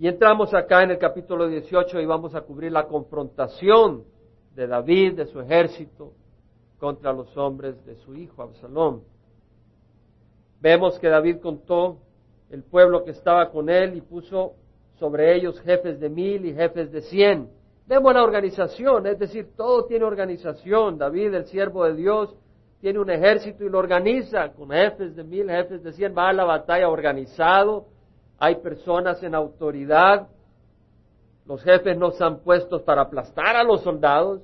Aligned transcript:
Y 0.00 0.08
entramos 0.08 0.54
acá 0.54 0.82
en 0.82 0.92
el 0.92 0.98
capítulo 0.98 1.46
18 1.46 2.00
y 2.00 2.06
vamos 2.06 2.34
a 2.34 2.40
cubrir 2.40 2.72
la 2.72 2.86
confrontación 2.86 4.04
de 4.54 4.66
David, 4.66 5.12
de 5.12 5.26
su 5.26 5.38
ejército, 5.42 6.14
contra 6.78 7.12
los 7.12 7.36
hombres 7.36 7.84
de 7.84 7.96
su 7.96 8.14
hijo 8.14 8.42
Absalón. 8.42 9.02
Vemos 10.58 10.98
que 10.98 11.06
David 11.06 11.40
contó 11.42 11.98
el 12.48 12.62
pueblo 12.62 13.04
que 13.04 13.10
estaba 13.10 13.50
con 13.50 13.68
él 13.68 13.94
y 13.94 14.00
puso 14.00 14.54
sobre 14.98 15.36
ellos 15.36 15.60
jefes 15.60 16.00
de 16.00 16.08
mil 16.08 16.46
y 16.46 16.54
jefes 16.54 16.90
de 16.90 17.02
cien. 17.02 17.50
Vemos 17.86 18.14
la 18.14 18.22
organización, 18.22 19.06
es 19.06 19.18
decir, 19.18 19.48
todo 19.54 19.84
tiene 19.84 20.06
organización. 20.06 20.96
David, 20.96 21.34
el 21.34 21.44
siervo 21.44 21.84
de 21.84 21.96
Dios, 21.96 22.34
tiene 22.80 23.00
un 23.00 23.10
ejército 23.10 23.64
y 23.64 23.68
lo 23.68 23.78
organiza 23.78 24.50
con 24.54 24.70
jefes 24.70 25.14
de 25.14 25.24
mil, 25.24 25.50
jefes 25.50 25.82
de 25.82 25.92
cien, 25.92 26.14
va 26.16 26.30
a 26.30 26.32
la 26.32 26.44
batalla 26.44 26.88
organizado, 26.88 27.84
hay 28.40 28.56
personas 28.56 29.22
en 29.22 29.34
autoridad, 29.34 30.28
los 31.46 31.62
jefes 31.62 31.96
no 31.96 32.08
están 32.08 32.40
puestos 32.40 32.82
para 32.82 33.02
aplastar 33.02 33.54
a 33.54 33.62
los 33.62 33.82
soldados, 33.82 34.40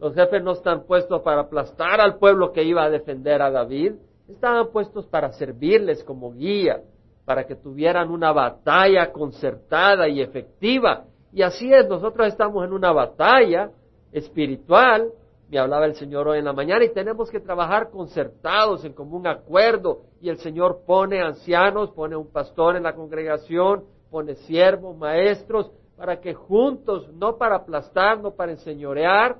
los 0.00 0.14
jefes 0.14 0.42
no 0.42 0.52
están 0.52 0.82
puestos 0.82 1.22
para 1.22 1.42
aplastar 1.42 2.00
al 2.00 2.18
pueblo 2.18 2.52
que 2.52 2.64
iba 2.64 2.82
a 2.82 2.90
defender 2.90 3.40
a 3.40 3.50
David, 3.50 3.94
estaban 4.28 4.66
puestos 4.72 5.06
para 5.06 5.32
servirles 5.32 6.02
como 6.02 6.32
guía, 6.32 6.80
para 7.24 7.44
que 7.44 7.54
tuvieran 7.54 8.10
una 8.10 8.32
batalla 8.32 9.12
concertada 9.12 10.08
y 10.08 10.20
efectiva. 10.20 11.04
Y 11.32 11.42
así 11.42 11.72
es, 11.72 11.88
nosotros 11.88 12.26
estamos 12.26 12.64
en 12.64 12.72
una 12.72 12.92
batalla 12.92 13.70
espiritual, 14.10 15.10
me 15.48 15.58
hablaba 15.58 15.86
el 15.86 15.94
Señor 15.94 16.26
hoy 16.26 16.38
en 16.38 16.44
la 16.44 16.52
mañana, 16.52 16.84
y 16.84 16.92
tenemos 16.92 17.30
que 17.30 17.40
trabajar 17.40 17.90
concertados 17.90 18.84
en 18.84 18.92
común 18.92 19.26
acuerdo. 19.26 20.02
Y 20.20 20.28
el 20.28 20.38
Señor 20.38 20.82
pone 20.84 21.22
ancianos, 21.22 21.92
pone 21.92 22.16
un 22.16 22.30
pastor 22.32 22.76
en 22.76 22.82
la 22.82 22.94
congregación, 22.94 23.84
pone 24.10 24.34
siervos, 24.34 24.96
maestros, 24.96 25.70
para 25.96 26.20
que 26.20 26.34
juntos, 26.34 27.08
no 27.14 27.36
para 27.36 27.56
aplastar, 27.56 28.20
no 28.20 28.32
para 28.32 28.52
enseñorear, 28.52 29.36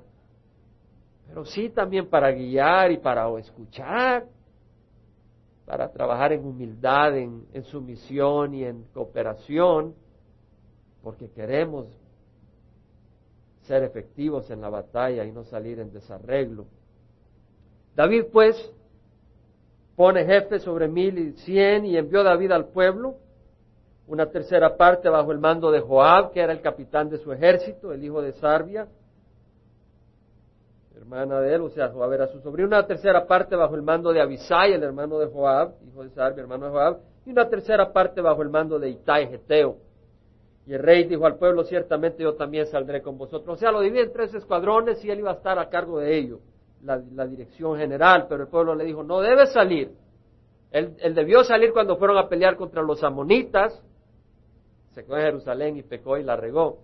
pero 1.26 1.44
sí 1.44 1.70
también 1.70 2.08
para 2.08 2.30
guiar 2.30 2.92
y 2.92 2.98
para 2.98 3.28
escuchar, 3.38 4.26
para 5.66 5.90
trabajar 5.90 6.32
en 6.32 6.46
humildad, 6.46 7.16
en, 7.16 7.46
en 7.52 7.64
sumisión 7.64 8.54
y 8.54 8.64
en 8.64 8.84
cooperación, 8.94 9.94
porque 11.02 11.28
queremos 11.30 11.86
ser 13.66 13.82
efectivos 13.82 14.50
en 14.50 14.60
la 14.60 14.68
batalla 14.68 15.24
y 15.24 15.32
no 15.32 15.44
salir 15.44 15.78
en 15.78 15.92
desarreglo. 15.92 16.66
David 17.94 18.24
pues 18.32 18.56
pone 19.96 20.24
jefe 20.24 20.58
sobre 20.60 20.88
mil 20.88 21.18
y 21.18 21.32
cien 21.32 21.86
y 21.86 21.96
envió 21.96 22.22
David 22.22 22.52
al 22.52 22.66
pueblo, 22.66 23.16
una 24.06 24.26
tercera 24.26 24.76
parte 24.76 25.08
bajo 25.08 25.32
el 25.32 25.38
mando 25.38 25.70
de 25.70 25.80
Joab, 25.80 26.32
que 26.32 26.40
era 26.40 26.52
el 26.52 26.60
capitán 26.60 27.08
de 27.08 27.18
su 27.18 27.32
ejército, 27.32 27.92
el 27.92 28.04
hijo 28.04 28.22
de 28.22 28.32
Sarbia, 28.34 28.86
hermana 30.96 31.40
de 31.40 31.54
él, 31.54 31.62
o 31.62 31.70
sea, 31.70 31.88
Joab 31.88 32.12
era 32.12 32.26
su 32.28 32.40
sobrino, 32.40 32.68
una 32.68 32.86
tercera 32.86 33.26
parte 33.26 33.56
bajo 33.56 33.74
el 33.74 33.82
mando 33.82 34.12
de 34.12 34.20
Abisai, 34.20 34.72
el 34.72 34.82
hermano 34.82 35.18
de 35.18 35.26
Joab, 35.26 35.74
hijo 35.86 36.02
de 36.02 36.10
Sarbia, 36.10 36.42
hermano 36.42 36.66
de 36.66 36.72
Joab, 36.72 36.98
y 37.24 37.30
una 37.30 37.48
tercera 37.48 37.92
parte 37.92 38.20
bajo 38.20 38.42
el 38.42 38.50
mando 38.50 38.78
de 38.78 38.90
Itai 38.90 39.28
Geteo. 39.28 39.78
Y 40.66 40.74
el 40.74 40.82
rey 40.82 41.04
dijo 41.04 41.24
al 41.26 41.36
pueblo, 41.36 41.62
ciertamente 41.62 42.24
yo 42.24 42.34
también 42.34 42.66
saldré 42.66 43.00
con 43.00 43.16
vosotros. 43.16 43.56
O 43.56 43.58
sea, 43.58 43.70
lo 43.70 43.80
dividí 43.80 44.00
en 44.00 44.12
tres 44.12 44.34
escuadrones 44.34 45.02
y 45.04 45.10
él 45.10 45.20
iba 45.20 45.30
a 45.30 45.34
estar 45.34 45.58
a 45.60 45.68
cargo 45.68 46.00
de 46.00 46.18
ello, 46.18 46.40
la, 46.82 46.98
dirección 47.26 47.78
general, 47.78 48.26
pero 48.28 48.42
el 48.42 48.48
pueblo 48.48 48.74
le 48.74 48.84
dijo, 48.84 49.04
no 49.04 49.20
debe 49.20 49.46
salir. 49.46 49.92
Él, 50.72 50.96
debió 51.14 51.44
salir 51.44 51.72
cuando 51.72 51.96
fueron 51.96 52.18
a 52.18 52.28
pelear 52.28 52.56
contra 52.56 52.82
los 52.82 53.02
amonitas, 53.04 53.80
se 54.90 55.04
quedó 55.04 55.16
en 55.18 55.24
Jerusalén 55.24 55.76
y 55.76 55.82
pecó 55.82 56.18
y 56.18 56.24
la 56.24 56.36
regó. 56.36 56.80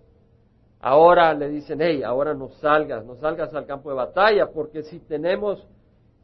Ahora 0.79 1.33
le 1.33 1.49
dicen, 1.49 1.81
hey, 1.81 2.03
ahora 2.03 2.33
no 2.33 2.49
salgas, 2.49 3.05
no 3.05 3.15
salgas 3.15 3.53
al 3.53 3.65
campo 3.65 3.89
de 3.89 3.95
batalla, 3.95 4.47
porque 4.47 4.83
si 4.83 4.99
tenemos 4.99 5.67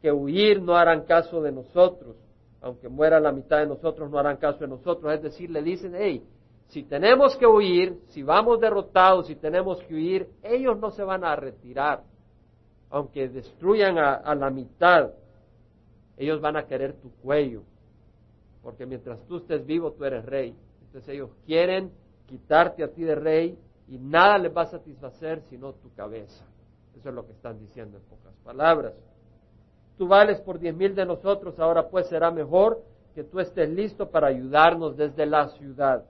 que 0.00 0.10
huir 0.10 0.62
no 0.62 0.76
harán 0.76 1.04
caso 1.04 1.42
de 1.42 1.52
nosotros, 1.52 2.16
aunque 2.62 2.88
muera 2.88 3.20
la 3.20 3.32
mitad 3.32 3.58
de 3.58 3.66
nosotros 3.66 4.10
no 4.10 4.18
harán 4.18 4.38
caso 4.38 4.60
de 4.60 4.68
nosotros. 4.68 5.12
Es 5.12 5.22
decir, 5.22 5.50
le 5.50 5.62
dicen, 5.62 5.94
hey, 5.94 6.22
si 6.70 6.84
tenemos 6.84 7.36
que 7.36 7.46
huir, 7.46 8.00
si 8.06 8.22
vamos 8.22 8.60
derrotados, 8.60 9.26
si 9.26 9.34
tenemos 9.34 9.82
que 9.82 9.94
huir, 9.94 10.28
ellos 10.42 10.78
no 10.78 10.92
se 10.92 11.02
van 11.02 11.24
a 11.24 11.34
retirar. 11.34 12.04
Aunque 12.90 13.28
destruyan 13.28 13.98
a, 13.98 14.34
la 14.36 14.50
mitad, 14.50 15.10
ellos 16.16 16.40
van 16.40 16.56
a 16.56 16.66
querer 16.66 16.94
tu 16.94 17.10
cuello. 17.22 17.62
Porque 18.62 18.86
mientras 18.86 19.20
tú 19.26 19.38
estés 19.38 19.66
vivo, 19.66 19.92
tú 19.92 20.04
eres 20.04 20.24
rey. 20.24 20.56
Entonces 20.86 21.08
ellos 21.08 21.30
quieren 21.44 21.90
quitarte 22.26 22.84
a 22.84 22.88
ti 22.88 23.02
de 23.02 23.16
rey 23.16 23.58
y 23.88 23.98
nada 23.98 24.38
les 24.38 24.56
va 24.56 24.62
a 24.62 24.66
satisfacer 24.66 25.42
sino 25.50 25.72
tu 25.72 25.92
cabeza. 25.94 26.44
Eso 26.96 27.08
es 27.08 27.14
lo 27.14 27.26
que 27.26 27.32
están 27.32 27.58
diciendo 27.58 27.98
en 27.98 28.04
pocas 28.04 28.34
palabras. 28.44 28.94
Tú 29.98 30.06
vales 30.06 30.40
por 30.40 30.60
diez 30.60 30.74
mil 30.74 30.94
de 30.94 31.04
nosotros, 31.04 31.58
ahora 31.58 31.88
pues 31.88 32.06
será 32.06 32.30
mejor 32.30 32.80
que 33.14 33.24
tú 33.24 33.40
estés 33.40 33.68
listo 33.68 34.08
para 34.08 34.28
ayudarnos 34.28 34.96
desde 34.96 35.26
la 35.26 35.48
ciudad. 35.48 36.04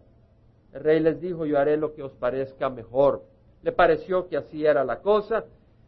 El 0.72 0.80
rey 0.82 1.00
les 1.00 1.20
dijo, 1.20 1.46
yo 1.46 1.58
haré 1.58 1.76
lo 1.76 1.94
que 1.94 2.02
os 2.02 2.12
parezca 2.12 2.70
mejor. 2.70 3.22
Le 3.62 3.72
pareció 3.72 4.28
que 4.28 4.36
así 4.36 4.64
era 4.64 4.84
la 4.84 5.00
cosa, 5.00 5.44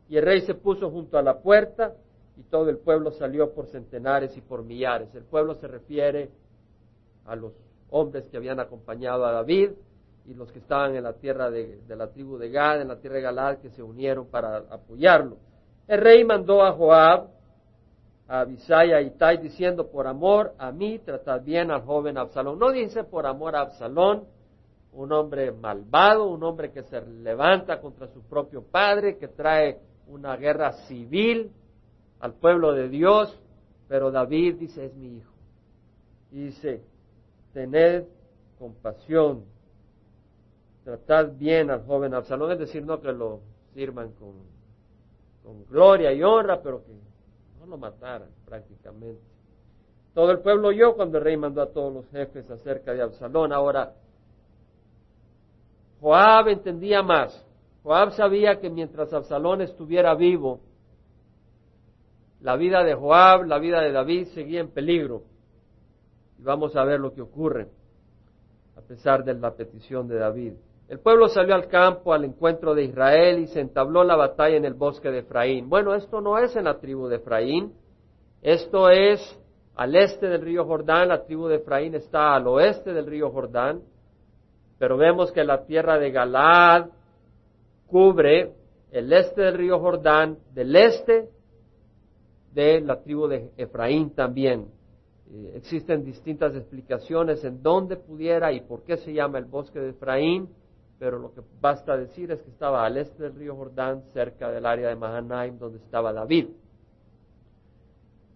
y 0.08 0.16
el 0.16 0.24
rey 0.24 0.40
se 0.42 0.54
puso 0.54 0.90
junto 0.90 1.18
a 1.18 1.22
la 1.22 1.38
puerta, 1.38 1.94
y 2.36 2.42
todo 2.44 2.68
el 2.70 2.78
pueblo 2.78 3.10
salió 3.12 3.52
por 3.52 3.66
centenares 3.66 4.36
y 4.36 4.40
por 4.40 4.64
millares. 4.64 5.14
El 5.14 5.24
pueblo 5.24 5.54
se 5.54 5.68
refiere 5.68 6.30
a 7.26 7.36
los 7.36 7.52
hombres 7.90 8.24
que 8.30 8.36
habían 8.36 8.58
acompañado 8.58 9.24
a 9.26 9.32
David 9.32 9.70
y 10.26 10.34
los 10.34 10.50
que 10.52 10.60
estaban 10.60 10.94
en 10.96 11.04
la 11.04 11.14
tierra 11.14 11.50
de, 11.50 11.80
la 11.88 12.08
tribu 12.08 12.38
de 12.38 12.50
Gad, 12.50 12.80
en 12.80 12.88
la 12.88 12.96
tierra 12.96 13.16
de 13.16 13.22
Galad, 13.22 13.58
que 13.58 13.70
se 13.70 13.82
unieron 13.82 14.26
para 14.26 14.58
apoyarlo. 14.70 15.36
El 15.86 16.00
rey 16.00 16.24
mandó 16.24 16.62
a 16.62 16.72
Joab, 16.72 17.28
a 18.28 18.40
Abisai 18.40 18.92
a 18.92 19.00
Itai, 19.02 19.38
diciendo, 19.38 19.88
por 19.88 20.06
amor 20.06 20.54
a 20.58 20.70
mí, 20.70 20.98
tratad 21.00 21.42
bien 21.42 21.70
al 21.70 21.82
joven 21.82 22.16
Absalón. 22.16 22.58
No 22.58 22.70
dice 22.70 23.04
por 23.04 23.26
amor 23.26 23.56
a 23.56 23.62
Absalón, 23.62 24.24
un 24.92 25.12
hombre 25.12 25.52
malvado, 25.52 26.28
un 26.28 26.42
hombre 26.42 26.70
que 26.70 26.82
se 26.82 27.00
levanta 27.00 27.80
contra 27.80 28.08
su 28.08 28.22
propio 28.22 28.62
padre, 28.62 29.16
que 29.16 29.28
trae 29.28 29.80
una 30.06 30.36
guerra 30.36 30.72
civil 30.86 31.50
al 32.20 32.34
pueblo 32.34 32.72
de 32.72 32.88
Dios, 32.88 33.38
pero 33.88 34.10
David 34.10 34.56
dice, 34.56 34.86
es 34.86 34.94
mi 34.94 35.16
hijo. 35.16 35.32
Y 36.30 36.44
dice, 36.44 36.82
tened 37.52 38.04
compasión, 38.58 39.44
tratad 40.84 41.32
bien 41.32 41.70
al 41.70 41.84
joven 41.84 42.14
Absalón, 42.14 42.52
es 42.52 42.58
decir, 42.58 42.84
no 42.84 43.00
que 43.00 43.12
lo 43.12 43.40
sirvan 43.74 44.12
con, 44.12 44.34
con 45.42 45.64
gloria 45.66 46.12
y 46.12 46.22
honra, 46.22 46.60
pero 46.62 46.84
que 46.84 46.92
no 47.58 47.66
lo 47.66 47.78
mataran 47.78 48.28
prácticamente. 48.44 49.22
Todo 50.14 50.30
el 50.30 50.40
pueblo 50.40 50.68
oyó 50.68 50.94
cuando 50.94 51.18
el 51.18 51.24
rey 51.24 51.36
mandó 51.38 51.62
a 51.62 51.72
todos 51.72 51.92
los 51.92 52.08
jefes 52.10 52.50
acerca 52.50 52.92
de 52.92 53.00
Absalón. 53.00 53.52
Ahora, 53.52 53.94
Joab 56.02 56.48
entendía 56.48 57.00
más. 57.00 57.46
Joab 57.84 58.10
sabía 58.12 58.58
que 58.58 58.68
mientras 58.68 59.12
Absalón 59.12 59.62
estuviera 59.62 60.14
vivo, 60.16 60.60
la 62.40 62.56
vida 62.56 62.82
de 62.82 62.94
Joab, 62.94 63.44
la 63.44 63.60
vida 63.60 63.80
de 63.80 63.92
David 63.92 64.26
seguía 64.34 64.60
en 64.60 64.72
peligro. 64.72 65.22
Y 66.40 66.42
vamos 66.42 66.74
a 66.74 66.82
ver 66.82 66.98
lo 66.98 67.14
que 67.14 67.22
ocurre, 67.22 67.68
a 68.76 68.80
pesar 68.80 69.22
de 69.22 69.34
la 69.34 69.54
petición 69.54 70.08
de 70.08 70.18
David. 70.18 70.54
El 70.88 70.98
pueblo 70.98 71.28
salió 71.28 71.54
al 71.54 71.68
campo 71.68 72.12
al 72.12 72.24
encuentro 72.24 72.74
de 72.74 72.82
Israel 72.82 73.38
y 73.38 73.46
se 73.46 73.60
entabló 73.60 74.02
la 74.02 74.16
batalla 74.16 74.56
en 74.56 74.64
el 74.64 74.74
bosque 74.74 75.08
de 75.08 75.20
Efraín. 75.20 75.68
Bueno, 75.68 75.94
esto 75.94 76.20
no 76.20 76.36
es 76.36 76.56
en 76.56 76.64
la 76.64 76.80
tribu 76.80 77.06
de 77.06 77.16
Efraín, 77.16 77.72
esto 78.42 78.90
es 78.90 79.20
al 79.76 79.94
este 79.94 80.26
del 80.26 80.42
río 80.42 80.64
Jordán, 80.64 81.08
la 81.08 81.24
tribu 81.24 81.46
de 81.46 81.56
Efraín 81.56 81.94
está 81.94 82.34
al 82.34 82.48
oeste 82.48 82.92
del 82.92 83.06
río 83.06 83.30
Jordán, 83.30 83.82
pero 84.82 84.96
vemos 84.96 85.30
que 85.30 85.44
la 85.44 85.64
tierra 85.64 85.96
de 85.96 86.10
Galaad 86.10 86.88
cubre 87.86 88.52
el 88.90 89.12
este 89.12 89.42
del 89.42 89.54
río 89.54 89.78
Jordán, 89.78 90.38
del 90.52 90.74
este 90.74 91.28
de 92.52 92.80
la 92.80 93.00
tribu 93.00 93.28
de 93.28 93.52
Efraín 93.56 94.10
también. 94.10 94.66
Eh, 95.30 95.52
existen 95.54 96.04
distintas 96.04 96.56
explicaciones 96.56 97.44
en 97.44 97.62
dónde 97.62 97.96
pudiera 97.96 98.50
y 98.50 98.62
por 98.62 98.82
qué 98.82 98.96
se 98.96 99.12
llama 99.12 99.38
el 99.38 99.44
bosque 99.44 99.78
de 99.78 99.90
Efraín, 99.90 100.48
pero 100.98 101.20
lo 101.20 101.32
que 101.32 101.42
basta 101.60 101.96
decir 101.96 102.32
es 102.32 102.42
que 102.42 102.50
estaba 102.50 102.84
al 102.84 102.96
este 102.96 103.22
del 103.22 103.36
río 103.36 103.54
Jordán, 103.54 104.02
cerca 104.12 104.50
del 104.50 104.66
área 104.66 104.88
de 104.88 104.96
Mahanaim, 104.96 105.60
donde 105.60 105.78
estaba 105.78 106.12
David. 106.12 106.48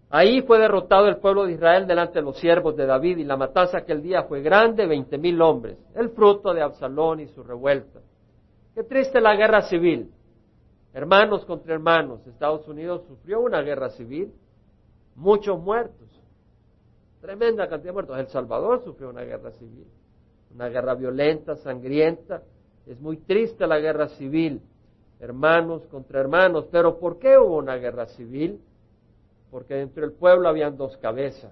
Ahí 0.08 0.40
fue 0.42 0.58
derrotado 0.58 1.08
el 1.08 1.16
pueblo 1.16 1.46
de 1.46 1.52
Israel 1.52 1.86
delante 1.86 2.20
de 2.20 2.22
los 2.22 2.38
siervos 2.38 2.76
de 2.76 2.86
David 2.86 3.18
y 3.18 3.24
la 3.24 3.36
matanza 3.36 3.78
aquel 3.78 4.02
día 4.02 4.22
fue 4.22 4.40
grande, 4.40 4.86
veinte 4.86 5.18
mil 5.18 5.40
hombres, 5.42 5.76
el 5.94 6.10
fruto 6.10 6.54
de 6.54 6.62
Absalón 6.62 7.20
y 7.20 7.26
su 7.28 7.42
revuelta. 7.42 8.00
Qué 8.74 8.84
triste 8.84 9.20
la 9.20 9.34
guerra 9.34 9.62
civil. 9.62 10.12
Hermanos 10.92 11.44
contra 11.44 11.74
hermanos. 11.74 12.26
Estados 12.26 12.66
Unidos 12.68 13.02
sufrió 13.08 13.40
una 13.40 13.62
guerra 13.62 13.90
civil, 13.90 14.32
muchos 15.16 15.60
muertos, 15.60 16.08
tremenda 17.20 17.68
cantidad 17.68 17.90
de 17.90 17.92
muertos. 17.92 18.18
El 18.18 18.28
Salvador 18.28 18.84
sufrió 18.84 19.10
una 19.10 19.22
guerra 19.22 19.50
civil, 19.50 19.86
una 20.54 20.68
guerra 20.68 20.94
violenta, 20.94 21.56
sangrienta. 21.56 22.42
Es 22.86 23.00
muy 23.00 23.16
triste 23.16 23.66
la 23.66 23.80
guerra 23.80 24.08
civil, 24.10 24.62
hermanos 25.18 25.84
contra 25.88 26.20
hermanos. 26.20 26.66
Pero 26.70 27.00
¿por 27.00 27.18
qué 27.18 27.36
hubo 27.36 27.56
una 27.56 27.74
guerra 27.76 28.06
civil? 28.06 28.60
Porque 29.56 29.72
dentro 29.72 30.02
del 30.02 30.12
pueblo 30.12 30.50
habían 30.50 30.76
dos 30.76 30.98
cabezas, 30.98 31.50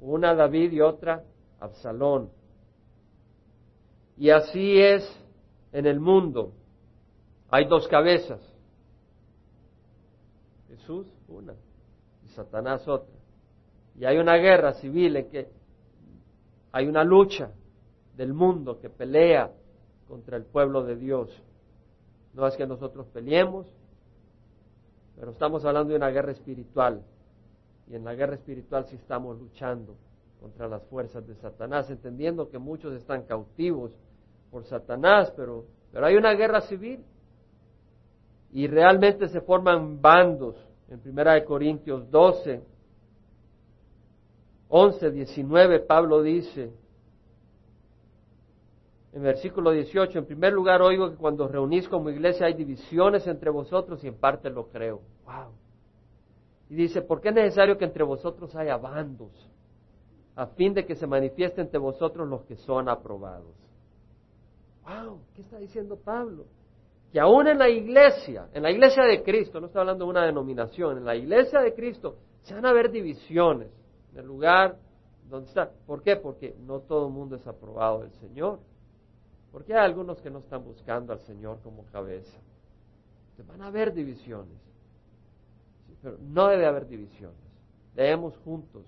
una 0.00 0.34
David 0.34 0.72
y 0.72 0.80
otra 0.80 1.22
Absalón. 1.60 2.30
Y 4.16 4.30
así 4.30 4.80
es 4.80 5.08
en 5.70 5.86
el 5.86 6.00
mundo. 6.00 6.50
Hay 7.48 7.66
dos 7.66 7.86
cabezas. 7.86 8.40
Jesús, 10.66 11.06
una, 11.28 11.54
y 12.24 12.28
Satanás 12.30 12.88
otra. 12.88 13.14
Y 13.96 14.04
hay 14.04 14.18
una 14.18 14.34
guerra 14.34 14.72
civil 14.72 15.14
en 15.14 15.30
que 15.30 15.48
hay 16.72 16.88
una 16.88 17.04
lucha 17.04 17.52
del 18.16 18.34
mundo 18.34 18.80
que 18.80 18.90
pelea 18.90 19.52
contra 20.08 20.36
el 20.36 20.44
pueblo 20.44 20.82
de 20.82 20.96
Dios. 20.96 21.40
No 22.32 22.44
es 22.48 22.56
que 22.56 22.66
nosotros 22.66 23.06
peleemos, 23.12 23.64
pero 25.16 25.30
estamos 25.30 25.64
hablando 25.64 25.90
de 25.90 25.96
una 25.96 26.10
guerra 26.10 26.32
espiritual. 26.32 27.02
Y 27.88 27.94
en 27.94 28.04
la 28.04 28.14
guerra 28.14 28.34
espiritual 28.34 28.86
sí 28.86 28.96
estamos 28.96 29.38
luchando 29.38 29.94
contra 30.40 30.68
las 30.68 30.82
fuerzas 30.84 31.26
de 31.26 31.34
Satanás, 31.36 31.90
entendiendo 31.90 32.48
que 32.50 32.58
muchos 32.58 32.94
están 32.94 33.22
cautivos 33.22 33.92
por 34.50 34.64
Satanás, 34.64 35.32
pero, 35.36 35.64
pero 35.92 36.06
hay 36.06 36.16
una 36.16 36.32
guerra 36.34 36.60
civil 36.62 37.04
y 38.52 38.66
realmente 38.66 39.28
se 39.28 39.40
forman 39.40 40.00
bandos. 40.00 40.56
En 40.88 41.00
Primera 41.00 41.34
de 41.34 41.44
Corintios 41.44 42.10
12, 42.10 42.62
11, 44.68 45.10
19, 45.10 45.80
Pablo 45.80 46.22
dice, 46.22 46.72
en 49.14 49.22
versículo 49.22 49.70
18, 49.70 50.18
en 50.18 50.26
primer 50.26 50.52
lugar 50.52 50.82
oigo 50.82 51.08
que 51.10 51.16
cuando 51.16 51.46
reunís 51.46 51.88
como 51.88 52.10
iglesia 52.10 52.46
hay 52.46 52.54
divisiones 52.54 53.24
entre 53.28 53.48
vosotros 53.48 54.02
y 54.02 54.08
en 54.08 54.18
parte 54.18 54.50
lo 54.50 54.66
creo. 54.66 55.02
Wow. 55.24 55.52
Y 56.68 56.74
dice, 56.74 57.00
¿por 57.00 57.20
qué 57.20 57.28
es 57.28 57.34
necesario 57.34 57.78
que 57.78 57.84
entre 57.84 58.02
vosotros 58.02 58.56
haya 58.56 58.76
bandos? 58.76 59.30
A 60.34 60.46
fin 60.46 60.74
de 60.74 60.84
que 60.84 60.96
se 60.96 61.06
manifieste 61.06 61.60
entre 61.60 61.78
vosotros 61.78 62.28
los 62.28 62.42
que 62.42 62.56
son 62.56 62.88
aprobados. 62.88 63.54
Wow, 64.84 65.20
¿qué 65.36 65.42
está 65.42 65.58
diciendo 65.58 65.96
Pablo? 65.96 66.46
Que 67.12 67.20
aún 67.20 67.46
en 67.46 67.60
la 67.60 67.68
iglesia, 67.68 68.48
en 68.52 68.64
la 68.64 68.72
iglesia 68.72 69.04
de 69.04 69.22
Cristo, 69.22 69.60
no 69.60 69.68
está 69.68 69.78
hablando 69.78 70.06
de 70.06 70.10
una 70.10 70.26
denominación, 70.26 70.98
en 70.98 71.04
la 71.04 71.14
iglesia 71.14 71.60
de 71.60 71.72
Cristo 71.72 72.16
se 72.40 72.52
van 72.52 72.66
a 72.66 72.72
ver 72.72 72.90
divisiones 72.90 73.70
en 74.12 74.18
el 74.18 74.26
lugar 74.26 74.76
donde 75.30 75.46
está. 75.46 75.70
¿Por 75.86 76.02
qué? 76.02 76.16
Porque 76.16 76.56
no 76.58 76.80
todo 76.80 77.06
el 77.06 77.12
mundo 77.12 77.36
es 77.36 77.46
aprobado 77.46 78.00
del 78.00 78.10
Señor. 78.14 78.58
Porque 79.54 79.72
hay 79.72 79.84
algunos 79.84 80.20
que 80.20 80.30
no 80.30 80.40
están 80.40 80.64
buscando 80.64 81.12
al 81.12 81.20
Señor 81.20 81.60
como 81.62 81.84
cabeza. 81.92 82.36
van 83.46 83.62
a 83.62 83.68
haber 83.68 83.94
divisiones. 83.94 84.58
pero 86.02 86.18
no 86.20 86.48
debe 86.48 86.66
haber 86.66 86.88
divisiones. 86.88 87.38
Debemos 87.94 88.36
juntos 88.38 88.82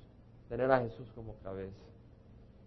tener 0.49 0.69
a 0.73 0.81
Jesús 0.81 1.09
como 1.15 1.37
cabeza. 1.37 1.87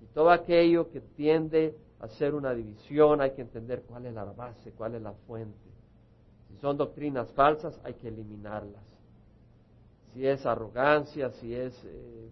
Y 0.01 0.05
todo 0.13 0.29
aquello 0.29 0.89
que 0.89 1.01
tiende 1.01 1.75
a 1.99 2.07
ser 2.07 2.35
una 2.35 2.53
división, 2.53 3.19
hay 3.19 3.31
que 3.31 3.41
entender 3.41 3.83
cuál 3.83 4.05
es 4.05 4.13
la 4.13 4.23
base, 4.23 4.71
cuál 4.71 4.95
es 4.95 5.01
la 5.01 5.11
fuente. 5.27 5.69
Si 6.47 6.55
son 6.59 6.77
doctrinas 6.77 7.29
falsas, 7.33 7.77
hay 7.83 7.95
que 7.95 8.07
eliminarlas. 8.07 8.83
Si 10.13 10.25
es 10.25 10.45
arrogancia, 10.45 11.31
si 11.31 11.53
es 11.53 11.77
eh, 11.83 12.29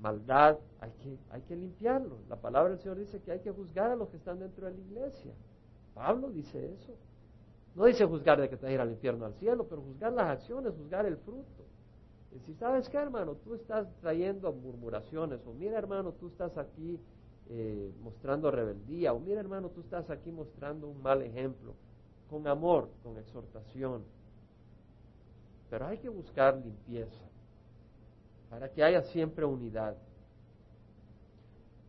maldad, 0.00 0.58
hay 0.80 0.90
que, 1.02 1.18
hay 1.30 1.42
que 1.42 1.56
limpiarlo. 1.56 2.18
La 2.28 2.36
palabra 2.36 2.70
del 2.70 2.78
Señor 2.78 2.98
dice 2.98 3.20
que 3.20 3.32
hay 3.32 3.40
que 3.40 3.50
juzgar 3.50 3.90
a 3.90 3.96
los 3.96 4.08
que 4.08 4.16
están 4.16 4.38
dentro 4.38 4.66
de 4.66 4.72
la 4.72 4.80
iglesia. 4.80 5.32
Pablo 5.94 6.30
dice 6.30 6.72
eso. 6.72 6.94
No 7.74 7.84
dice 7.84 8.04
juzgar 8.06 8.40
de 8.40 8.48
que 8.48 8.56
te 8.56 8.62
vas 8.62 8.70
a 8.70 8.74
ir 8.74 8.80
al 8.80 8.90
infierno 8.90 9.26
al 9.26 9.34
cielo, 9.34 9.66
pero 9.68 9.82
juzgar 9.82 10.12
las 10.12 10.28
acciones, 10.28 10.72
juzgar 10.74 11.06
el 11.06 11.16
fruto. 11.18 11.64
Y 12.34 12.38
si 12.40 12.54
sabes 12.54 12.88
que, 12.88 12.96
hermano, 12.96 13.34
tú 13.36 13.54
estás 13.54 13.86
trayendo 14.00 14.52
murmuraciones, 14.52 15.40
o 15.46 15.52
mira, 15.52 15.78
hermano, 15.78 16.12
tú 16.12 16.28
estás 16.28 16.56
aquí 16.58 16.98
eh, 17.48 17.92
mostrando 18.02 18.50
rebeldía, 18.50 19.12
o 19.12 19.20
mira, 19.20 19.40
hermano, 19.40 19.68
tú 19.70 19.80
estás 19.80 20.10
aquí 20.10 20.30
mostrando 20.30 20.88
un 20.88 21.02
mal 21.02 21.22
ejemplo, 21.22 21.74
con 22.28 22.46
amor, 22.46 22.88
con 23.02 23.16
exhortación. 23.18 24.02
Pero 25.70 25.86
hay 25.86 25.98
que 25.98 26.08
buscar 26.08 26.56
limpieza 26.56 27.26
para 28.50 28.68
que 28.70 28.82
haya 28.82 29.02
siempre 29.02 29.44
unidad. 29.44 29.96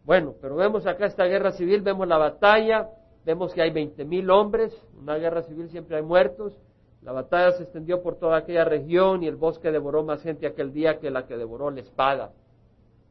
Bueno, 0.03 0.35
pero 0.41 0.55
vemos 0.55 0.85
acá 0.87 1.05
esta 1.05 1.25
guerra 1.25 1.51
civil, 1.51 1.81
vemos 1.81 2.07
la 2.07 2.17
batalla, 2.17 2.89
vemos 3.25 3.53
que 3.53 3.61
hay 3.61 3.71
veinte 3.71 4.05
mil 4.05 4.29
hombres, 4.29 4.73
una 4.97 5.15
guerra 5.17 5.43
civil 5.43 5.69
siempre 5.69 5.97
hay 5.97 6.03
muertos, 6.03 6.57
la 7.01 7.11
batalla 7.11 7.51
se 7.51 7.63
extendió 7.63 8.01
por 8.01 8.15
toda 8.15 8.37
aquella 8.37 8.65
región 8.65 9.23
y 9.23 9.27
el 9.27 9.35
bosque 9.35 9.71
devoró 9.71 10.03
más 10.03 10.21
gente 10.23 10.47
aquel 10.47 10.73
día 10.73 10.99
que 10.99 11.11
la 11.11 11.27
que 11.27 11.37
devoró 11.37 11.69
la 11.71 11.81
espada. 11.81 12.31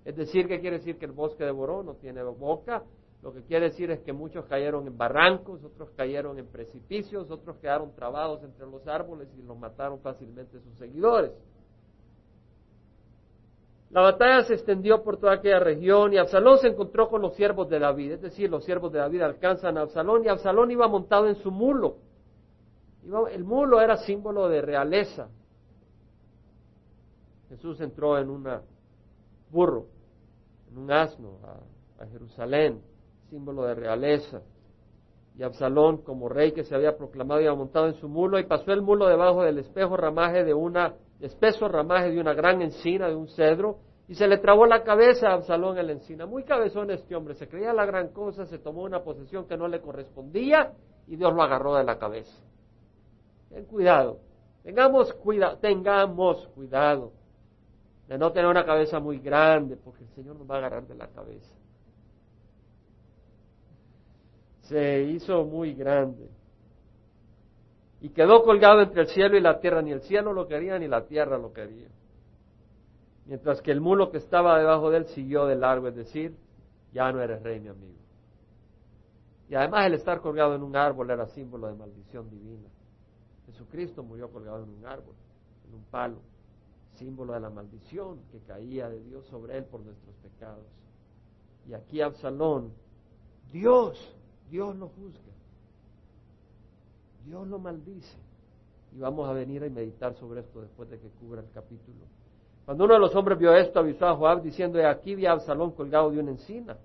Es 0.04 0.16
decir, 0.16 0.48
¿qué 0.48 0.60
quiere 0.60 0.78
decir 0.78 0.98
que 0.98 1.06
el 1.06 1.12
bosque 1.12 1.44
devoró? 1.44 1.82
No 1.82 1.94
tiene 1.94 2.22
boca. 2.22 2.82
Lo 3.22 3.32
que 3.32 3.42
quiere 3.42 3.70
decir 3.70 3.90
es 3.90 4.00
que 4.00 4.12
muchos 4.12 4.44
cayeron 4.46 4.86
en 4.86 4.96
barrancos, 4.96 5.64
otros 5.64 5.90
cayeron 5.96 6.38
en 6.38 6.46
precipicios, 6.46 7.30
otros 7.30 7.56
quedaron 7.56 7.92
trabados 7.94 8.42
entre 8.44 8.66
los 8.66 8.86
árboles 8.86 9.28
y 9.36 9.42
los 9.42 9.58
mataron 9.58 9.98
fácilmente 10.00 10.60
sus 10.60 10.74
seguidores. 10.78 11.32
La 13.96 14.02
batalla 14.02 14.44
se 14.44 14.52
extendió 14.52 15.02
por 15.02 15.16
toda 15.16 15.32
aquella 15.32 15.58
región 15.58 16.12
y 16.12 16.18
Absalón 16.18 16.58
se 16.58 16.68
encontró 16.68 17.08
con 17.08 17.22
los 17.22 17.34
siervos 17.34 17.70
de 17.70 17.78
David, 17.78 18.12
es 18.12 18.20
decir, 18.20 18.50
los 18.50 18.62
siervos 18.62 18.92
de 18.92 18.98
David 18.98 19.22
alcanzan 19.22 19.78
a 19.78 19.80
Absalón 19.80 20.22
y 20.22 20.28
Absalón 20.28 20.70
iba 20.70 20.86
montado 20.86 21.26
en 21.28 21.36
su 21.36 21.50
mulo. 21.50 21.96
el 23.32 23.42
mulo 23.42 23.80
era 23.80 23.96
símbolo 23.96 24.50
de 24.50 24.60
realeza. 24.60 25.30
Jesús 27.48 27.80
entró 27.80 28.18
en 28.18 28.28
un 28.28 28.46
burro, 29.50 29.86
en 30.70 30.76
un 30.76 30.92
asno 30.92 31.38
a, 31.98 32.04
Jerusalén, 32.04 32.82
símbolo 33.30 33.64
de 33.64 33.76
realeza. 33.76 34.42
Y 35.38 35.42
Absalón, 35.42 36.02
como 36.02 36.28
rey 36.28 36.52
que 36.52 36.64
se 36.64 36.74
había 36.74 36.98
proclamado, 36.98 37.40
iba 37.40 37.54
montado 37.54 37.86
en 37.86 37.94
su 37.94 38.10
mulo 38.10 38.38
y 38.38 38.44
pasó 38.44 38.74
el 38.74 38.82
mulo 38.82 39.06
debajo 39.06 39.42
del 39.42 39.56
espejo 39.56 39.96
ramaje 39.96 40.44
de 40.44 40.52
una 40.52 40.96
espeso 41.20 41.68
ramaje 41.68 42.10
de 42.10 42.20
una 42.20 42.34
gran 42.34 42.62
encina, 42.62 43.08
de 43.08 43.14
un 43.14 43.28
cedro, 43.28 43.78
y 44.08 44.14
se 44.14 44.28
le 44.28 44.38
trabó 44.38 44.66
la 44.66 44.84
cabeza 44.84 45.28
a 45.28 45.34
Absalón 45.34 45.78
en 45.78 45.86
la 45.86 45.92
encina. 45.92 46.26
Muy 46.26 46.44
cabezón 46.44 46.90
este 46.90 47.16
hombre, 47.16 47.34
se 47.34 47.48
creía 47.48 47.72
la 47.72 47.86
gran 47.86 48.08
cosa, 48.08 48.46
se 48.46 48.58
tomó 48.58 48.82
una 48.82 49.02
posesión 49.02 49.46
que 49.46 49.56
no 49.56 49.66
le 49.66 49.80
correspondía 49.80 50.72
y 51.06 51.16
Dios 51.16 51.34
lo 51.34 51.42
agarró 51.42 51.74
de 51.74 51.84
la 51.84 51.98
cabeza. 51.98 52.36
Ten 53.48 53.64
cuidado, 53.64 54.20
tengamos 54.62 55.12
cuidado, 55.14 55.58
tengamos 55.58 56.46
cuidado 56.48 57.12
de 58.06 58.18
no 58.18 58.30
tener 58.30 58.48
una 58.48 58.64
cabeza 58.64 59.00
muy 59.00 59.18
grande, 59.18 59.76
porque 59.76 60.04
el 60.04 60.10
Señor 60.10 60.36
nos 60.36 60.48
va 60.48 60.56
a 60.56 60.58
agarrar 60.58 60.86
de 60.86 60.94
la 60.94 61.08
cabeza. 61.08 61.52
Se 64.60 65.02
hizo 65.02 65.44
muy 65.44 65.74
grande 65.74 66.28
y 68.00 68.10
quedó 68.10 68.42
colgado 68.42 68.82
entre 68.82 69.02
el 69.02 69.08
cielo 69.08 69.36
y 69.36 69.40
la 69.40 69.58
tierra. 69.60 69.82
Ni 69.82 69.92
el 69.92 70.02
cielo 70.02 70.32
lo 70.32 70.46
quería 70.46 70.78
ni 70.78 70.88
la 70.88 71.06
tierra 71.06 71.38
lo 71.38 71.52
quería. 71.52 71.88
Mientras 73.26 73.60
que 73.60 73.72
el 73.72 73.80
mulo 73.80 74.10
que 74.10 74.18
estaba 74.18 74.58
debajo 74.58 74.90
de 74.90 74.98
él 74.98 75.06
siguió 75.06 75.46
de 75.46 75.56
largo, 75.56 75.88
es 75.88 75.96
decir, 75.96 76.36
ya 76.92 77.10
no 77.10 77.20
eres 77.20 77.42
rey, 77.42 77.58
mi 77.60 77.68
amigo. 77.68 77.98
Y 79.48 79.54
además 79.54 79.86
el 79.86 79.94
estar 79.94 80.20
colgado 80.20 80.54
en 80.54 80.62
un 80.62 80.76
árbol 80.76 81.10
era 81.10 81.26
símbolo 81.26 81.68
de 81.68 81.74
maldición 81.74 82.28
divina. 82.30 82.68
Jesucristo 83.46 84.02
murió 84.02 84.30
colgado 84.30 84.64
en 84.64 84.70
un 84.70 84.86
árbol, 84.86 85.14
en 85.68 85.74
un 85.74 85.84
palo, 85.84 86.18
símbolo 86.94 87.32
de 87.32 87.40
la 87.40 87.50
maldición 87.50 88.20
que 88.30 88.40
caía 88.40 88.88
de 88.88 89.02
Dios 89.02 89.24
sobre 89.26 89.58
él 89.58 89.64
por 89.64 89.80
nuestros 89.80 90.14
pecados. 90.16 90.66
Y 91.68 91.74
aquí 91.74 92.00
Absalón, 92.00 92.72
Dios, 93.52 93.98
Dios 94.50 94.74
lo 94.76 94.88
juzga. 94.88 95.32
Dios 97.26 97.46
lo 97.48 97.58
maldice. 97.58 98.16
Y 98.92 99.00
vamos 99.00 99.28
a 99.28 99.32
venir 99.32 99.64
a 99.64 99.68
meditar 99.68 100.14
sobre 100.14 100.40
esto 100.40 100.60
después 100.60 100.88
de 100.88 100.98
que 100.98 101.08
cubra 101.20 101.40
el 101.40 101.50
capítulo. 101.50 102.06
Cuando 102.64 102.84
uno 102.84 102.94
de 102.94 103.00
los 103.00 103.14
hombres 103.14 103.38
vio 103.38 103.54
esto, 103.54 103.80
avisó 103.80 104.06
a 104.06 104.16
Joab 104.16 104.42
diciendo, 104.42 104.78
he 104.78 104.86
aquí 104.86 105.14
vi 105.14 105.26
a 105.26 105.32
Absalón 105.32 105.72
colgado 105.72 106.10
de 106.10 106.20
una 106.20 106.30
encina. 106.30 106.76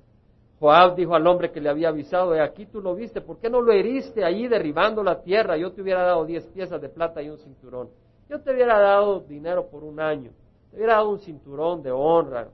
Joab 0.60 0.96
dijo 0.96 1.16
al 1.16 1.26
hombre 1.26 1.52
que 1.52 1.62
le 1.62 1.70
había 1.70 1.90
avisado, 1.90 2.36
he 2.36 2.42
aquí 2.42 2.66
tú 2.66 2.82
lo 2.82 2.94
viste, 2.94 3.22
¿por 3.22 3.38
qué 3.38 3.50
no 3.50 3.62
lo 3.62 3.72
heriste 3.72 4.24
allí 4.24 4.48
derribando 4.48 5.04
la 5.04 5.22
tierra? 5.22 5.58
Yo 5.58 5.72
te 5.72 5.82
hubiera 5.82 6.04
dado 6.04 6.26
diez 6.26 6.46
piezas 6.48 6.82
de 6.82 6.90
plata 6.90 7.22
y 7.22 7.30
un 7.30 7.38
cinturón. 7.38 7.90
Yo 8.30 8.42
te 8.42 8.52
hubiera 8.52 8.80
dado 8.80 9.22
dinero 9.22 9.68
por 9.68 9.84
un 9.84 10.00
año. 10.00 10.32
Te 10.70 10.78
hubiera 10.78 10.96
dado 10.96 11.10
un 11.10 11.20
cinturón 11.20 11.82
de 11.82 11.92
honra. 11.92 12.50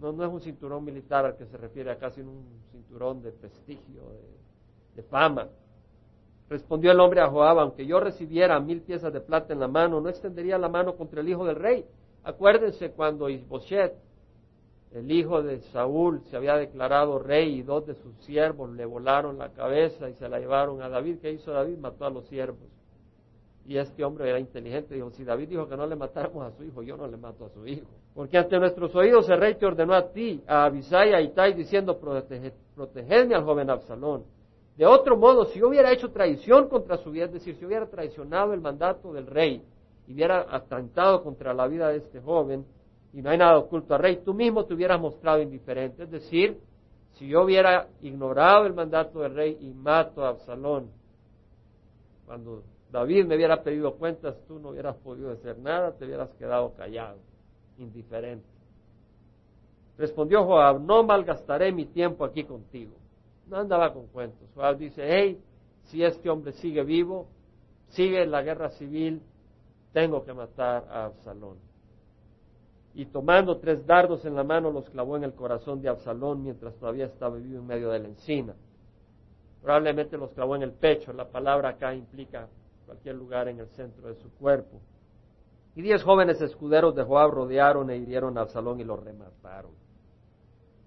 No, 0.00 0.12
no 0.12 0.24
es 0.24 0.30
un 0.30 0.40
cinturón 0.40 0.84
militar 0.84 1.24
al 1.24 1.36
que 1.36 1.46
se 1.46 1.56
refiere 1.56 1.90
acá, 1.90 2.10
sino 2.10 2.30
un 2.30 2.44
cinturón 2.70 3.22
de 3.22 3.32
prestigio, 3.32 4.02
de 4.94 5.02
fama. 5.02 5.48
Respondió 6.48 6.92
el 6.92 7.00
hombre 7.00 7.20
a 7.20 7.28
Joab, 7.28 7.58
aunque 7.58 7.86
yo 7.86 7.98
recibiera 7.98 8.60
mil 8.60 8.82
piezas 8.82 9.12
de 9.12 9.20
plata 9.20 9.52
en 9.52 9.60
la 9.60 9.68
mano, 9.68 10.00
no 10.00 10.08
extendería 10.08 10.58
la 10.58 10.68
mano 10.68 10.94
contra 10.96 11.20
el 11.20 11.28
hijo 11.28 11.44
del 11.44 11.56
rey. 11.56 11.84
Acuérdense 12.22 12.92
cuando 12.92 13.28
Isboshet, 13.28 13.94
el 14.92 15.10
hijo 15.10 15.42
de 15.42 15.60
Saúl 15.72 16.22
se 16.30 16.36
había 16.36 16.56
declarado 16.56 17.18
rey 17.18 17.58
y 17.58 17.62
dos 17.62 17.86
de 17.86 17.94
sus 17.94 18.16
siervos 18.24 18.70
le 18.70 18.84
volaron 18.84 19.38
la 19.38 19.50
cabeza 19.50 20.08
y 20.08 20.14
se 20.14 20.28
la 20.28 20.38
llevaron 20.38 20.80
a 20.80 20.88
David. 20.88 21.18
¿Qué 21.20 21.32
hizo 21.32 21.50
David? 21.52 21.78
Mató 21.78 22.06
a 22.06 22.10
los 22.10 22.26
siervos. 22.26 22.68
Y 23.66 23.76
este 23.76 24.04
hombre 24.04 24.28
era 24.30 24.38
inteligente, 24.38 24.94
dijo, 24.94 25.10
si 25.10 25.24
David 25.24 25.48
dijo 25.48 25.68
que 25.68 25.76
no 25.76 25.86
le 25.88 25.96
matáramos 25.96 26.46
a 26.46 26.56
su 26.56 26.62
hijo, 26.62 26.82
yo 26.82 26.96
no 26.96 27.08
le 27.08 27.16
mato 27.16 27.46
a 27.46 27.50
su 27.50 27.66
hijo. 27.66 27.86
Porque 28.14 28.38
ante 28.38 28.58
nuestros 28.60 28.94
oídos 28.94 29.28
el 29.28 29.40
rey 29.40 29.56
te 29.56 29.66
ordenó 29.66 29.92
a 29.92 30.12
ti, 30.12 30.40
a 30.46 30.66
Abisai 30.66 31.10
y 31.10 31.14
a 31.14 31.20
Itai, 31.20 31.54
diciendo, 31.54 31.98
protegedme 31.98 33.34
al 33.34 33.44
joven 33.44 33.68
Absalón. 33.68 34.35
De 34.76 34.84
otro 34.84 35.16
modo, 35.16 35.46
si 35.46 35.58
yo 35.58 35.68
hubiera 35.68 35.90
hecho 35.90 36.10
traición 36.10 36.68
contra 36.68 36.98
su 36.98 37.10
vida, 37.10 37.24
es 37.24 37.32
decir, 37.32 37.56
si 37.56 37.64
hubiera 37.64 37.86
traicionado 37.86 38.52
el 38.52 38.60
mandato 38.60 39.12
del 39.12 39.26
rey 39.26 39.62
y 40.06 40.12
hubiera 40.12 40.46
atentado 40.54 41.22
contra 41.22 41.54
la 41.54 41.66
vida 41.66 41.88
de 41.88 41.98
este 41.98 42.20
joven, 42.20 42.66
y 43.12 43.22
no 43.22 43.30
hay 43.30 43.38
nada 43.38 43.56
oculto 43.56 43.94
al 43.94 44.02
rey, 44.02 44.20
tú 44.22 44.34
mismo 44.34 44.66
te 44.66 44.74
hubieras 44.74 45.00
mostrado 45.00 45.40
indiferente. 45.40 46.02
Es 46.02 46.10
decir, 46.10 46.58
si 47.14 47.26
yo 47.26 47.44
hubiera 47.44 47.88
ignorado 48.02 48.66
el 48.66 48.74
mandato 48.74 49.20
del 49.20 49.34
rey 49.34 49.56
y 49.58 49.72
mato 49.72 50.22
a 50.22 50.28
Absalón, 50.28 50.90
cuando 52.26 52.62
David 52.90 53.24
me 53.24 53.36
hubiera 53.36 53.62
pedido 53.62 53.94
cuentas, 53.94 54.36
tú 54.46 54.58
no 54.58 54.70
hubieras 54.70 54.96
podido 54.96 55.30
hacer 55.30 55.58
nada, 55.58 55.92
te 55.92 56.04
hubieras 56.04 56.28
quedado 56.34 56.74
callado, 56.74 57.16
indiferente. 57.78 58.46
Respondió 59.96 60.44
Joab, 60.44 60.80
no 60.82 61.02
malgastaré 61.02 61.72
mi 61.72 61.86
tiempo 61.86 62.24
aquí 62.24 62.44
contigo. 62.44 62.92
No 63.46 63.58
andaba 63.58 63.92
con 63.92 64.06
cuentos. 64.08 64.48
Joab 64.54 64.78
dice, 64.78 65.02
hey, 65.06 65.40
si 65.84 66.02
este 66.02 66.28
hombre 66.28 66.52
sigue 66.52 66.82
vivo, 66.82 67.28
sigue 67.88 68.26
la 68.26 68.42
guerra 68.42 68.70
civil, 68.70 69.22
tengo 69.92 70.24
que 70.24 70.34
matar 70.34 70.86
a 70.90 71.06
Absalón. 71.06 71.58
Y 72.94 73.06
tomando 73.06 73.58
tres 73.58 73.86
dardos 73.86 74.24
en 74.24 74.34
la 74.34 74.42
mano, 74.42 74.70
los 74.70 74.88
clavó 74.90 75.16
en 75.16 75.24
el 75.24 75.34
corazón 75.34 75.82
de 75.82 75.88
Absalón 75.88 76.42
mientras 76.42 76.74
todavía 76.76 77.06
estaba 77.06 77.36
vivo 77.36 77.58
en 77.58 77.66
medio 77.66 77.90
de 77.90 77.98
la 78.00 78.08
encina. 78.08 78.54
Probablemente 79.62 80.16
los 80.16 80.32
clavó 80.32 80.56
en 80.56 80.62
el 80.62 80.72
pecho. 80.72 81.12
La 81.12 81.28
palabra 81.28 81.70
acá 81.70 81.94
implica 81.94 82.48
cualquier 82.86 83.16
lugar 83.16 83.48
en 83.48 83.60
el 83.60 83.68
centro 83.68 84.08
de 84.08 84.14
su 84.14 84.30
cuerpo. 84.36 84.80
Y 85.74 85.82
diez 85.82 86.02
jóvenes 86.02 86.40
escuderos 86.40 86.94
de 86.94 87.02
Joab 87.02 87.30
rodearon 87.30 87.90
e 87.90 87.96
hirieron 87.96 88.38
a 88.38 88.42
Absalón 88.42 88.80
y 88.80 88.84
lo 88.84 88.96
remataron. 88.96 89.72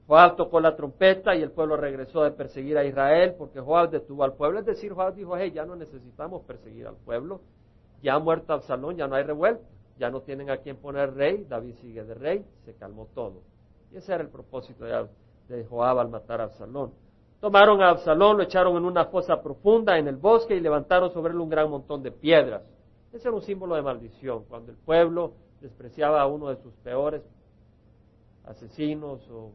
Joab 0.09 0.37
tocó 0.37 0.59
la 0.59 0.75
trompeta 0.75 1.35
y 1.35 1.43
el 1.43 1.51
pueblo 1.51 1.77
regresó 1.77 2.23
de 2.23 2.31
perseguir 2.31 2.79
a 2.79 2.83
Israel 2.83 3.35
porque 3.37 3.59
Joab 3.59 3.91
detuvo 3.91 4.23
al 4.23 4.33
pueblo. 4.33 4.57
Es 4.57 4.65
decir, 4.65 4.91
Joab 4.91 5.13
dijo, 5.13 5.37
hey, 5.37 5.51
ya 5.51 5.67
no 5.67 5.75
necesitamos 5.75 6.41
perseguir 6.45 6.87
al 6.87 6.95
pueblo. 6.95 7.41
Ya 8.01 8.15
ha 8.15 8.19
muerto 8.19 8.53
Absalón, 8.53 8.95
ya 8.95 9.07
no 9.07 9.13
hay 9.13 9.21
revuelta, 9.21 9.63
ya 9.99 10.09
no 10.09 10.21
tienen 10.21 10.49
a 10.49 10.57
quien 10.57 10.77
poner 10.77 11.13
rey, 11.13 11.45
David 11.47 11.75
sigue 11.75 12.03
de 12.03 12.15
rey, 12.15 12.43
se 12.65 12.73
calmó 12.73 13.05
todo. 13.13 13.43
Y 13.91 13.97
ese 13.97 14.11
era 14.11 14.23
el 14.23 14.29
propósito 14.29 14.83
de, 14.83 15.63
Joab 15.65 15.99
al 15.99 16.09
matar 16.09 16.41
a 16.41 16.45
Absalón. 16.45 16.91
Tomaron 17.39 17.79
a 17.83 17.89
Absalón, 17.89 18.37
lo 18.37 18.41
echaron 18.41 18.77
en 18.77 18.85
una 18.85 19.05
fosa 19.05 19.43
profunda 19.43 19.99
en 19.99 20.07
el 20.07 20.15
bosque 20.15 20.55
y 20.55 20.59
levantaron 20.59 21.13
sobre 21.13 21.33
él 21.33 21.39
un 21.39 21.49
gran 21.49 21.69
montón 21.69 22.01
de 22.01 22.11
piedras. 22.11 22.63
Ese 23.13 23.27
era 23.27 23.37
un 23.37 23.43
símbolo 23.43 23.75
de 23.75 23.83
maldición. 23.83 24.45
Cuando 24.45 24.71
el 24.71 24.77
pueblo 24.79 25.33
despreciaba 25.61 26.19
a 26.19 26.25
uno 26.25 26.49
de 26.49 26.55
sus 26.55 26.73
peores 26.77 27.21
asesinos 28.45 29.29
o 29.29 29.51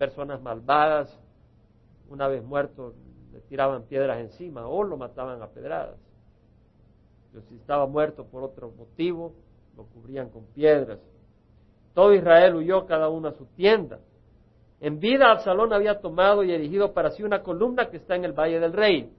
personas 0.00 0.40
malvadas, 0.40 1.14
una 2.08 2.26
vez 2.26 2.42
muerto 2.42 2.94
le 3.34 3.40
tiraban 3.42 3.82
piedras 3.82 4.18
encima 4.18 4.66
o 4.66 4.82
lo 4.82 4.96
mataban 4.96 5.42
a 5.42 5.48
pedradas. 5.48 5.98
Pero 7.30 7.44
si 7.44 7.56
estaba 7.56 7.86
muerto 7.86 8.24
por 8.24 8.42
otro 8.42 8.70
motivo, 8.70 9.34
lo 9.76 9.84
cubrían 9.84 10.30
con 10.30 10.46
piedras. 10.46 10.98
Todo 11.92 12.14
Israel 12.14 12.56
huyó 12.56 12.86
cada 12.86 13.10
uno 13.10 13.28
a 13.28 13.32
su 13.32 13.44
tienda. 13.44 13.98
En 14.80 15.00
vida 15.00 15.30
Absalón 15.30 15.74
había 15.74 16.00
tomado 16.00 16.42
y 16.44 16.50
erigido 16.50 16.94
para 16.94 17.10
sí 17.10 17.22
una 17.22 17.42
columna 17.42 17.90
que 17.90 17.98
está 17.98 18.16
en 18.16 18.24
el 18.24 18.32
Valle 18.32 18.58
del 18.58 18.72
Rey, 18.72 19.12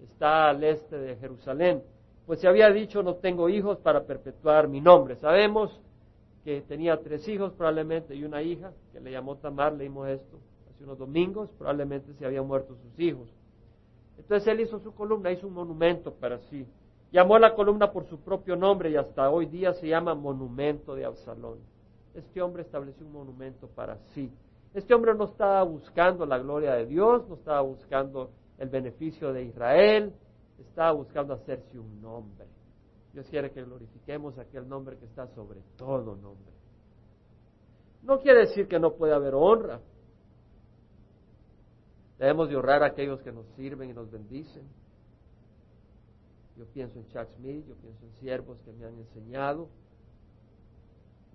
está 0.00 0.50
al 0.50 0.62
este 0.62 0.98
de 0.98 1.16
Jerusalén, 1.16 1.82
pues 2.26 2.40
se 2.40 2.46
había 2.46 2.70
dicho 2.70 3.02
no 3.02 3.16
tengo 3.16 3.48
hijos 3.48 3.78
para 3.78 4.04
perpetuar 4.04 4.68
mi 4.68 4.80
nombre. 4.80 5.16
Sabemos 5.16 5.80
que 6.48 6.62
tenía 6.62 6.98
tres 7.02 7.28
hijos 7.28 7.52
probablemente 7.52 8.14
y 8.14 8.24
una 8.24 8.40
hija 8.40 8.72
que 8.90 9.00
le 9.00 9.12
llamó 9.12 9.36
Tamar, 9.36 9.74
leímos 9.74 10.08
esto 10.08 10.38
hace 10.70 10.82
unos 10.82 10.96
domingos, 10.96 11.50
probablemente 11.58 12.14
se 12.14 12.24
habían 12.24 12.46
muerto 12.46 12.74
sus 12.74 12.98
hijos. 12.98 13.28
Entonces 14.16 14.48
él 14.48 14.60
hizo 14.60 14.78
su 14.78 14.94
columna, 14.94 15.30
hizo 15.30 15.46
un 15.46 15.52
monumento 15.52 16.14
para 16.14 16.38
sí. 16.48 16.66
Llamó 17.12 17.36
a 17.36 17.40
la 17.40 17.54
columna 17.54 17.92
por 17.92 18.06
su 18.06 18.20
propio 18.20 18.56
nombre 18.56 18.90
y 18.90 18.96
hasta 18.96 19.28
hoy 19.28 19.44
día 19.44 19.74
se 19.74 19.88
llama 19.88 20.14
Monumento 20.14 20.94
de 20.94 21.04
Absalón. 21.04 21.58
Este 22.14 22.40
hombre 22.40 22.62
estableció 22.62 23.04
un 23.04 23.12
monumento 23.12 23.66
para 23.66 23.98
sí. 24.14 24.32
Este 24.72 24.94
hombre 24.94 25.14
no 25.14 25.24
estaba 25.24 25.62
buscando 25.64 26.24
la 26.24 26.38
gloria 26.38 26.72
de 26.76 26.86
Dios, 26.86 27.28
no 27.28 27.34
estaba 27.34 27.60
buscando 27.60 28.30
el 28.56 28.70
beneficio 28.70 29.34
de 29.34 29.44
Israel, 29.44 30.14
estaba 30.58 30.92
buscando 30.92 31.34
hacerse 31.34 31.78
un 31.78 32.00
nombre. 32.00 32.46
Dios 33.12 33.26
quiere 33.28 33.50
que 33.50 33.64
glorifiquemos 33.64 34.38
aquel 34.38 34.68
nombre 34.68 34.96
que 34.98 35.06
está 35.06 35.26
sobre 35.28 35.60
todo 35.76 36.14
nombre. 36.16 36.52
No 38.02 38.20
quiere 38.20 38.40
decir 38.40 38.68
que 38.68 38.78
no 38.78 38.94
puede 38.94 39.14
haber 39.14 39.34
honra. 39.34 39.80
Debemos 42.18 42.48
de 42.48 42.56
honrar 42.56 42.82
a 42.82 42.86
aquellos 42.86 43.20
que 43.22 43.32
nos 43.32 43.46
sirven 43.56 43.90
y 43.90 43.92
nos 43.92 44.10
bendicen. 44.10 44.66
Yo 46.56 46.66
pienso 46.66 46.98
en 46.98 47.06
Chuck 47.08 47.28
Smith, 47.36 47.66
yo 47.66 47.76
pienso 47.76 48.04
en 48.04 48.12
siervos 48.14 48.58
que 48.64 48.72
me 48.72 48.84
han 48.84 48.98
enseñado 48.98 49.68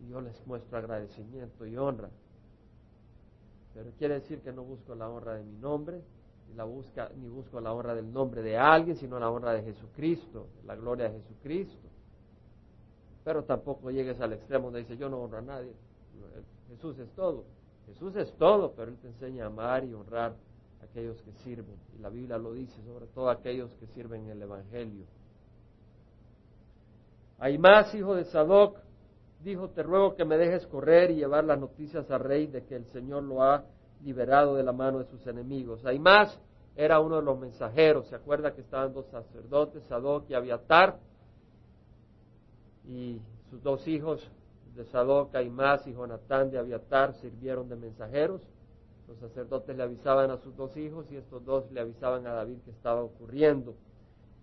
y 0.01 0.09
yo 0.09 0.19
les 0.19 0.45
muestro 0.45 0.77
agradecimiento 0.77 1.65
y 1.65 1.77
honra. 1.77 2.09
Pero 3.73 3.91
quiere 3.97 4.15
decir 4.15 4.41
que 4.41 4.51
no 4.51 4.63
busco 4.63 4.93
la 4.95 5.09
honra 5.09 5.35
de 5.35 5.43
mi 5.43 5.57
nombre, 5.57 6.01
la 6.55 6.63
busca, 6.65 7.09
ni 7.15 7.27
busco 7.27 7.59
la 7.59 7.73
honra 7.73 7.95
del 7.95 8.11
nombre 8.11 8.41
de 8.41 8.57
alguien, 8.57 8.95
sino 8.95 9.19
la 9.19 9.29
honra 9.29 9.53
de 9.53 9.63
Jesucristo, 9.63 10.47
la 10.65 10.75
gloria 10.75 11.09
de 11.09 11.19
Jesucristo. 11.19 11.87
Pero 13.23 13.43
tampoco 13.43 13.89
llegues 13.89 14.19
al 14.21 14.33
extremo 14.33 14.65
donde 14.65 14.79
dice 14.79 14.97
yo 14.97 15.09
no 15.09 15.17
honro 15.17 15.37
a 15.37 15.41
nadie. 15.41 15.73
Jesús 16.69 16.97
es 16.99 17.09
todo. 17.11 17.45
Jesús 17.87 18.15
es 18.15 18.31
todo, 18.37 18.73
pero 18.75 18.91
Él 18.91 18.97
te 18.97 19.07
enseña 19.07 19.45
a 19.45 19.47
amar 19.47 19.83
y 19.83 19.93
honrar 19.93 20.35
a 20.81 20.85
aquellos 20.85 21.21
que 21.21 21.31
sirven. 21.43 21.75
Y 21.97 22.01
la 22.01 22.09
Biblia 22.09 22.37
lo 22.37 22.53
dice, 22.53 22.81
sobre 22.83 23.07
todo 23.07 23.29
aquellos 23.29 23.73
que 23.75 23.87
sirven 23.87 24.23
en 24.23 24.31
el 24.31 24.41
Evangelio. 24.41 25.05
Hay 27.39 27.57
más, 27.57 27.93
hijo 27.93 28.15
de 28.15 28.25
Sadoc, 28.25 28.77
dijo, 29.43 29.69
te 29.69 29.83
ruego 29.83 30.15
que 30.15 30.23
me 30.23 30.37
dejes 30.37 30.65
correr 30.67 31.11
y 31.11 31.15
llevar 31.15 31.43
las 31.43 31.59
noticias 31.59 32.09
al 32.09 32.21
rey 32.21 32.47
de 32.47 32.63
que 32.63 32.75
el 32.75 32.85
Señor 32.87 33.23
lo 33.23 33.43
ha 33.43 33.65
liberado 34.03 34.55
de 34.55 34.63
la 34.63 34.71
mano 34.71 34.99
de 34.99 35.05
sus 35.05 35.25
enemigos. 35.27 35.85
Hay 35.85 35.99
más, 35.99 36.39
era 36.75 36.99
uno 36.99 37.17
de 37.17 37.23
los 37.23 37.39
mensajeros, 37.39 38.07
se 38.07 38.15
acuerda 38.15 38.53
que 38.53 38.61
estaban 38.61 38.93
dos 38.93 39.05
sacerdotes, 39.07 39.83
Sadoc 39.83 40.29
y 40.29 40.33
Abiatar, 40.33 40.99
y 42.87 43.21
sus 43.49 43.61
dos 43.63 43.87
hijos 43.87 44.27
de 44.75 44.85
Sadoc, 44.85 45.33
Aimás 45.35 45.85
y 45.87 45.93
Jonatán 45.93 46.49
de 46.49 46.57
Abiatar 46.57 47.13
sirvieron 47.15 47.69
de 47.69 47.75
mensajeros. 47.75 48.41
Los 49.07 49.17
sacerdotes 49.19 49.75
le 49.75 49.83
avisaban 49.83 50.31
a 50.31 50.37
sus 50.37 50.55
dos 50.55 50.75
hijos 50.77 51.11
y 51.11 51.17
estos 51.17 51.45
dos 51.45 51.69
le 51.71 51.79
avisaban 51.79 52.25
a 52.25 52.33
David 52.33 52.59
que 52.65 52.71
estaba 52.71 53.03
ocurriendo. 53.03 53.75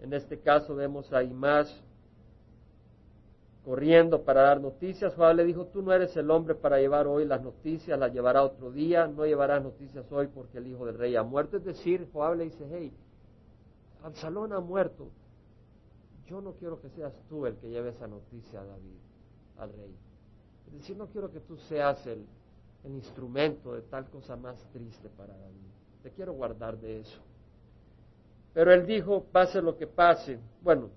En 0.00 0.12
este 0.12 0.38
caso 0.38 0.74
vemos 0.74 1.12
a 1.12 1.18
Aimás 1.18 1.82
corriendo 3.64 4.22
para 4.22 4.42
dar 4.42 4.60
noticias. 4.60 5.14
Joab 5.14 5.36
le 5.36 5.44
dijo, 5.44 5.66
tú 5.66 5.82
no 5.82 5.92
eres 5.92 6.16
el 6.16 6.30
hombre 6.30 6.54
para 6.54 6.78
llevar 6.78 7.06
hoy 7.06 7.24
las 7.24 7.42
noticias, 7.42 7.98
las 7.98 8.12
llevará 8.12 8.42
otro 8.42 8.70
día, 8.70 9.06
no 9.06 9.26
llevarás 9.26 9.62
noticias 9.62 10.10
hoy 10.10 10.28
porque 10.28 10.58
el 10.58 10.66
hijo 10.68 10.86
del 10.86 10.98
rey 10.98 11.16
ha 11.16 11.22
muerto. 11.22 11.56
Es 11.56 11.64
decir, 11.64 12.08
Joab 12.12 12.36
le 12.36 12.44
dice, 12.44 12.66
hey, 12.70 12.92
Absalón 14.02 14.52
ha 14.52 14.60
muerto. 14.60 15.08
Yo 16.26 16.40
no 16.40 16.52
quiero 16.52 16.80
que 16.80 16.88
seas 16.90 17.12
tú 17.28 17.46
el 17.46 17.56
que 17.56 17.68
lleve 17.68 17.90
esa 17.90 18.06
noticia 18.06 18.60
a 18.60 18.64
David, 18.64 18.98
al 19.58 19.72
rey. 19.72 19.94
Es 20.68 20.72
decir, 20.74 20.96
no 20.96 21.06
quiero 21.08 21.30
que 21.30 21.40
tú 21.40 21.56
seas 21.56 22.06
el, 22.06 22.24
el 22.84 22.94
instrumento 22.94 23.74
de 23.74 23.82
tal 23.82 24.08
cosa 24.08 24.36
más 24.36 24.56
triste 24.72 25.08
para 25.16 25.36
David. 25.36 25.70
Te 26.02 26.10
quiero 26.12 26.32
guardar 26.32 26.78
de 26.78 27.00
eso. 27.00 27.20
Pero 28.54 28.72
él 28.72 28.86
dijo, 28.86 29.24
pase 29.32 29.60
lo 29.60 29.76
que 29.76 29.86
pase. 29.86 30.38
Bueno, 30.62 30.90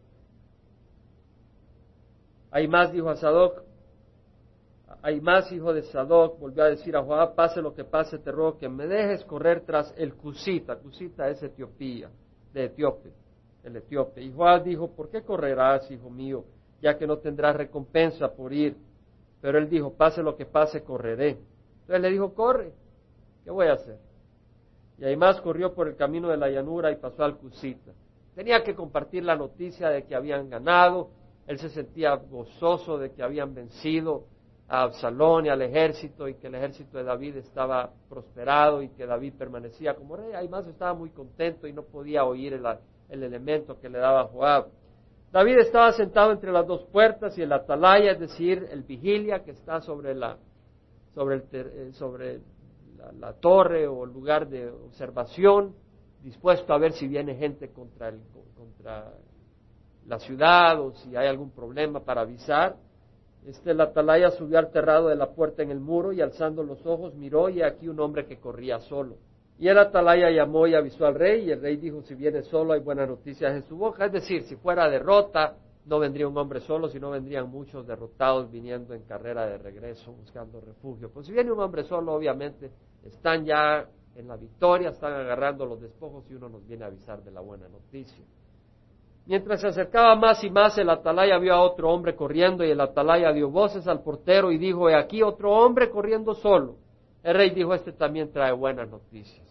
hay 2.54 2.68
más, 2.68 2.94
dijo 2.94 3.10
a 3.10 3.16
Sadoc. 3.16 3.64
Hay 5.02 5.20
más, 5.20 5.52
hijo 5.52 5.74
de 5.74 5.82
Sadoc, 5.82 6.40
volvió 6.40 6.64
a 6.64 6.70
decir 6.70 6.96
a 6.96 7.04
Joab, 7.04 7.34
pase 7.34 7.64
lo 7.64 7.74
que 7.74 7.84
pase, 7.84 8.20
te 8.20 8.32
ruego 8.32 8.60
que 8.60 8.70
me 8.70 8.86
dejes 8.86 9.26
correr 9.26 9.66
tras 9.66 9.92
el 9.98 10.14
Cusita. 10.14 10.76
Cusita 10.78 11.28
es 11.30 11.42
Etiopía, 11.42 12.12
de 12.54 12.66
Etíope, 12.66 13.12
el 13.64 13.76
etíope. 13.78 14.22
Y 14.22 14.32
Joab 14.32 14.64
dijo, 14.64 14.92
¿por 14.92 15.10
qué 15.10 15.24
correrás, 15.24 15.90
hijo 15.90 16.12
mío, 16.12 16.46
ya 16.80 16.96
que 16.96 17.08
no 17.08 17.18
tendrás 17.18 17.56
recompensa 17.56 18.32
por 18.32 18.54
ir? 18.54 18.78
Pero 19.42 19.58
él 19.58 19.68
dijo, 19.68 19.92
pase 19.92 20.22
lo 20.22 20.36
que 20.36 20.46
pase, 20.46 20.84
correré. 20.84 21.40
Entonces 21.82 22.02
le 22.02 22.12
dijo, 22.12 22.36
corre, 22.36 22.72
¿qué 23.44 23.50
voy 23.50 23.66
a 23.66 23.74
hacer? 23.74 23.98
Y 25.00 25.16
más 25.16 25.42
corrió 25.42 25.74
por 25.74 25.88
el 25.88 25.96
camino 25.96 26.30
de 26.30 26.38
la 26.38 26.50
llanura 26.50 26.92
y 26.92 26.98
pasó 26.98 27.24
al 27.24 27.36
Cusita. 27.36 27.92
Tenía 28.36 28.64
que 28.64 28.76
compartir 28.76 29.24
la 29.24 29.36
noticia 29.36 29.90
de 29.90 30.04
que 30.04 30.16
habían 30.16 30.52
ganado, 30.52 31.10
él 31.48 31.60
se 31.60 31.70
sentía 31.70 32.16
gozoso 32.16 32.98
de 32.98 33.12
que 33.12 33.24
habían 33.24 33.54
vencido 33.54 34.26
a 34.68 34.84
Absalón 34.84 35.46
y 35.46 35.50
al 35.50 35.62
ejército 35.62 36.28
y 36.28 36.36
que 36.36 36.48
el 36.48 36.56
ejército 36.56 36.98
de 36.98 37.04
David 37.04 37.38
estaba 37.38 37.92
prosperado 38.10 38.82
y 38.82 38.90
que 38.90 39.06
David 39.06 39.34
permanecía 39.38 39.96
como 39.96 40.16
rey. 40.16 40.34
Además 40.34 40.66
estaba 40.68 40.94
muy 40.94 41.10
contento 41.10 41.68
y 41.68 41.74
no 41.74 41.84
podía 41.84 42.24
oír 42.24 42.54
el, 42.54 42.66
el 43.10 43.24
elemento 43.24 43.80
que 43.80 43.90
le 43.90 44.00
daba 44.00 44.26
Joab. 44.26 44.68
David 45.32 45.58
estaba 45.60 45.92
sentado 45.94 46.32
entre 46.32 46.52
las 46.52 46.66
dos 46.68 46.84
puertas 46.92 47.38
y 47.38 47.42
el 47.42 47.52
atalaya, 47.52 48.12
es 48.12 48.20
decir, 48.20 48.68
el 48.72 48.84
vigilia 48.84 49.44
que 49.44 49.52
está 49.52 49.82
sobre 49.82 50.14
la, 50.14 50.38
sobre, 51.16 51.36
el, 51.36 51.44
eh, 51.52 51.92
sobre 51.94 52.42
la, 53.20 53.34
torre 53.34 53.88
o 53.88 54.06
lugar 54.06 54.48
de 54.48 54.70
observación, 54.70 55.76
dispuesto 56.22 56.72
a 56.72 56.78
ver 56.78 56.94
si 56.94 57.08
viene 57.08 57.36
gente 57.36 57.70
contra, 57.72 58.10
el, 58.10 58.22
contra 58.56 59.12
la 60.08 60.20
ciudad 60.20 60.80
o 60.80 60.92
si 60.92 61.16
hay 61.16 61.28
algún 61.28 61.52
problema 61.52 62.00
para 62.02 62.22
avisar. 62.22 62.76
Este, 63.46 63.72
el 63.72 63.82
atalaya 63.82 64.32
subió 64.32 64.60
al 64.60 64.72
terrado 64.72 65.10
de 65.10 65.16
la 65.16 65.32
puerta 65.32 65.64
en 65.64 65.72
el 65.72 65.80
muro 65.80 66.14
y 66.14 66.22
alzando 66.22 66.64
los 66.64 66.86
ojos 66.86 67.14
miró 67.16 67.50
y 67.50 67.62
aquí 67.62 67.88
un 67.88 68.00
hombre 68.00 68.26
que 68.26 68.40
corría 68.40 68.80
solo. 68.80 69.18
Y 69.60 69.68
el 69.68 69.78
atalaya 69.78 70.30
llamó 70.30 70.66
y 70.68 70.76
avisó 70.76 71.06
al 71.06 71.16
rey, 71.16 71.46
y 71.46 71.52
el 71.52 71.62
rey 71.62 71.78
dijo, 71.78 72.02
si 72.02 72.16
viene 72.16 72.42
solo 72.42 72.74
hay 72.74 72.80
buenas 72.80 73.08
noticias 73.08 73.54
en 73.54 73.64
su 73.64 73.78
boca. 73.78 74.06
Es 74.06 74.12
decir, 74.12 74.44
si 74.44 74.56
fuera 74.56 74.90
derrota, 74.90 75.56
no 75.86 76.00
vendría 76.00 76.28
un 76.28 76.38
hombre 76.38 76.60
solo, 76.62 76.88
sino 76.90 77.12
vendrían 77.12 77.50
muchos 77.50 77.86
derrotados 77.86 78.50
viniendo 78.50 78.94
en 78.94 79.04
carrera 79.04 79.46
de 79.46 79.58
regreso, 79.58 80.12
buscando 80.14 80.60
refugio. 80.60 81.12
Pues 81.12 81.28
si 81.28 81.34
viene 81.34 81.52
un 81.52 81.60
hombre 81.60 81.84
solo, 81.84 82.14
obviamente 82.14 82.72
están 83.04 83.46
ya 83.46 83.88
en 84.16 84.28
la 84.28 84.38
victoria, 84.38 84.90
están 84.90 85.14
agarrando 85.14 85.66
los 85.66 85.82
despojos 85.82 86.30
y 86.30 86.36
uno 86.36 86.50
nos 86.50 86.66
viene 86.66 86.86
a 86.86 86.88
avisar 86.88 87.24
de 87.24 87.32
la 87.32 87.42
buena 87.42 87.68
noticia. 87.68 88.24
Mientras 89.26 89.62
se 89.62 89.68
acercaba 89.68 90.16
más 90.16 90.44
y 90.44 90.50
más, 90.50 90.78
el 90.78 90.90
atalaya 90.90 91.38
vio 91.38 91.54
a 91.54 91.62
otro 91.62 91.90
hombre 91.90 92.16
corriendo 92.16 92.66
y 92.66 92.72
el 92.72 92.82
atalaya 92.82 93.32
dio 93.32 93.50
voces 93.50 93.88
al 93.88 94.04
portero 94.04 94.52
y 94.52 94.58
dijo, 94.58 94.90
he 94.90 94.96
aquí 94.96 95.24
otro 95.24 95.52
hombre 95.52 95.90
corriendo 95.90 96.34
solo. 96.36 96.76
El 97.24 97.36
rey 97.36 97.52
dijo, 97.52 97.74
este 97.74 97.94
también 97.94 98.34
trae 98.34 98.52
buenas 98.52 98.90
noticias. 98.90 99.48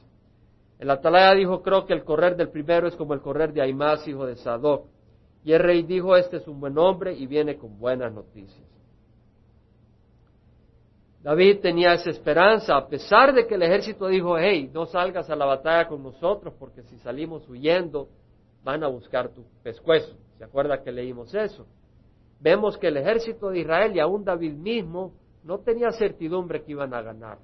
El 0.79 0.91
atalaya 0.91 1.35
dijo, 1.35 1.62
creo 1.62 1.87
que 1.87 1.95
el 1.95 2.05
correr 2.05 2.37
del 2.37 2.50
primero 2.50 2.87
es 2.87 2.97
como 2.97 3.14
el 3.14 3.23
correr 3.23 3.52
de 3.52 3.62
Aimás, 3.62 4.07
hijo 4.07 4.26
de 4.26 4.37
Sadoc. 4.37 4.87
Y 5.43 5.52
el 5.52 5.61
rey 5.61 5.83
dijo, 5.83 6.17
este 6.17 6.37
es 6.37 6.47
un 6.47 6.61
buen 6.61 6.76
hombre 6.76 7.14
y 7.14 7.26
viene 7.26 7.57
con 7.57 7.79
buenas 7.79 8.12
noticias. 8.12 8.69
David 11.23 11.61
tenía 11.61 11.95
esa 11.95 12.11
esperanza, 12.11 12.76
a 12.76 12.88
pesar 12.88 13.33
de 13.33 13.47
que 13.47 13.55
el 13.55 13.62
ejército 13.62 14.09
dijo, 14.09 14.37
hey, 14.37 14.71
no 14.75 14.87
salgas 14.87 15.31
a 15.31 15.37
la 15.37 15.47
batalla 15.47 15.87
con 15.87 16.02
nosotros, 16.02 16.52
porque 16.59 16.83
si 16.83 16.99
salimos 16.99 17.49
huyendo, 17.49 18.09
van 18.64 18.85
a 18.85 18.88
buscar 18.88 19.28
tu 19.31 19.45
pescuezo. 19.62 20.16
¿Se 20.38 20.45
acuerda 20.45 20.83
que 20.83 20.92
leímos 20.92 21.35
eso? 21.35 21.66
Vemos 22.40 22.76
que 22.76 22.88
el 22.88 22.97
ejército 22.97 23.50
de 23.50 23.61
Israel 23.61 23.95
y 23.95 24.00
aún 24.00 24.25
David 24.25 24.54
mismo 24.54 25.12
no 25.45 25.59
tenía 25.59 25.92
certidumbre 25.92 26.62
que 26.62 26.73
iban 26.73 26.95
a 26.95 27.02
ganar. 27.02 27.38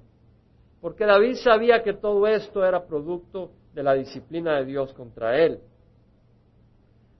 Porque 0.81 1.05
David 1.05 1.35
sabía 1.35 1.83
que 1.83 1.93
todo 1.93 2.27
esto 2.27 2.65
era 2.65 2.85
producto 2.85 3.51
de 3.73 3.83
la 3.83 3.93
disciplina 3.93 4.57
de 4.57 4.65
Dios 4.65 4.93
contra 4.93 5.37
él. 5.37 5.59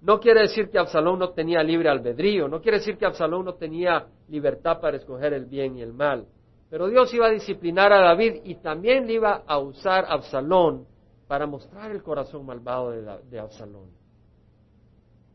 No 0.01 0.19
quiere 0.19 0.41
decir 0.41 0.69
que 0.69 0.79
Absalón 0.79 1.19
no 1.19 1.31
tenía 1.31 1.61
libre 1.61 1.89
albedrío, 1.89 2.47
no 2.47 2.61
quiere 2.61 2.77
decir 2.77 2.97
que 2.97 3.05
Absalón 3.05 3.45
no 3.45 3.55
tenía 3.55 4.07
libertad 4.29 4.79
para 4.79 4.95
escoger 4.95 5.33
el 5.33 5.45
bien 5.45 5.77
y 5.77 5.81
el 5.81 5.93
mal. 5.93 6.25
Pero 6.69 6.87
Dios 6.87 7.13
iba 7.13 7.27
a 7.27 7.31
disciplinar 7.31 7.91
a 7.91 8.01
David 8.01 8.41
y 8.45 8.55
también 8.55 9.07
le 9.07 9.13
iba 9.13 9.43
a 9.45 9.57
usar 9.57 10.05
a 10.05 10.13
Absalón 10.13 10.85
para 11.29 11.45
mostrar 11.45 11.91
el 11.91 12.01
corazón 12.01 12.43
malvado 12.43 12.89
de, 12.89 13.39
Absalón. 13.39 13.91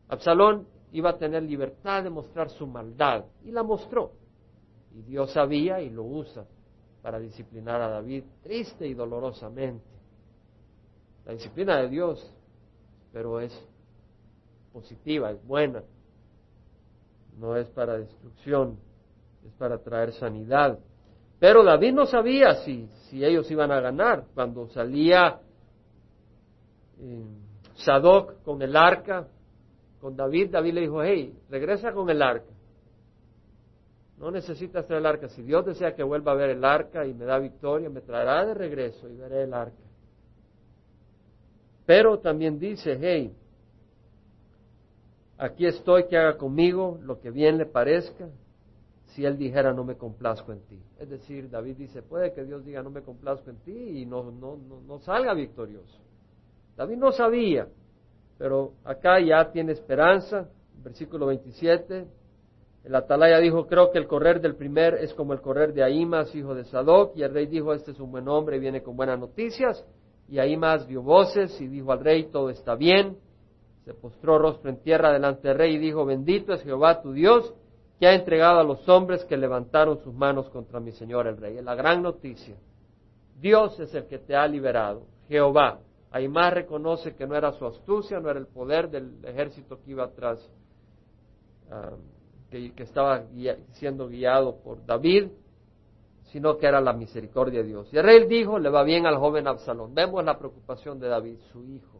Absalón 0.09 0.67
iba 0.91 1.11
a 1.11 1.17
tener 1.17 1.41
libertad 1.43 2.03
de 2.03 2.09
mostrar 2.09 2.49
su 2.49 2.67
maldad 2.67 3.23
y 3.45 3.51
la 3.51 3.63
mostró. 3.63 4.11
Y 4.93 5.03
Dios 5.03 5.31
sabía 5.31 5.79
y 5.79 5.89
lo 5.89 6.03
usa 6.03 6.45
para 7.01 7.17
disciplinar 7.17 7.81
a 7.81 7.87
David 7.87 8.25
triste 8.43 8.85
y 8.85 8.93
dolorosamente. 8.93 9.85
La 11.25 11.31
disciplina 11.31 11.77
de 11.77 11.87
Dios, 11.87 12.29
pero 13.13 13.39
es 13.39 13.57
positiva, 14.73 15.31
es 15.31 15.41
buena. 15.47 15.81
No 17.39 17.55
es 17.55 17.69
para 17.69 17.99
destrucción, 17.99 18.77
es 19.45 19.53
para 19.53 19.77
traer 19.77 20.11
sanidad. 20.11 20.77
Pero 21.39 21.63
David 21.63 21.93
no 21.93 22.05
sabía 22.05 22.55
si, 22.65 22.89
si 23.09 23.23
ellos 23.23 23.49
iban 23.49 23.71
a 23.71 23.79
ganar. 23.79 24.25
Cuando 24.33 24.67
salía 24.67 25.39
Sadoc 27.75 28.41
con 28.43 28.61
el 28.61 28.75
arca, 28.75 29.27
con 29.99 30.15
David, 30.15 30.51
David 30.51 30.73
le 30.73 30.81
dijo, 30.81 31.03
hey, 31.03 31.37
regresa 31.49 31.91
con 31.91 32.09
el 32.09 32.21
arca. 32.21 32.53
No 34.17 34.31
necesitas 34.31 34.85
traer 34.85 35.01
el 35.01 35.05
arca. 35.07 35.27
Si 35.29 35.41
Dios 35.41 35.65
desea 35.65 35.93
que 35.93 36.03
vuelva 36.03 36.31
a 36.31 36.35
ver 36.35 36.51
el 36.51 36.63
arca 36.63 37.05
y 37.05 37.13
me 37.13 37.25
da 37.25 37.37
victoria, 37.37 37.89
me 37.89 38.01
traerá 38.01 38.45
de 38.45 38.53
regreso 38.53 39.09
y 39.09 39.15
veré 39.15 39.43
el 39.43 39.53
arca. 39.53 39.83
Pero 41.85 42.19
también 42.19 42.57
dice, 42.57 42.97
hey, 42.99 43.35
aquí 45.37 45.65
estoy 45.65 46.05
que 46.07 46.17
haga 46.17 46.37
conmigo 46.37 46.97
lo 47.01 47.19
que 47.19 47.29
bien 47.29 47.57
le 47.57 47.65
parezca, 47.65 48.29
si 49.07 49.25
él 49.25 49.37
dijera 49.37 49.73
no 49.73 49.83
me 49.83 49.95
complazco 49.95 50.51
en 50.51 50.61
ti. 50.61 50.79
Es 50.99 51.09
decir, 51.09 51.49
David 51.49 51.77
dice, 51.77 52.01
puede 52.01 52.33
que 52.33 52.43
Dios 52.43 52.65
diga 52.65 52.81
no 52.81 52.89
me 52.89 53.01
complazco 53.01 53.49
en 53.49 53.57
ti 53.57 54.01
y 54.01 54.05
no, 54.05 54.23
no, 54.31 54.57
no, 54.57 54.81
no 54.81 54.99
salga 54.99 55.33
victorioso. 55.33 56.04
David 56.75 56.97
no 56.97 57.11
sabía, 57.11 57.67
pero 58.37 58.73
acá 58.83 59.19
ya 59.19 59.51
tiene 59.51 59.71
esperanza. 59.71 60.49
Versículo 60.83 61.27
27, 61.27 62.05
el 62.83 62.95
atalaya 62.95 63.39
dijo, 63.39 63.65
creo 63.65 63.91
que 63.91 63.97
el 63.97 64.07
correr 64.07 64.39
del 64.39 64.55
primer 64.55 64.93
es 64.95 65.13
como 65.15 65.33
el 65.33 65.41
correr 65.41 65.73
de 65.73 65.83
Ahimas, 65.83 66.35
hijo 66.35 66.53
de 66.53 66.65
Sadoc, 66.65 67.17
y 67.17 67.23
el 67.23 67.33
rey 67.33 67.47
dijo, 67.47 67.73
este 67.73 67.91
es 67.91 67.99
un 67.99 68.11
buen 68.11 68.27
hombre 68.27 68.59
viene 68.59 68.83
con 68.83 68.95
buenas 68.95 69.19
noticias. 69.19 69.83
Y 70.27 70.37
Ahimas 70.37 70.87
dio 70.87 71.01
voces 71.01 71.59
y 71.59 71.67
dijo 71.67 71.91
al 71.91 72.01
rey, 72.01 72.25
todo 72.25 72.51
está 72.51 72.75
bien. 72.75 73.17
Se 73.85 73.93
postró 73.93 74.37
rostro 74.37 74.69
en 74.69 74.77
tierra 74.77 75.11
delante 75.11 75.47
del 75.47 75.57
rey 75.57 75.75
y 75.75 75.79
dijo, 75.79 76.05
bendito 76.05 76.53
es 76.53 76.61
Jehová 76.63 77.01
tu 77.01 77.13
Dios, 77.13 77.53
que 77.99 78.07
ha 78.07 78.13
entregado 78.13 78.59
a 78.59 78.63
los 78.63 78.87
hombres 78.89 79.23
que 79.25 79.37
levantaron 79.37 79.99
sus 80.03 80.13
manos 80.13 80.49
contra 80.49 80.79
mi 80.79 80.91
señor 80.91 81.27
el 81.27 81.37
rey. 81.37 81.57
Es 81.57 81.63
la 81.63 81.75
gran 81.75 82.03
noticia. 82.03 82.55
Dios 83.39 83.79
es 83.79 83.93
el 83.95 84.05
que 84.05 84.19
te 84.19 84.35
ha 84.35 84.47
liberado, 84.47 85.07
Jehová. 85.27 85.79
Ahimas 86.15 86.53
reconoce 86.53 87.13
que 87.13 87.27
no 87.27 87.35
era 87.35 87.51
su 87.51 87.65
astucia, 87.65 88.21
no 88.21 88.29
era 88.29 88.39
el 88.39 88.47
poder 88.47 88.89
del 88.89 89.19
ejército 89.25 89.81
que 89.81 89.91
iba 89.91 90.05
atrás. 90.05 90.39
Que, 92.49 92.71
estaba 92.77 93.25
siendo 93.73 94.07
guiado 94.07 94.55
por 94.63 94.85
David, 94.85 95.27
sino 96.31 96.57
que 96.57 96.67
era 96.67 96.79
la 96.79 96.93
misericordia 96.93 97.61
de 97.63 97.67
Dios. 97.67 97.89
Y 97.91 97.97
el 97.97 98.03
rey 98.05 98.25
dijo, 98.27 98.57
le 98.59 98.69
va 98.69 98.83
bien 98.83 99.05
al 99.05 99.17
joven 99.17 99.45
Absalón. 99.45 99.93
Vemos 99.93 100.23
la 100.23 100.39
preocupación 100.39 101.01
de 101.01 101.09
David, 101.09 101.37
su 101.51 101.65
hijo. 101.65 101.99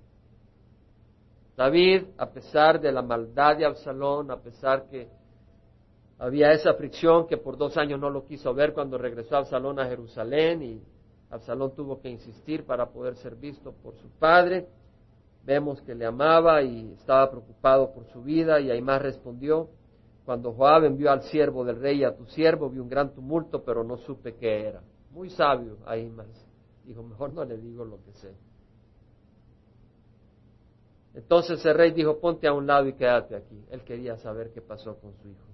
David, 1.57 2.05
a 2.17 2.29
pesar 2.29 2.79
de 2.79 2.93
la 2.93 3.01
maldad 3.01 3.57
de 3.57 3.65
Absalón, 3.65 4.31
a 4.31 4.37
pesar 4.37 4.87
que 4.87 5.09
había 6.19 6.53
esa 6.53 6.73
fricción 6.75 7.27
que 7.27 7.35
por 7.35 7.57
dos 7.57 7.75
años 7.75 7.99
no 7.99 8.09
lo 8.09 8.25
quiso 8.25 8.53
ver 8.53 8.71
cuando 8.71 8.97
regresó 8.97 9.35
Absalón 9.35 9.77
a 9.77 9.87
Jerusalén 9.87 10.63
y 10.63 10.94
Absalón 11.29 11.75
tuvo 11.75 11.99
que 12.01 12.09
insistir 12.09 12.65
para 12.65 12.89
poder 12.89 13.15
ser 13.17 13.35
visto 13.35 13.73
por 13.73 13.95
su 13.97 14.09
padre. 14.19 14.67
Vemos 15.43 15.81
que 15.81 15.93
le 15.93 16.05
amaba 16.05 16.61
y 16.61 16.93
estaba 16.93 17.29
preocupado 17.29 17.93
por 17.93 18.05
su 18.07 18.23
vida 18.23 18.59
y 18.59 18.81
más 18.81 19.01
respondió, 19.01 19.69
cuando 20.25 20.53
Joab 20.53 20.85
envió 20.85 21.11
al 21.11 21.21
siervo 21.23 21.63
del 21.63 21.79
rey 21.79 22.03
a 22.03 22.15
tu 22.15 22.25
siervo, 22.25 22.69
vi 22.69 22.79
un 22.79 22.89
gran 22.89 23.13
tumulto, 23.13 23.63
pero 23.63 23.83
no 23.83 23.97
supe 23.97 24.35
qué 24.35 24.67
era. 24.67 24.81
Muy 25.11 25.29
sabio 25.29 25.77
más. 26.13 26.47
Dijo, 26.83 27.03
mejor 27.03 27.33
no 27.33 27.45
le 27.45 27.57
digo 27.57 27.85
lo 27.85 28.03
que 28.03 28.11
sé. 28.13 28.33
Entonces 31.13 31.63
el 31.65 31.75
rey 31.75 31.91
dijo, 31.91 32.19
ponte 32.19 32.47
a 32.47 32.53
un 32.53 32.65
lado 32.67 32.87
y 32.87 32.93
quédate 32.93 33.35
aquí. 33.35 33.63
Él 33.69 33.83
quería 33.83 34.17
saber 34.17 34.51
qué 34.51 34.61
pasó 34.61 34.99
con 34.99 35.13
su 35.15 35.29
hijo. 35.29 35.45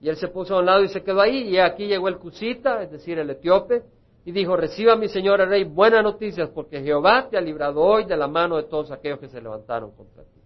Y 0.00 0.08
él 0.08 0.16
se 0.16 0.28
puso 0.28 0.56
a 0.56 0.60
un 0.60 0.66
lado 0.66 0.82
y 0.82 0.88
se 0.88 1.02
quedó 1.02 1.20
ahí. 1.20 1.48
Y 1.48 1.58
aquí 1.58 1.86
llegó 1.86 2.08
el 2.08 2.18
Cusita, 2.18 2.82
es 2.82 2.90
decir, 2.90 3.18
el 3.18 3.30
etíope, 3.30 3.84
y 4.24 4.32
dijo, 4.32 4.56
reciba 4.56 4.96
mi 4.96 5.08
señor 5.08 5.40
el 5.40 5.48
rey 5.48 5.64
buenas 5.64 6.02
noticias, 6.02 6.48
porque 6.50 6.82
Jehová 6.82 7.28
te 7.28 7.36
ha 7.36 7.40
librado 7.40 7.80
hoy 7.80 8.06
de 8.06 8.16
la 8.16 8.26
mano 8.26 8.56
de 8.56 8.64
todos 8.64 8.90
aquellos 8.90 9.18
que 9.18 9.28
se 9.28 9.40
levantaron 9.40 9.92
contra 9.92 10.22
ti. 10.24 10.40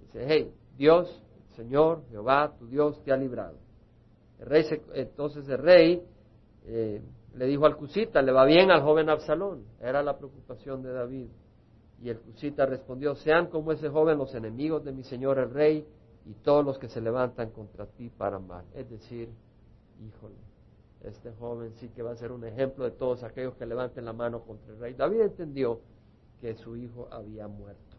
Dice, 0.00 0.24
hey, 0.26 0.52
Dios 0.76 1.22
Señor, 1.60 2.04
Jehová, 2.10 2.54
tu 2.58 2.66
Dios, 2.66 3.02
te 3.04 3.12
ha 3.12 3.16
librado. 3.16 3.58
El 4.38 4.46
rey 4.46 4.64
entonces 4.94 5.46
el 5.46 5.58
rey 5.58 6.02
eh, 6.64 7.02
le 7.34 7.46
dijo 7.46 7.66
al 7.66 7.76
Cusita, 7.76 8.22
le 8.22 8.32
va 8.32 8.46
bien 8.46 8.70
al 8.70 8.82
joven 8.82 9.10
Absalón. 9.10 9.64
Era 9.78 10.02
la 10.02 10.16
preocupación 10.16 10.82
de 10.82 10.92
David. 10.92 11.28
Y 12.02 12.08
el 12.08 12.18
Cusita 12.18 12.64
respondió, 12.64 13.14
sean 13.14 13.48
como 13.48 13.72
ese 13.72 13.90
joven 13.90 14.16
los 14.16 14.34
enemigos 14.34 14.82
de 14.84 14.92
mi 14.92 15.02
Señor 15.02 15.38
el 15.38 15.50
rey 15.50 15.86
y 16.24 16.32
todos 16.42 16.64
los 16.64 16.78
que 16.78 16.88
se 16.88 17.02
levantan 17.02 17.50
contra 17.50 17.84
ti 17.86 18.08
para 18.08 18.38
mal. 18.38 18.64
Es 18.74 18.88
decir, 18.88 19.28
híjole, 20.00 20.36
este 21.02 21.32
joven 21.32 21.72
sí 21.74 21.88
que 21.88 22.02
va 22.02 22.12
a 22.12 22.16
ser 22.16 22.30
un 22.32 22.44
ejemplo 22.44 22.84
de 22.84 22.90
todos 22.90 23.22
aquellos 23.22 23.54
que 23.54 23.66
levanten 23.66 24.04
la 24.04 24.12
mano 24.12 24.42
contra 24.42 24.72
el 24.72 24.78
rey. 24.78 24.94
David 24.94 25.20
entendió 25.22 25.80
que 26.40 26.54
su 26.54 26.76
hijo 26.76 27.08
había 27.10 27.48
muerto. 27.48 27.96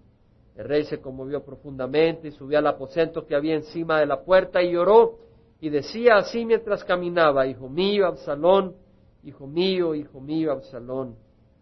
El 0.55 0.67
rey 0.67 0.83
se 0.83 0.99
conmovió 0.99 1.43
profundamente 1.43 2.27
y 2.27 2.31
subió 2.31 2.59
al 2.59 2.67
aposento 2.67 3.25
que 3.25 3.35
había 3.35 3.55
encima 3.55 3.99
de 3.99 4.05
la 4.05 4.21
puerta 4.23 4.61
y 4.61 4.71
lloró. 4.73 5.19
y 5.63 5.69
decía 5.69 6.15
así 6.15 6.43
mientras 6.43 6.83
caminaba, 6.83 7.45
Hijo 7.45 7.69
mío, 7.69 8.07
Absalón, 8.07 8.75
Hijo 9.23 9.45
mío, 9.45 9.93
Hijo 9.93 10.19
mío, 10.19 10.51
Absalón, 10.51 11.15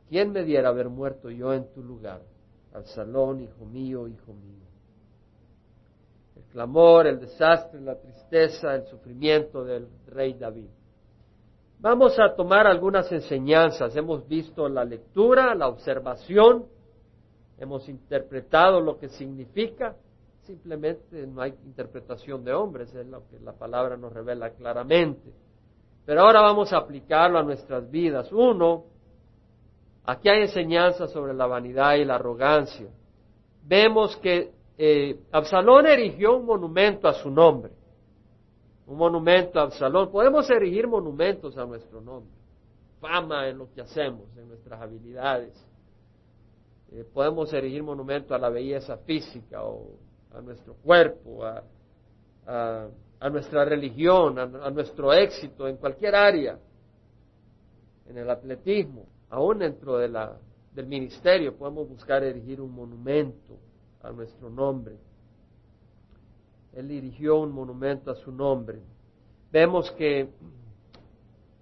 ¿quién 0.07 0.31
me 0.31 0.45
diera 0.45 0.69
haber 0.69 0.87
muerto 0.87 1.29
yo 1.29 1.53
en 1.53 1.69
tu 1.73 1.83
lugar? 1.83 2.21
Absalón, 2.73 3.41
Hijo 3.41 3.65
mío, 3.65 4.07
Hijo 4.07 4.33
mío. 4.33 4.65
El 6.37 6.43
clamor, 6.43 7.07
el 7.07 7.19
desastre, 7.19 7.81
la 7.81 7.99
tristeza, 7.99 8.73
el 8.73 8.85
sufrimiento 8.85 9.65
del 9.65 9.89
rey 10.07 10.33
David. 10.33 10.69
Vamos 11.81 12.19
a 12.19 12.35
tomar 12.35 12.67
algunas 12.67 13.09
enseñanzas. 13.09 13.95
Hemos 13.95 14.27
visto 14.27 14.67
la 14.67 14.83
lectura, 14.83 15.55
la 15.55 15.69
observación, 15.69 16.65
hemos 17.57 17.87
interpretado 17.87 18.81
lo 18.81 18.97
que 18.97 19.07
significa, 19.07 19.95
simplemente 20.41 21.25
no 21.25 21.41
hay 21.41 21.53
interpretación 21.65 22.43
de 22.43 22.53
hombres, 22.53 22.93
es 22.93 23.07
lo 23.07 23.25
que 23.29 23.39
la 23.39 23.53
palabra 23.53 23.95
nos 23.95 24.11
revela 24.11 24.49
claramente. 24.49 25.31
Pero 26.05 26.21
ahora 26.21 26.41
vamos 26.41 26.73
a 26.73 26.77
aplicarlo 26.79 27.39
a 27.39 27.43
nuestras 27.43 27.89
vidas. 27.89 28.29
Uno, 28.33 28.83
aquí 30.03 30.27
hay 30.27 30.41
enseñanzas 30.41 31.11
sobre 31.11 31.33
la 31.33 31.45
vanidad 31.45 31.95
y 31.95 32.03
la 32.03 32.15
arrogancia. 32.15 32.87
Vemos 33.63 34.17
que 34.17 34.51
eh, 34.77 35.17
Absalón 35.31 35.85
erigió 35.85 36.35
un 36.35 36.45
monumento 36.45 37.07
a 37.07 37.13
su 37.13 37.29
nombre. 37.29 37.71
Un 38.89 38.97
monumento 38.97 39.59
a 39.59 39.63
Absalón. 39.63 40.09
Podemos 40.09 40.49
erigir 40.49 40.87
monumentos 40.87 41.55
a 41.59 41.65
nuestro 41.65 42.01
nombre. 42.01 42.33
Fama 42.99 43.47
en 43.47 43.59
lo 43.59 43.71
que 43.71 43.81
hacemos, 43.81 44.35
en 44.35 44.47
nuestras 44.47 44.81
habilidades. 44.81 45.53
Eh, 46.91 47.05
podemos 47.13 47.53
erigir 47.53 47.83
monumento 47.83 48.33
a 48.33 48.39
la 48.39 48.49
belleza 48.49 48.97
física 48.97 49.63
o 49.63 49.91
a 50.33 50.41
nuestro 50.41 50.73
cuerpo, 50.73 51.45
a, 51.45 51.63
a, 53.19 53.29
nuestra 53.29 53.63
religión, 53.63 54.39
a, 54.39 54.71
nuestro 54.71 55.13
éxito 55.13 55.67
en 55.67 55.77
cualquier 55.77 56.15
área, 56.15 56.57
en 58.07 58.17
el 58.17 58.27
atletismo, 58.27 59.05
aún 59.29 59.59
dentro 59.59 59.99
de 59.99 60.07
la, 60.07 60.35
del 60.73 60.87
ministerio 60.87 61.55
podemos 61.55 61.87
buscar 61.87 62.23
erigir 62.23 62.59
un 62.59 62.73
monumento 62.73 63.59
a 64.01 64.11
nuestro 64.11 64.49
nombre. 64.49 64.97
Él 66.79 66.87
dirigió 66.87 67.35
un 67.35 67.51
monumento 67.51 68.09
a 68.09 68.15
su 68.15 68.31
nombre. 68.31 68.79
Vemos 69.51 69.91
que 69.91 70.29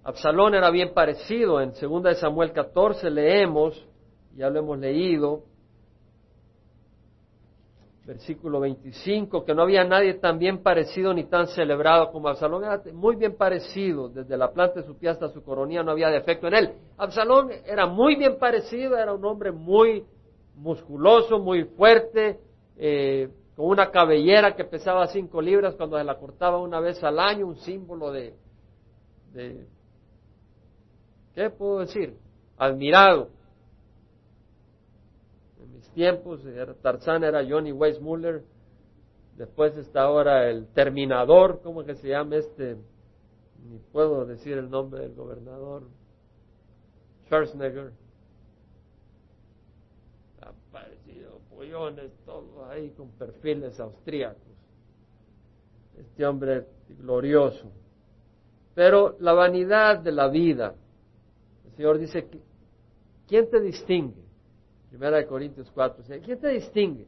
Absalón 0.03 0.53
era 0.53 0.69
bien 0.69 0.93
parecido. 0.93 1.59
En 1.59 1.71
2 1.73 2.19
Samuel 2.19 2.51
14 2.51 3.09
leemos, 3.09 3.83
ya 4.35 4.47
lo 4.51 4.59
hemos 4.59 4.77
leído, 4.77 5.41
versículo 8.05 8.59
25, 8.59 9.43
que 9.43 9.55
no 9.55 9.63
había 9.63 9.83
nadie 9.83 10.13
tan 10.13 10.37
bien 10.37 10.61
parecido 10.61 11.11
ni 11.15 11.23
tan 11.23 11.47
celebrado 11.47 12.11
como 12.11 12.27
Absalón. 12.27 12.65
Era 12.65 12.79
muy 12.93 13.15
bien 13.15 13.35
parecido, 13.37 14.09
desde 14.09 14.37
la 14.37 14.51
planta 14.51 14.81
de 14.81 14.85
su 14.85 14.99
pie 14.99 15.09
hasta 15.09 15.29
su 15.29 15.43
coronilla 15.43 15.81
no 15.81 15.93
había 15.93 16.09
defecto 16.09 16.47
en 16.47 16.53
él. 16.53 16.73
Absalón 16.95 17.49
era 17.65 17.87
muy 17.87 18.17
bien 18.17 18.37
parecido, 18.37 18.95
era 18.95 19.15
un 19.15 19.25
hombre 19.25 19.51
muy 19.51 20.05
musculoso, 20.53 21.39
muy 21.39 21.63
fuerte, 21.63 22.39
eh, 22.77 23.29
con 23.57 23.67
una 23.67 23.91
cabellera 23.91 24.55
que 24.55 24.63
pesaba 24.63 25.07
cinco 25.07 25.41
libras 25.41 25.75
cuando 25.75 25.97
se 25.97 26.03
la 26.05 26.17
cortaba 26.17 26.59
una 26.59 26.79
vez 26.79 27.03
al 27.03 27.19
año, 27.19 27.47
un 27.47 27.57
símbolo 27.57 28.11
de, 28.11 28.33
de 29.33 29.67
¿qué 31.35 31.49
puedo 31.49 31.79
decir? 31.79 32.15
Admirado 32.57 33.31
tiempos, 35.97 36.41
Tarzán 36.83 37.23
era 37.23 37.43
Johnny 37.43 37.71
Weissmuller, 37.71 38.43
después 39.35 39.75
está 39.77 40.03
ahora 40.03 40.47
el 40.47 40.67
Terminador, 40.67 41.59
¿cómo 41.63 41.83
que 41.85 41.95
se 41.95 42.09
llama 42.09 42.35
este? 42.35 42.77
Ni 43.67 43.79
puedo 43.79 44.23
decir 44.27 44.59
el 44.59 44.69
nombre 44.69 45.01
del 45.01 45.15
gobernador, 45.15 45.87
Schwarzenegger. 47.25 47.93
Ha 50.43 50.51
todos 52.25 52.69
ahí 52.69 52.89
con 52.91 53.09
perfiles 53.11 53.79
austríacos. 53.79 54.41
Este 55.97 56.25
hombre 56.25 56.65
glorioso. 56.99 57.71
Pero 58.75 59.15
la 59.19 59.33
vanidad 59.33 59.99
de 59.99 60.11
la 60.11 60.27
vida, 60.27 60.75
el 61.65 61.71
Señor 61.75 61.97
dice, 61.97 62.27
¿quién 63.27 63.49
te 63.49 63.59
distingue? 63.59 64.23
Primera 64.89 65.17
de 65.17 65.25
Corintios 65.25 65.69
4. 65.71 66.03
¿Quién 66.23 66.39
te 66.39 66.49
distingue? 66.49 67.07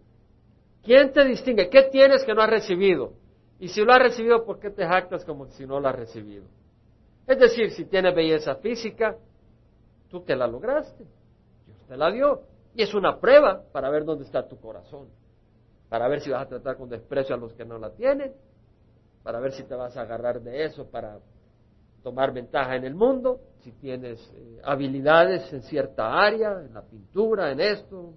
¿Quién 0.84 1.12
te 1.13 1.24
distingue? 1.26 1.69
¿Qué 1.69 1.84
tienes 1.91 2.24
que 2.24 2.34
no 2.34 2.41
has 2.41 2.50
recibido? 2.50 3.13
Y 3.60 3.67
si 3.67 3.84
lo 3.84 3.91
has 3.91 4.00
recibido, 4.00 4.45
¿por 4.45 4.60
qué 4.60 4.69
te 4.69 4.86
jactas 4.86 5.24
como 5.26 5.45
si 5.48 5.65
no 5.65 5.80
lo 5.80 5.88
has 5.88 5.95
recibido? 5.95 6.45
Es 7.28 7.38
decir, 7.38 7.72
si 7.72 7.86
tienes 7.86 8.15
belleza 8.15 8.56
física, 8.56 9.15
tú 10.10 10.22
te 10.22 10.36
la 10.36 10.48
lograste. 10.48 11.06
Dios 11.67 11.78
te 11.88 11.95
la 11.95 12.12
dio. 12.12 12.41
Es 12.82 12.94
una 12.94 13.20
prueba 13.20 13.62
para 13.74 13.89
ver 13.89 14.06
dónde 14.06 14.24
está 14.24 14.48
tu 14.48 14.58
corazón. 14.58 15.10
Para 15.89 16.08
ver 16.08 16.22
si 16.22 16.30
vas 16.30 16.46
a 16.46 16.48
tratar 16.48 16.78
con 16.78 16.88
desprecio 16.88 17.36
a 17.36 17.38
los 17.38 17.54
que 17.54 17.65
no 17.65 17.78
la 17.78 17.89
tienen. 17.89 18.34
Para 19.22 19.42
ver 19.42 19.52
si 19.52 19.63
te 19.63 19.76
vas 19.76 19.98
a 19.98 20.04
agarrar 20.04 20.42
de 20.42 20.63
eso 20.63 20.89
para 20.89 21.20
tomar 22.04 22.32
ventaja 22.32 22.78
en 22.78 22.86
el 22.86 22.96
mundo, 22.96 23.42
si 23.63 23.74
tienes 23.74 24.18
eh, 24.34 24.62
habilidades 24.63 25.52
en 25.52 25.62
cierta 25.63 26.13
área, 26.13 26.62
en 26.62 26.74
la 26.74 26.82
pintura, 26.82 27.52
en 27.52 27.60
esto, 27.60 28.13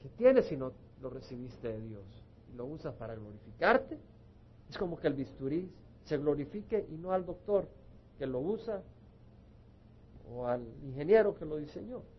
¿qué 0.00 0.08
tienes 0.16 0.46
si 0.46 0.56
no 0.56 0.72
lo 1.02 1.10
recibiste 1.10 1.68
de 1.68 1.82
Dios? 1.82 2.06
Y 2.50 2.56
lo 2.56 2.64
usas 2.64 2.94
para 2.94 3.14
glorificarte. 3.14 3.98
Es 4.70 4.78
como 4.78 4.98
que 4.98 5.08
el 5.08 5.12
bisturí 5.12 5.70
se 6.04 6.16
glorifique 6.16 6.86
y 6.88 6.96
no 6.96 7.12
al 7.12 7.26
doctor 7.26 7.68
que 8.16 8.26
lo 8.26 8.38
usa 8.38 8.80
o 10.32 10.46
al 10.46 10.66
ingeniero 10.82 11.34
que 11.34 11.44
lo 11.44 11.58
diseñó. 11.58 12.13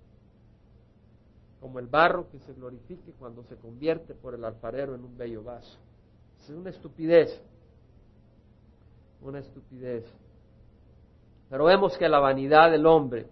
Como 1.66 1.80
el 1.80 1.88
barro 1.88 2.30
que 2.30 2.38
se 2.38 2.54
glorifique 2.54 3.12
cuando 3.18 3.42
se 3.46 3.56
convierte 3.56 4.14
por 4.14 4.36
el 4.36 4.46
alfarero 4.46 4.94
en 4.94 5.04
un 5.04 5.18
bello 5.18 5.42
vaso. 5.42 5.80
Es 6.40 6.52
una 6.52 6.70
estupidez. 6.70 7.42
Una 9.20 9.40
estupidez. 9.40 10.06
Pero 11.50 11.66
vemos 11.66 11.98
que 11.98 12.08
la 12.08 12.20
vanidad 12.20 12.70
del 12.70 12.86
hombre, 12.86 13.26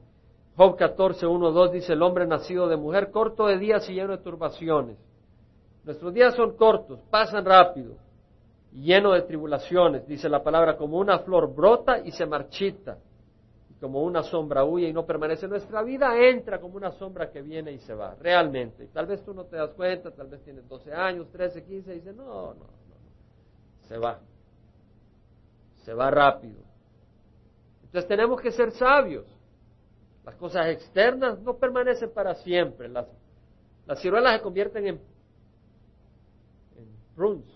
Job 0.58 0.76
14, 0.78 1.28
1, 1.28 1.52
2 1.52 1.72
dice, 1.74 1.94
el 1.94 2.02
hombre 2.02 2.26
nacido 2.26 2.68
de 2.68 2.76
mujer, 2.76 3.12
corto 3.12 3.46
de 3.46 3.60
días 3.60 3.88
y 3.88 3.94
lleno 3.94 4.18
de 4.18 4.24
turbaciones. 4.24 4.98
Nuestros 5.84 6.12
días 6.12 6.34
son 6.34 6.58
cortos, 6.58 7.02
pasan 7.12 7.46
rápido, 7.46 7.98
lleno 8.72 9.12
de 9.12 9.22
tribulaciones, 9.22 10.08
dice 10.08 10.28
la 10.28 10.42
palabra, 10.42 10.76
como 10.76 10.98
una 10.98 11.20
flor 11.20 11.54
brota 11.54 12.00
y 12.00 12.12
se 12.12 12.26
marchita, 12.26 12.98
y 12.98 13.13
como 13.84 14.02
una 14.02 14.24
sombra 14.24 14.64
huye 14.64 14.88
y 14.88 14.94
no 14.94 15.06
permanece. 15.06 15.46
Nuestra 15.46 15.84
vida 15.84 16.18
entra 16.18 16.62
como 16.62 16.78
una 16.78 16.94
sombra 16.94 17.30
que 17.30 17.42
viene 17.42 17.74
y 17.74 17.80
se 17.80 17.94
va, 17.94 18.16
realmente. 18.16 18.88
Tal 18.88 19.08
vez 19.08 19.22
tú 19.26 19.34
no 19.34 19.44
te 19.44 19.58
das 19.58 19.72
cuenta, 19.72 20.10
tal 20.10 20.28
vez 20.30 20.42
tienes 20.42 20.66
12 20.70 20.94
años, 20.94 21.30
13, 21.34 21.66
15, 21.66 21.92
y 21.92 21.96
dices, 21.96 22.16
no, 22.16 22.24
no, 22.24 22.54
no, 22.54 22.66
se 23.90 23.98
va, 23.98 24.22
se 25.84 25.94
va 25.94 26.10
rápido. 26.10 26.62
Entonces 27.84 28.08
tenemos 28.08 28.40
que 28.40 28.54
ser 28.54 28.72
sabios. 28.72 29.26
Las 30.24 30.36
cosas 30.36 30.68
externas 30.68 31.42
no 31.42 31.58
permanecen 31.58 32.10
para 32.12 32.36
siempre. 32.36 32.88
Las, 32.88 33.06
las 33.86 34.00
ciruelas 34.00 34.38
se 34.38 34.44
convierten 34.44 34.88
en, 34.88 34.96
en 36.78 36.88
prunes, 37.18 37.54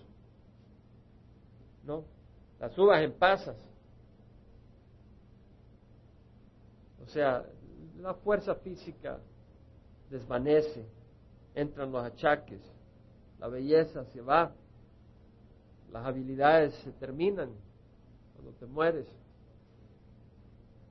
¿no? 1.84 2.04
Las 2.60 2.76
uvas 2.76 3.00
en 3.00 3.14
pasas. 3.14 3.56
O 6.97 6.97
sea, 7.08 7.44
la 8.00 8.14
fuerza 8.14 8.54
física 8.56 9.18
desvanece, 10.10 10.86
entran 11.54 11.90
los 11.90 12.04
achaques, 12.04 12.60
la 13.38 13.48
belleza 13.48 14.04
se 14.06 14.20
va, 14.20 14.52
las 15.90 16.04
habilidades 16.04 16.74
se 16.76 16.92
terminan 16.92 17.50
cuando 18.34 18.52
te 18.52 18.66
mueres. 18.66 19.06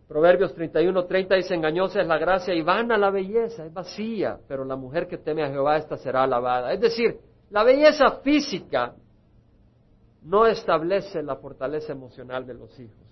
Proverbios 0.08 0.54
31, 0.54 1.06
30 1.06 1.36
dice, 1.36 1.54
engañosa 1.54 2.02
es 2.02 2.08
la 2.08 2.18
gracia 2.18 2.54
y 2.54 2.62
vana 2.62 2.98
la 2.98 3.10
belleza, 3.10 3.66
es 3.66 3.74
vacía, 3.74 4.40
pero 4.48 4.64
la 4.64 4.78
mujer 4.78 5.08
que 5.08 5.18
teme 5.18 5.44
a 5.44 5.50
Jehová, 5.50 5.78
esta 5.78 5.98
será 5.98 6.24
alabada. 6.24 6.72
Es 6.72 6.80
decir, 6.80 7.20
la 7.50 7.64
belleza 7.64 8.20
física 8.24 8.96
no 10.24 10.46
establece 10.46 11.22
la 11.22 11.36
fortaleza 11.36 11.92
emocional 11.92 12.46
de 12.46 12.54
los 12.54 12.80
hijos. 12.80 13.07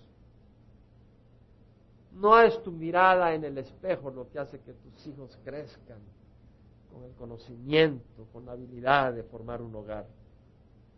No 2.15 2.39
es 2.39 2.61
tu 2.63 2.71
mirada 2.71 3.33
en 3.33 3.43
el 3.43 3.57
espejo 3.57 4.09
lo 4.09 4.29
que 4.29 4.39
hace 4.39 4.59
que 4.59 4.73
tus 4.73 5.07
hijos 5.07 5.37
crezcan 5.43 5.99
con 6.91 7.03
el 7.03 7.13
conocimiento, 7.13 8.27
con 8.31 8.45
la 8.45 8.53
habilidad 8.53 9.13
de 9.13 9.23
formar 9.23 9.61
un 9.61 9.75
hogar. 9.75 10.07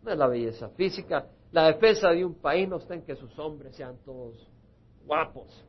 No 0.02 0.12
es 0.12 0.18
la 0.18 0.28
belleza 0.28 0.68
física. 0.70 1.26
La 1.50 1.66
defensa 1.66 2.10
de 2.10 2.24
un 2.24 2.34
país 2.34 2.68
no 2.68 2.76
está 2.76 2.94
en 2.94 3.02
que 3.02 3.16
sus 3.16 3.36
hombres 3.38 3.74
sean 3.74 3.96
todos 4.04 4.48
guapos, 5.04 5.64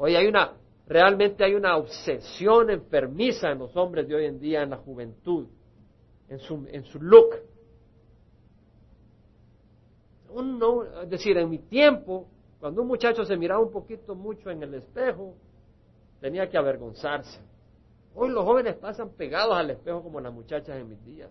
Hoy 0.00 0.14
hay 0.14 0.28
una, 0.28 0.52
realmente 0.86 1.44
hay 1.44 1.54
una 1.54 1.76
obsesión 1.76 2.70
enfermiza 2.70 3.50
en 3.50 3.58
los 3.58 3.76
hombres 3.76 4.06
de 4.06 4.14
hoy 4.14 4.26
en 4.26 4.38
día, 4.38 4.62
en 4.62 4.70
la 4.70 4.76
juventud, 4.76 5.48
en 6.28 6.38
su, 6.38 6.66
en 6.70 6.84
su 6.84 7.00
look. 7.00 7.34
uno, 10.30 10.84
es 11.02 11.10
decir, 11.10 11.36
en 11.36 11.50
mi 11.50 11.58
tiempo, 11.58 12.28
cuando 12.60 12.82
un 12.82 12.88
muchacho 12.88 13.24
se 13.24 13.36
miraba 13.36 13.60
un 13.60 13.70
poquito 13.70 14.14
mucho 14.14 14.50
en 14.50 14.62
el 14.62 14.74
espejo, 14.74 15.34
tenía 16.20 16.48
que 16.48 16.58
avergonzarse. 16.58 17.40
Hoy 18.14 18.30
los 18.30 18.44
jóvenes 18.44 18.74
pasan 18.76 19.10
pegados 19.10 19.56
al 19.56 19.70
espejo 19.70 20.02
como 20.02 20.20
las 20.20 20.32
muchachas 20.32 20.76
en 20.76 20.88
mis 20.88 21.04
días. 21.04 21.30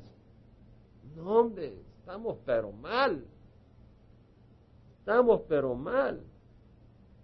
No, 1.15 1.39
hombre, 1.39 1.73
estamos 1.99 2.37
pero 2.45 2.71
mal. 2.71 3.25
Estamos 4.99 5.41
pero 5.49 5.75
mal. 5.75 6.21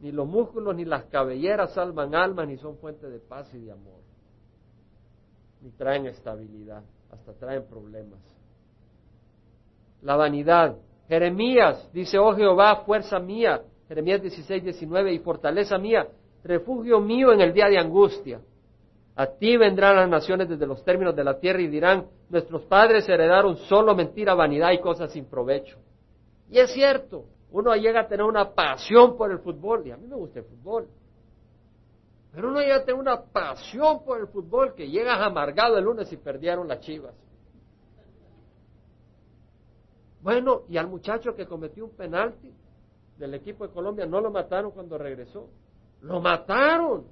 Ni 0.01 0.11
los 0.11 0.27
músculos 0.27 0.75
ni 0.75 0.83
las 0.83 1.05
cabelleras 1.05 1.73
salvan 1.73 2.13
almas, 2.13 2.47
ni 2.47 2.57
son 2.57 2.77
fuente 2.77 3.09
de 3.09 3.19
paz 3.19 3.53
y 3.53 3.59
de 3.59 3.71
amor. 3.71 4.01
Ni 5.61 5.71
traen 5.71 6.07
estabilidad, 6.07 6.83
hasta 7.09 7.33
traen 7.33 7.65
problemas. 7.67 8.19
La 10.01 10.17
vanidad. 10.17 10.75
Jeremías 11.07 11.89
dice, 11.93 12.17
oh 12.17 12.35
Jehová, 12.35 12.83
fuerza 12.85 13.19
mía. 13.19 13.63
Jeremías 13.93 14.23
16, 14.23 14.63
19, 14.63 15.13
y 15.13 15.19
fortaleza 15.19 15.77
mía, 15.77 16.07
refugio 16.43 16.99
mío 16.99 17.31
en 17.31 17.41
el 17.41 17.53
día 17.53 17.67
de 17.67 17.77
angustia. 17.77 18.41
A 19.15 19.27
ti 19.27 19.55
vendrán 19.55 19.95
las 19.97 20.09
naciones 20.09 20.49
desde 20.49 20.65
los 20.65 20.83
términos 20.83 21.15
de 21.15 21.23
la 21.23 21.39
tierra 21.39 21.61
y 21.61 21.67
dirán, 21.67 22.07
nuestros 22.27 22.63
padres 22.63 23.07
heredaron 23.07 23.55
solo 23.55 23.93
mentira, 23.93 24.33
vanidad 24.33 24.71
y 24.71 24.79
cosas 24.79 25.11
sin 25.11 25.25
provecho. 25.25 25.77
Y 26.49 26.57
es 26.57 26.73
cierto, 26.73 27.25
uno 27.51 27.75
llega 27.75 27.99
a 27.99 28.07
tener 28.07 28.25
una 28.25 28.49
pasión 28.49 29.15
por 29.15 29.29
el 29.29 29.37
fútbol, 29.37 29.85
y 29.85 29.91
a 29.91 29.97
mí 29.97 30.07
me 30.07 30.15
gusta 30.15 30.39
el 30.39 30.45
fútbol. 30.45 30.87
Pero 32.31 32.47
uno 32.49 32.61
llega 32.61 32.77
a 32.77 32.83
tener 32.85 32.99
una 32.99 33.21
pasión 33.21 34.03
por 34.03 34.19
el 34.19 34.25
fútbol 34.25 34.73
que 34.73 34.89
llegas 34.89 35.21
amargado 35.21 35.77
el 35.77 35.83
lunes 35.83 36.11
y 36.11 36.17
perdieron 36.17 36.67
las 36.67 36.79
chivas. 36.79 37.13
Bueno, 40.19 40.63
y 40.67 40.77
al 40.77 40.87
muchacho 40.87 41.35
que 41.35 41.45
cometió 41.45 41.85
un 41.85 41.95
penalti 41.95 42.51
del 43.17 43.33
equipo 43.35 43.67
de 43.67 43.73
Colombia 43.73 44.05
no 44.05 44.21
lo 44.21 44.31
mataron 44.31 44.71
cuando 44.71 44.97
regresó. 44.97 45.49
Lo 46.01 46.19
mataron. 46.19 47.05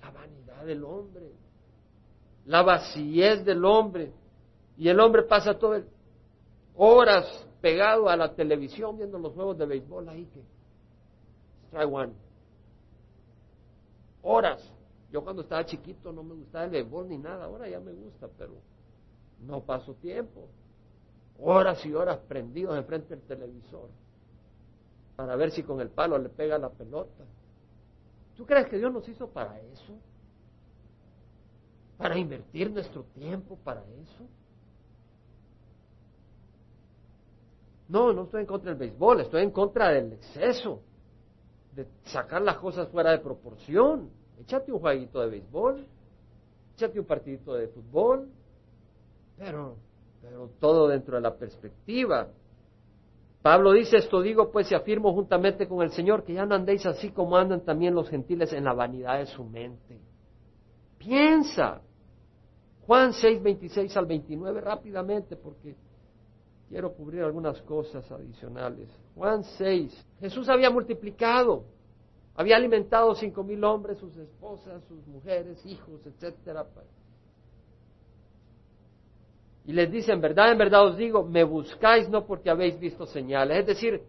La 0.00 0.10
vanidad 0.10 0.64
del 0.66 0.82
hombre, 0.84 1.32
la 2.46 2.62
vacíez 2.62 3.44
del 3.44 3.64
hombre. 3.64 4.12
Y 4.76 4.88
el 4.88 4.98
hombre 4.98 5.22
pasa 5.22 5.58
todo 5.58 5.76
el, 5.76 5.86
horas 6.74 7.46
pegado 7.60 8.08
a 8.08 8.16
la 8.16 8.34
televisión 8.34 8.96
viendo 8.96 9.18
los 9.18 9.32
juegos 9.32 9.56
de 9.58 9.66
béisbol 9.66 10.08
ahí 10.08 10.26
que 10.26 10.42
try 11.70 11.84
one. 11.84 12.12
Horas. 14.22 14.68
Yo 15.12 15.22
cuando 15.22 15.42
estaba 15.42 15.64
chiquito 15.64 16.10
no 16.10 16.22
me 16.22 16.34
gustaba 16.34 16.64
el 16.64 16.70
béisbol 16.70 17.08
ni 17.08 17.18
nada, 17.18 17.44
ahora 17.44 17.68
ya 17.68 17.78
me 17.78 17.92
gusta, 17.92 18.28
pero 18.36 18.54
no 19.40 19.60
paso 19.60 19.94
tiempo. 19.94 20.48
Horas 21.38 21.84
y 21.84 21.92
horas 21.92 22.18
prendidos 22.26 22.76
enfrente 22.76 23.14
del 23.14 23.24
televisor 23.24 23.88
para 25.22 25.36
ver 25.36 25.52
si 25.52 25.62
con 25.62 25.80
el 25.80 25.88
palo 25.88 26.18
le 26.18 26.28
pega 26.30 26.58
la 26.58 26.68
pelota. 26.68 27.22
¿Tú 28.36 28.44
crees 28.44 28.66
que 28.66 28.76
Dios 28.76 28.92
nos 28.92 29.08
hizo 29.08 29.28
para 29.28 29.56
eso? 29.60 29.94
¿Para 31.96 32.18
invertir 32.18 32.72
nuestro 32.72 33.04
tiempo 33.04 33.56
para 33.62 33.82
eso? 33.82 34.26
No, 37.88 38.12
no 38.12 38.24
estoy 38.24 38.40
en 38.40 38.46
contra 38.48 38.70
del 38.70 38.80
béisbol, 38.80 39.20
estoy 39.20 39.44
en 39.44 39.52
contra 39.52 39.90
del 39.90 40.14
exceso, 40.14 40.80
de 41.72 41.86
sacar 42.06 42.42
las 42.42 42.56
cosas 42.56 42.88
fuera 42.88 43.12
de 43.12 43.18
proporción. 43.18 44.10
Échate 44.40 44.72
un 44.72 44.80
jueguito 44.80 45.20
de 45.20 45.28
béisbol, 45.28 45.86
échate 46.74 46.98
un 46.98 47.06
partidito 47.06 47.54
de 47.54 47.68
fútbol, 47.68 48.28
pero, 49.38 49.76
pero 50.20 50.50
todo 50.58 50.88
dentro 50.88 51.14
de 51.14 51.20
la 51.20 51.36
perspectiva. 51.36 52.26
Pablo 53.42 53.72
dice 53.72 53.96
esto, 53.96 54.22
digo 54.22 54.52
pues 54.52 54.70
y 54.70 54.74
afirmo 54.74 55.12
juntamente 55.12 55.66
con 55.66 55.82
el 55.82 55.90
Señor 55.90 56.22
que 56.22 56.32
ya 56.32 56.46
no 56.46 56.54
andéis 56.54 56.86
así 56.86 57.10
como 57.10 57.36
andan 57.36 57.64
también 57.64 57.94
los 57.94 58.08
gentiles 58.08 58.52
en 58.52 58.64
la 58.64 58.72
vanidad 58.72 59.18
de 59.18 59.26
su 59.26 59.44
mente. 59.44 60.00
Piensa. 60.96 61.82
Juan 62.86 63.12
6, 63.12 63.42
26 63.42 63.96
al 63.96 64.06
29 64.06 64.60
rápidamente 64.60 65.36
porque 65.36 65.74
quiero 66.68 66.92
cubrir 66.94 67.22
algunas 67.22 67.60
cosas 67.62 68.08
adicionales. 68.12 68.88
Juan 69.16 69.42
6. 69.42 70.06
Jesús 70.20 70.48
había 70.48 70.70
multiplicado, 70.70 71.64
había 72.36 72.56
alimentado 72.56 73.14
cinco 73.16 73.42
mil 73.42 73.62
hombres, 73.64 73.98
sus 73.98 74.16
esposas, 74.16 74.84
sus 74.84 75.04
mujeres, 75.06 75.64
hijos, 75.66 76.00
etcétera. 76.06 76.64
Y 79.64 79.72
les 79.72 79.90
dice, 79.90 80.12
en 80.12 80.20
verdad, 80.20 80.52
en 80.52 80.58
verdad 80.58 80.86
os 80.86 80.96
digo, 80.96 81.22
me 81.22 81.44
buscáis 81.44 82.08
no 82.08 82.26
porque 82.26 82.50
habéis 82.50 82.78
visto 82.78 83.06
señales. 83.06 83.58
Es 83.58 83.66
decir, 83.66 84.02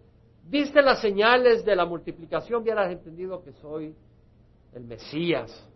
viste 0.50 0.82
las 0.82 1.00
señales 1.02 1.64
de 1.64 1.76
la 1.76 1.86
multiplicación, 1.86 2.64
hubieras 2.64 2.92
entendido 2.92 3.44
que 3.44 3.54
soy 3.54 3.96
el 4.74 4.84
Mesías. 4.84 5.70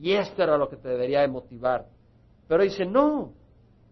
Y 0.00 0.12
esto 0.12 0.42
era 0.42 0.56
lo 0.56 0.68
que 0.68 0.76
te 0.76 0.88
debería 0.88 1.22
de 1.22 1.28
motivar. 1.28 1.86
Pero 2.46 2.62
dice, 2.62 2.84
no, 2.84 3.32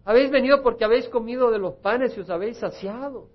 habéis 0.05 0.31
venido 0.31 0.61
porque 0.61 0.85
habéis 0.85 1.09
comido 1.09 1.51
de 1.51 1.59
los 1.59 1.75
panes 1.75 2.15
y 2.15 2.21
os 2.21 2.29
habéis 2.29 2.57
saciado. 2.57 3.27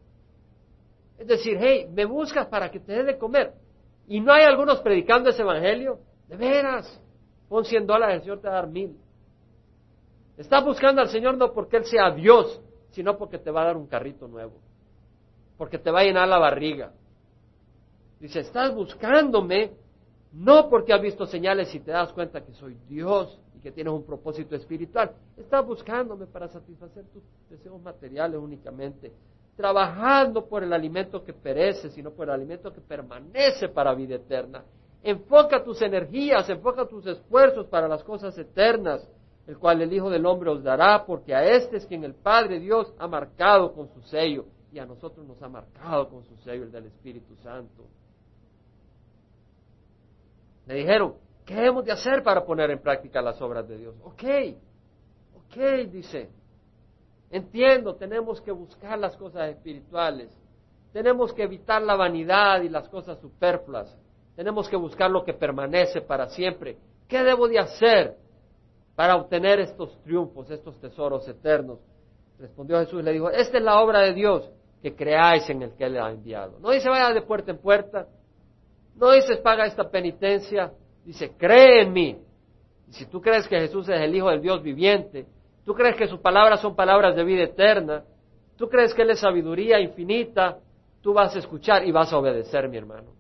Es 1.19 1.27
decir, 1.27 1.59
hey, 1.61 1.87
me 1.93 2.07
buscas 2.07 2.47
para 2.47 2.71
que 2.71 2.81
te 2.81 2.93
dé 2.93 3.05
de 3.05 3.19
comer. 3.19 3.53
Y 4.09 4.21
no 4.21 4.33
hay 4.33 4.45
algunos 4.45 4.81
predicando 4.81 5.29
ese 5.29 5.43
evangelio. 5.43 5.99
De 6.27 6.37
veras, 6.37 7.01
pon 7.49 7.65
100 7.65 7.87
dólares, 7.87 8.17
el 8.17 8.23
Señor 8.23 8.41
te 8.41 8.49
va 8.49 8.55
a 8.55 8.63
dar 8.63 8.71
mil. 8.71 8.97
Estás 10.41 10.65
buscando 10.65 11.03
al 11.03 11.11
Señor 11.11 11.37
no 11.37 11.53
porque 11.53 11.77
Él 11.77 11.85
sea 11.85 12.11
Dios, 12.13 12.63
sino 12.93 13.19
porque 13.19 13.37
te 13.37 13.51
va 13.51 13.61
a 13.61 13.67
dar 13.67 13.77
un 13.77 13.87
carrito 13.87 14.27
nuevo. 14.27 14.55
Porque 15.59 15.79
te 15.79 15.91
va 15.91 16.01
a 16.01 16.05
llenar 16.05 16.27
la 16.29 16.39
barriga. 16.39 16.95
Dice, 18.19 18.41
estás 18.41 18.75
buscándome 18.75 19.73
no 20.33 20.71
porque 20.71 20.95
has 20.95 21.03
visto 21.03 21.27
señales 21.27 21.75
y 21.75 21.81
te 21.81 21.91
das 21.91 22.11
cuenta 22.15 22.41
que 22.41 22.55
soy 22.55 22.75
Dios, 22.89 23.39
que 23.63 23.71
tienes 23.71 23.93
un 23.93 24.03
propósito 24.03 24.57
espiritual. 24.57 25.13
Estás 25.37 25.67
buscándome 25.67 26.27
para 26.27 26.49
satisfacer 26.49 27.05
tus 27.13 27.23
deseos 27.51 27.79
materiales 27.83 28.41
únicamente, 28.41 29.13
trabajando 29.59 30.47
por 30.47 30.63
el 30.63 30.73
alimento 30.73 31.23
que 31.23 31.35
perece, 31.35 31.91
sino 31.91 32.13
por 32.13 32.29
el 32.29 32.35
alimento 32.35 32.73
que 32.73 32.81
permanece 32.81 33.69
para 33.69 33.93
vida 33.93 34.15
eterna. 34.15 34.65
Enfoca 35.03 35.63
tus 35.63 35.83
energías, 35.83 36.49
enfoca 36.49 36.89
tus 36.89 37.07
esfuerzos 37.07 37.67
para 37.67 37.87
las 37.87 38.03
cosas 38.03 38.39
eternas, 38.39 39.07
el 39.47 39.59
cual 39.59 39.83
el 39.83 39.93
Hijo 39.93 40.11
del 40.11 40.27
Hombre 40.27 40.51
os 40.51 40.63
dará, 40.63 41.05
porque 41.05 41.35
a 41.35 41.45
este 41.45 41.79
es 41.79 41.87
quien 41.87 42.05
el 42.05 42.15
Padre 42.15 42.61
Dios 42.61 42.95
ha 42.99 43.09
marcado 43.09 43.73
con 43.73 43.89
su 43.89 44.03
sello, 44.03 44.47
y 44.73 44.79
a 44.79 44.87
nosotros 44.87 45.27
nos 45.27 45.43
ha 45.43 45.49
marcado 45.49 46.09
con 46.09 46.25
su 46.25 46.37
sello 46.39 46.65
el 46.65 46.73
del 46.73 46.87
Espíritu 46.87 47.35
Santo. 47.37 47.85
Le 50.67 50.75
dijeron, 50.75 51.15
¿Qué 51.51 51.67
hemos 51.67 51.85
de 51.85 51.91
hacer 51.91 52.23
para 52.23 52.45
poner 52.45 52.71
en 52.71 52.79
práctica 52.79 53.21
las 53.21 53.43
obras 53.43 53.67
de 53.67 53.77
Dios? 53.77 53.97
Ok, 54.05 54.23
ok, 55.35 55.57
dice. 55.91 56.31
Entiendo, 57.29 57.97
tenemos 57.97 58.41
que 58.41 58.53
buscar 58.53 58.97
las 58.97 59.17
cosas 59.17 59.51
espirituales. 59.51 60.31
Tenemos 60.93 61.33
que 61.33 61.43
evitar 61.43 61.83
la 61.83 61.97
vanidad 61.97 62.63
y 62.63 62.69
las 62.69 62.89
cosas 62.89 63.19
superfluas. 63.19 63.99
Tenemos 64.37 64.69
que 64.69 64.77
buscar 64.77 65.11
lo 65.11 65.25
que 65.25 65.35
permanece 65.35 66.03
para 66.03 66.29
siempre. 66.29 66.79
¿Qué 67.09 67.25
debo 67.25 67.49
de 67.49 67.59
hacer 67.59 68.17
para 68.95 69.17
obtener 69.17 69.61
estos 69.61 70.01
triunfos, 70.03 70.51
estos 70.51 70.79
tesoros 70.81 71.27
eternos? 71.29 71.79
Respondió 72.39 72.79
Jesús 72.81 73.01
y 73.01 73.05
le 73.05 73.13
dijo, 73.13 73.31
esta 73.31 73.59
es 73.59 73.65
la 73.65 73.81
obra 73.81 74.01
de 74.01 74.15
Dios, 74.15 74.51
que 74.83 74.95
creáis 74.95 75.49
en 75.51 75.63
el 75.63 75.73
que 75.75 75.85
Él 75.85 75.99
ha 75.99 76.11
enviado. 76.11 76.59
No 76.61 76.71
dice 76.71 76.89
vaya 76.89 77.13
de 77.13 77.23
puerta 77.23 77.51
en 77.51 77.59
puerta, 77.59 78.07
no 78.97 79.13
dice 79.13 79.37
paga 79.37 79.67
esta 79.67 79.91
penitencia, 79.91 80.73
Dice, 81.05 81.33
cree 81.37 81.83
en 81.83 81.93
mí. 81.93 82.19
Y 82.89 82.93
si 82.93 83.07
tú 83.07 83.21
crees 83.21 83.47
que 83.49 83.59
Jesús 83.59 83.89
es 83.89 84.01
el 84.01 84.15
Hijo 84.15 84.31
del 84.31 84.41
Dios 84.41 84.63
viviente, 84.63 85.27
tú 85.65 85.75
crees 85.75 85.97
que 85.97 86.07
sus 86.07 86.21
palabras 86.21 86.61
son 86.61 86.75
palabras 86.75 87.17
de 87.17 87.25
vida 87.25 87.45
eterna, 87.45 88.05
tú 88.57 88.69
crees 88.69 88.93
que 88.95 89.03
Él 89.03 89.11
es 89.11 89.21
sabiduría 89.21 89.81
infinita, 89.81 90.59
tú 91.01 91.13
vas 91.13 91.35
a 91.35 91.39
escuchar 91.39 91.85
y 91.85 91.93
vas 91.93 92.13
a 92.13 92.19
obedecer, 92.19 92.69
mi 92.69 92.77
hermano. 92.77 93.13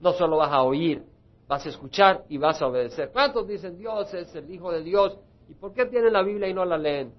No 0.00 0.12
solo 0.12 0.38
vas 0.38 0.52
a 0.52 0.62
oír, 0.62 1.02
vas 1.48 1.64
a 1.64 1.70
escuchar 1.70 2.24
y 2.28 2.36
vas 2.36 2.60
a 2.60 2.66
obedecer. 2.66 3.10
¿Cuántos 3.10 3.48
dicen 3.48 3.78
Dios 3.78 4.12
es 4.12 4.32
el 4.34 4.50
Hijo 4.50 4.70
de 4.70 4.82
Dios? 4.82 5.18
¿Y 5.48 5.54
por 5.54 5.72
qué 5.72 5.86
tienen 5.86 6.12
la 6.12 6.22
Biblia 6.22 6.46
y 6.46 6.54
no 6.54 6.64
la 6.64 6.76
leen? 6.76 7.12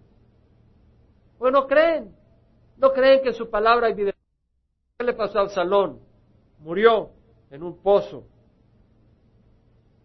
Bueno, 1.40 1.66
creen. 1.66 2.16
No 2.78 2.94
creen 2.94 3.22
que 3.24 3.34
su 3.34 3.50
palabra 3.50 3.88
hay 3.88 3.94
vida. 3.96 4.12
¿Qué 4.98 5.04
le 5.04 5.14
pasó 5.14 5.40
al 5.40 5.50
salón? 5.50 6.00
Murió 6.60 7.10
en 7.50 7.64
un 7.64 7.82
pozo 7.82 8.24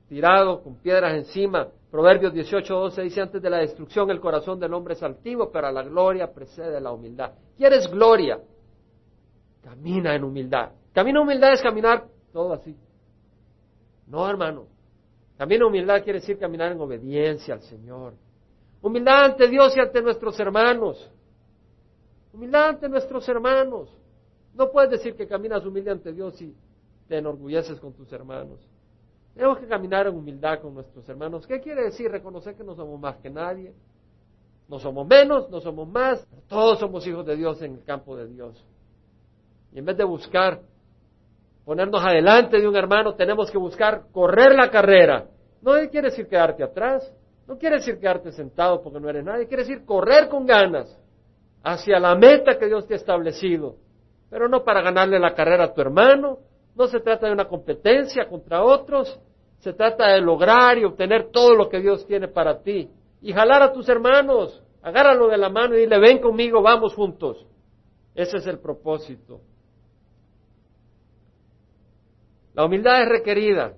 tirado 0.08 0.62
con 0.62 0.76
piedras 0.76 1.14
encima. 1.14 1.68
Proverbios 1.90 2.32
18, 2.32 2.74
12 2.74 3.02
dice, 3.02 3.20
antes 3.20 3.42
de 3.42 3.50
la 3.50 3.58
destrucción 3.58 4.10
el 4.10 4.20
corazón 4.20 4.58
del 4.58 4.72
hombre 4.72 4.94
es 4.94 5.02
altivo, 5.02 5.50
pero 5.52 5.70
la 5.70 5.82
gloria 5.82 6.32
precede 6.32 6.80
la 6.80 6.92
humildad. 6.92 7.32
¿Quieres 7.56 7.88
gloria? 7.88 8.40
Camina 9.62 10.14
en 10.14 10.24
humildad. 10.24 10.70
Camina 10.92 11.20
en 11.20 11.24
humildad 11.24 11.52
es 11.52 11.62
caminar 11.62 12.06
todo 12.32 12.52
así. 12.52 12.76
No, 14.06 14.28
hermano. 14.28 14.66
En 15.38 15.62
humildad 15.62 16.02
quiere 16.02 16.20
decir 16.20 16.38
caminar 16.38 16.72
en 16.72 16.80
obediencia 16.80 17.54
al 17.54 17.62
Señor. 17.62 18.14
Humildad 18.80 19.24
ante 19.24 19.48
Dios 19.48 19.76
y 19.76 19.80
ante 19.80 20.00
nuestros 20.02 20.38
hermanos. 20.38 21.10
Humildad 22.32 22.68
ante 22.68 22.88
nuestros 22.88 23.28
hermanos. 23.28 23.88
No 24.54 24.70
puedes 24.70 24.90
decir 24.90 25.16
que 25.16 25.26
caminas 25.26 25.64
humilde 25.64 25.90
ante 25.90 26.12
Dios 26.12 26.40
y 26.40 26.54
te 27.08 27.18
enorgulleces 27.18 27.80
con 27.80 27.92
tus 27.92 28.12
hermanos. 28.12 28.60
Tenemos 29.34 29.58
que 29.58 29.66
caminar 29.66 30.06
en 30.06 30.14
humildad 30.14 30.60
con 30.60 30.74
nuestros 30.74 31.08
hermanos. 31.08 31.46
¿Qué 31.46 31.60
quiere 31.60 31.84
decir? 31.84 32.10
Reconocer 32.10 32.54
que 32.54 32.62
no 32.62 32.74
somos 32.74 33.00
más 33.00 33.16
que 33.16 33.30
nadie. 33.30 33.74
No 34.68 34.78
somos 34.78 35.06
menos, 35.06 35.50
no 35.50 35.60
somos 35.60 35.88
más. 35.88 36.26
Todos 36.48 36.78
somos 36.78 37.06
hijos 37.06 37.26
de 37.26 37.36
Dios 37.36 37.60
en 37.62 37.74
el 37.74 37.84
campo 37.84 38.16
de 38.16 38.28
Dios. 38.28 38.64
Y 39.72 39.80
en 39.80 39.84
vez 39.84 39.96
de 39.96 40.04
buscar 40.04 40.62
ponernos 41.64 42.04
adelante 42.04 42.60
de 42.60 42.68
un 42.68 42.76
hermano, 42.76 43.14
tenemos 43.14 43.50
que 43.50 43.58
buscar 43.58 44.02
correr 44.12 44.54
la 44.54 44.70
carrera. 44.70 45.26
No 45.62 45.72
quiere 45.90 46.10
decir 46.10 46.28
quedarte 46.28 46.62
atrás, 46.62 47.10
no 47.46 47.58
quiere 47.58 47.76
decir 47.76 47.98
quedarte 47.98 48.32
sentado 48.32 48.82
porque 48.82 49.00
no 49.00 49.08
eres 49.08 49.24
nadie, 49.24 49.46
quiere 49.46 49.64
decir 49.64 49.84
correr 49.84 50.28
con 50.28 50.46
ganas 50.46 50.98
hacia 51.62 51.98
la 51.98 52.14
meta 52.14 52.58
que 52.58 52.66
Dios 52.66 52.86
te 52.86 52.94
ha 52.94 52.96
establecido, 52.96 53.76
pero 54.30 54.48
no 54.48 54.64
para 54.64 54.82
ganarle 54.82 55.18
la 55.18 55.34
carrera 55.34 55.64
a 55.64 55.74
tu 55.74 55.80
hermano, 55.80 56.38
no 56.74 56.86
se 56.86 57.00
trata 57.00 57.26
de 57.26 57.32
una 57.32 57.46
competencia 57.46 58.26
contra 58.28 58.62
otros, 58.62 59.18
se 59.58 59.72
trata 59.72 60.12
de 60.12 60.20
lograr 60.20 60.76
y 60.76 60.84
obtener 60.84 61.30
todo 61.30 61.54
lo 61.54 61.68
que 61.68 61.80
Dios 61.80 62.06
tiene 62.06 62.28
para 62.28 62.62
ti. 62.62 62.90
Y 63.22 63.32
jalar 63.32 63.62
a 63.62 63.72
tus 63.72 63.88
hermanos, 63.88 64.62
agárralo 64.82 65.28
de 65.28 65.38
la 65.38 65.48
mano 65.48 65.74
y 65.74 65.80
dile, 65.80 65.98
ven 65.98 66.18
conmigo, 66.18 66.60
vamos 66.60 66.94
juntos. 66.94 67.46
Ese 68.14 68.36
es 68.36 68.46
el 68.46 68.58
propósito. 68.58 69.40
La 72.54 72.64
humildad 72.64 73.02
es 73.02 73.08
requerida. 73.08 73.74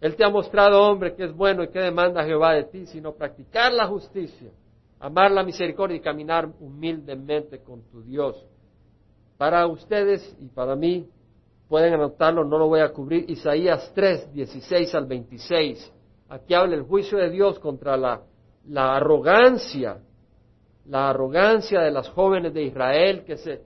Él 0.00 0.14
te 0.14 0.24
ha 0.24 0.28
mostrado, 0.28 0.82
hombre, 0.82 1.14
que 1.14 1.24
es 1.24 1.32
bueno 1.32 1.62
y 1.62 1.68
que 1.68 1.78
demanda 1.78 2.24
Jehová 2.24 2.52
de 2.52 2.64
ti, 2.64 2.86
sino 2.86 3.14
practicar 3.14 3.72
la 3.72 3.86
justicia, 3.86 4.50
amar 5.00 5.30
la 5.30 5.42
misericordia 5.42 5.96
y 5.96 6.00
caminar 6.00 6.48
humildemente 6.60 7.62
con 7.62 7.82
tu 7.90 8.02
Dios. 8.02 8.44
Para 9.38 9.66
ustedes 9.66 10.36
y 10.40 10.48
para 10.48 10.76
mí, 10.76 11.08
pueden 11.68 11.94
anotarlo, 11.94 12.44
no 12.44 12.58
lo 12.58 12.68
voy 12.68 12.80
a 12.80 12.92
cubrir, 12.92 13.28
Isaías 13.30 13.90
3, 13.94 14.32
16 14.32 14.94
al 14.94 15.06
26. 15.06 15.92
Aquí 16.28 16.54
habla 16.54 16.74
el 16.74 16.82
juicio 16.82 17.18
de 17.18 17.30
Dios 17.30 17.58
contra 17.58 17.96
la, 17.96 18.22
la 18.68 18.96
arrogancia, 18.96 19.98
la 20.86 21.10
arrogancia 21.10 21.80
de 21.80 21.90
las 21.90 22.08
jóvenes 22.10 22.52
de 22.52 22.64
Israel 22.64 23.24
que 23.24 23.36
se 23.36 23.62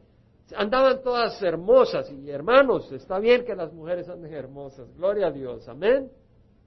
andaban 0.57 1.03
todas 1.03 1.41
hermosas 1.43 2.11
y 2.11 2.31
hermanos, 2.31 2.91
está 2.93 3.19
bien 3.19 3.45
que 3.45 3.55
las 3.55 3.73
mujeres 3.73 4.09
anden 4.09 4.33
hermosas, 4.33 4.93
gloria 4.97 5.29
a 5.29 5.31
Dios, 5.31 5.69
amén, 5.69 6.11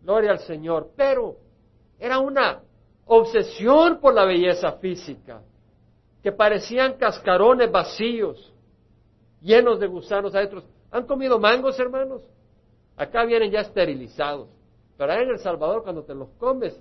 gloria 0.02 0.32
al 0.32 0.39
Señor, 0.39 0.91
pero 0.96 1.38
era 2.00 2.19
una 2.19 2.62
obsesión 3.06 4.00
por 4.00 4.13
la 4.13 4.26
belleza 4.26 4.74
física, 4.74 5.41
que 6.22 6.32
parecían 6.32 6.98
cascarones 6.98 7.72
vacíos, 7.72 8.54
llenos 9.41 9.80
de 9.80 9.88
gusanos 9.88 10.34
adentro. 10.34 10.63
¿Han 10.91 11.06
comido 11.06 11.39
mangos, 11.39 11.80
hermanos? 11.80 12.22
Acá 12.96 13.26
vienen 13.26 13.52
ya 13.52 13.62
esterilizados, 13.62 14.50
pero 14.98 15.13
en 15.13 15.30
El 15.30 15.39
Salvador 15.39 15.84
cuando 15.84 16.04
te 16.04 16.13
los 16.13 16.30
comes, 16.38 16.80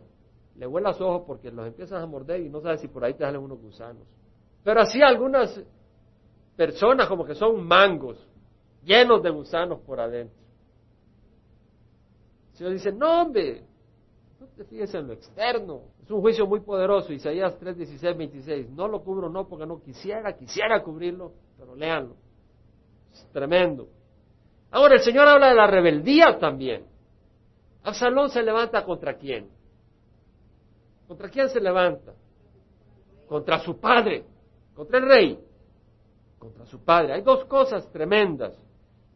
le 0.57 0.67
vuelas 0.67 1.01
ojos 1.01 1.23
porque 1.27 1.51
los 1.51 1.67
empiezas 1.67 2.03
a 2.03 2.07
morder 2.07 2.41
y 2.41 2.49
no 2.49 2.61
sabes 2.61 2.81
si 2.81 2.89
por 2.89 3.05
ahí 3.05 3.15
te 3.15 3.25
salen 3.25 3.41
unos 3.41 3.59
gusanos. 3.61 4.07
Pero 4.63 4.81
así 4.81 5.03
algunas 5.03 5.61
personas 6.67 7.09
como 7.09 7.25
que 7.25 7.35
son 7.35 7.67
mangos, 7.67 8.17
llenos 8.85 9.21
de 9.21 9.31
gusanos 9.31 9.81
por 9.81 9.99
adentro. 9.99 10.41
El 12.53 12.57
Señor 12.57 12.73
dice, 12.75 12.93
no 12.93 13.23
hombre, 13.23 13.65
no 14.39 14.47
te 14.47 14.63
fijes 14.65 14.95
en 14.95 15.09
lo 15.09 15.13
externo. 15.15 15.81
Es 16.05 16.09
un 16.09 16.21
juicio 16.21 16.47
muy 16.47 16.61
poderoso, 16.61 17.13
Isaías 17.13 17.59
3, 17.59 17.79
16, 17.79 18.17
26. 18.17 18.71
No 18.71 18.87
lo 18.87 19.03
cubro 19.03 19.29
no 19.29 19.49
porque 19.49 19.67
no 19.67 19.83
quisiera, 19.83 20.37
quisiera 20.37 20.81
cubrirlo, 20.85 21.33
pero 21.59 21.75
léanlo. 21.75 22.15
Es 23.13 23.29
tremendo. 23.33 23.89
Ahora 24.71 24.95
el 24.95 25.01
Señor 25.01 25.27
habla 25.27 25.49
de 25.49 25.57
la 25.57 25.67
rebeldía 25.67 26.39
también. 26.39 26.85
Absalón 27.83 28.31
se 28.31 28.41
levanta 28.41 28.85
contra 28.85 29.17
quién? 29.17 29.49
¿Contra 31.09 31.29
quién 31.29 31.49
se 31.49 31.61
levanta? 31.61 32.15
Contra 33.27 33.59
su 33.59 33.81
padre, 33.81 34.25
contra 34.77 34.99
el 34.99 35.09
rey 35.09 35.52
contra 36.43 36.67
su 36.67 36.85
padre. 36.85 37.13
Hay 37.13 37.23
dos 37.23 37.45
cosas 37.45 37.89
tremendas. 37.93 38.59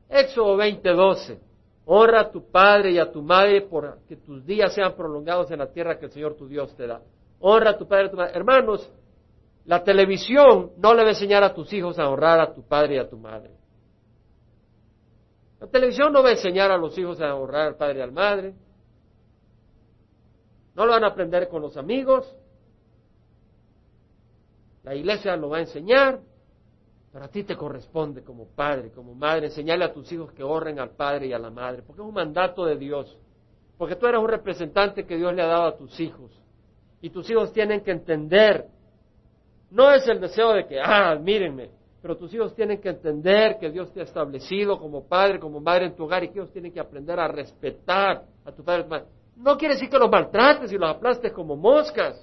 Éxodo 0.08 0.56
20:12. 0.56 1.40
Honra 1.86 2.20
a 2.20 2.30
tu 2.30 2.48
padre 2.52 2.92
y 2.92 2.98
a 2.98 3.10
tu 3.10 3.20
madre 3.20 3.62
por 3.62 3.98
que 4.06 4.16
tus 4.16 4.46
días 4.46 4.72
sean 4.72 4.94
prolongados 4.94 5.50
en 5.50 5.58
la 5.58 5.66
tierra 5.66 5.98
que 5.98 6.06
el 6.06 6.12
Señor 6.12 6.36
tu 6.36 6.46
Dios 6.46 6.74
te 6.76 6.86
da. 6.86 7.02
Honra 7.40 7.70
a 7.70 7.78
tu 7.78 7.88
padre 7.88 8.04
y 8.04 8.06
a 8.06 8.10
tu 8.10 8.16
madre. 8.16 8.32
Hermanos, 8.36 8.92
la 9.64 9.82
televisión 9.82 10.70
no 10.78 10.94
le 10.94 11.02
va 11.02 11.08
a 11.08 11.12
enseñar 11.12 11.42
a 11.42 11.52
tus 11.52 11.72
hijos 11.72 11.98
a 11.98 12.08
honrar 12.08 12.38
a 12.38 12.54
tu 12.54 12.62
padre 12.62 12.94
y 12.94 12.98
a 12.98 13.08
tu 13.08 13.18
madre. 13.18 13.50
La 15.58 15.66
televisión 15.66 16.12
no 16.12 16.22
va 16.22 16.28
a 16.28 16.32
enseñar 16.32 16.70
a 16.70 16.76
los 16.76 16.96
hijos 16.96 17.20
a 17.20 17.34
honrar 17.34 17.68
al 17.68 17.76
padre 17.76 17.98
y 17.98 18.02
a 18.02 18.06
la 18.06 18.12
madre. 18.12 18.54
No 20.76 20.86
lo 20.86 20.92
van 20.92 21.02
a 21.02 21.08
aprender 21.08 21.48
con 21.48 21.60
los 21.60 21.76
amigos. 21.76 22.36
La 24.84 24.94
iglesia 24.94 25.34
lo 25.36 25.48
va 25.48 25.56
a 25.56 25.60
enseñar. 25.60 26.20
Pero 27.16 27.24
a 27.24 27.30
ti 27.30 27.44
te 27.44 27.56
corresponde 27.56 28.22
como 28.22 28.46
padre, 28.46 28.90
como 28.90 29.14
madre, 29.14 29.46
enseñarle 29.46 29.86
a 29.86 29.92
tus 29.94 30.12
hijos 30.12 30.30
que 30.32 30.42
honren 30.42 30.78
al 30.78 30.90
padre 30.90 31.28
y 31.28 31.32
a 31.32 31.38
la 31.38 31.48
madre, 31.48 31.80
porque 31.80 32.02
es 32.02 32.06
un 32.06 32.12
mandato 32.12 32.66
de 32.66 32.76
Dios. 32.76 33.16
Porque 33.78 33.96
tú 33.96 34.06
eres 34.06 34.20
un 34.20 34.28
representante 34.28 35.06
que 35.06 35.16
Dios 35.16 35.32
le 35.32 35.40
ha 35.40 35.46
dado 35.46 35.64
a 35.64 35.76
tus 35.78 35.98
hijos. 35.98 36.30
Y 37.00 37.08
tus 37.08 37.30
hijos 37.30 37.54
tienen 37.54 37.80
que 37.80 37.90
entender. 37.90 38.66
No 39.70 39.90
es 39.92 40.06
el 40.06 40.20
deseo 40.20 40.52
de 40.52 40.66
que, 40.66 40.78
ah, 40.78 41.18
mírenme, 41.18 41.70
pero 42.02 42.18
tus 42.18 42.34
hijos 42.34 42.54
tienen 42.54 42.82
que 42.82 42.90
entender 42.90 43.56
que 43.58 43.70
Dios 43.70 43.90
te 43.94 44.00
ha 44.00 44.04
establecido 44.04 44.78
como 44.78 45.08
padre, 45.08 45.40
como 45.40 45.58
madre 45.58 45.86
en 45.86 45.96
tu 45.96 46.04
hogar 46.04 46.22
y 46.22 46.28
que 46.28 46.40
ellos 46.40 46.52
tienen 46.52 46.70
que 46.70 46.80
aprender 46.80 47.18
a 47.18 47.28
respetar 47.28 48.24
a 48.44 48.52
tu 48.52 48.62
padre 48.62 48.80
y 48.80 48.82
a 48.82 48.84
tu 48.84 48.90
madre. 48.90 49.06
No 49.36 49.56
quiere 49.56 49.72
decir 49.72 49.88
que 49.88 49.98
los 49.98 50.10
maltrates 50.10 50.70
y 50.70 50.76
los 50.76 50.90
aplastes 50.90 51.32
como 51.32 51.56
moscas. 51.56 52.22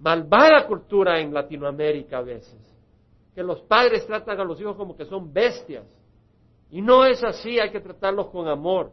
Malvada 0.00 0.66
cultura 0.66 1.18
en 1.18 1.32
Latinoamérica 1.32 2.18
a 2.18 2.22
veces 2.22 2.71
que 3.34 3.42
los 3.42 3.60
padres 3.62 4.06
tratan 4.06 4.40
a 4.40 4.44
los 4.44 4.60
hijos 4.60 4.76
como 4.76 4.96
que 4.96 5.04
son 5.06 5.32
bestias. 5.32 5.86
Y 6.70 6.80
no 6.80 7.04
es 7.04 7.22
así, 7.22 7.58
hay 7.58 7.70
que 7.70 7.80
tratarlos 7.80 8.28
con 8.28 8.48
amor, 8.48 8.92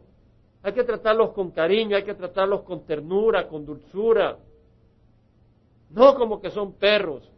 hay 0.62 0.72
que 0.72 0.84
tratarlos 0.84 1.32
con 1.32 1.50
cariño, 1.50 1.96
hay 1.96 2.04
que 2.04 2.14
tratarlos 2.14 2.62
con 2.62 2.84
ternura, 2.84 3.48
con 3.48 3.64
dulzura, 3.64 4.38
no 5.90 6.14
como 6.14 6.40
que 6.40 6.50
son 6.50 6.74
perros. 6.74 7.28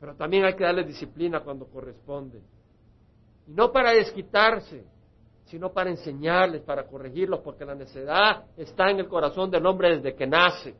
Pero 0.00 0.14
también 0.16 0.44
hay 0.44 0.54
que 0.54 0.64
darles 0.64 0.86
disciplina 0.86 1.40
cuando 1.40 1.66
corresponde. 1.66 2.40
Y 3.46 3.52
no 3.52 3.72
para 3.72 3.92
desquitarse, 3.92 4.84
sino 5.46 5.72
para 5.72 5.90
enseñarles, 5.90 6.62
para 6.62 6.86
corregirlos, 6.86 7.40
porque 7.40 7.64
la 7.64 7.74
necedad 7.74 8.44
está 8.56 8.90
en 8.90 9.00
el 9.00 9.08
corazón 9.08 9.50
del 9.50 9.64
hombre 9.66 9.96
desde 9.96 10.14
que 10.14 10.26
nace. 10.26 10.74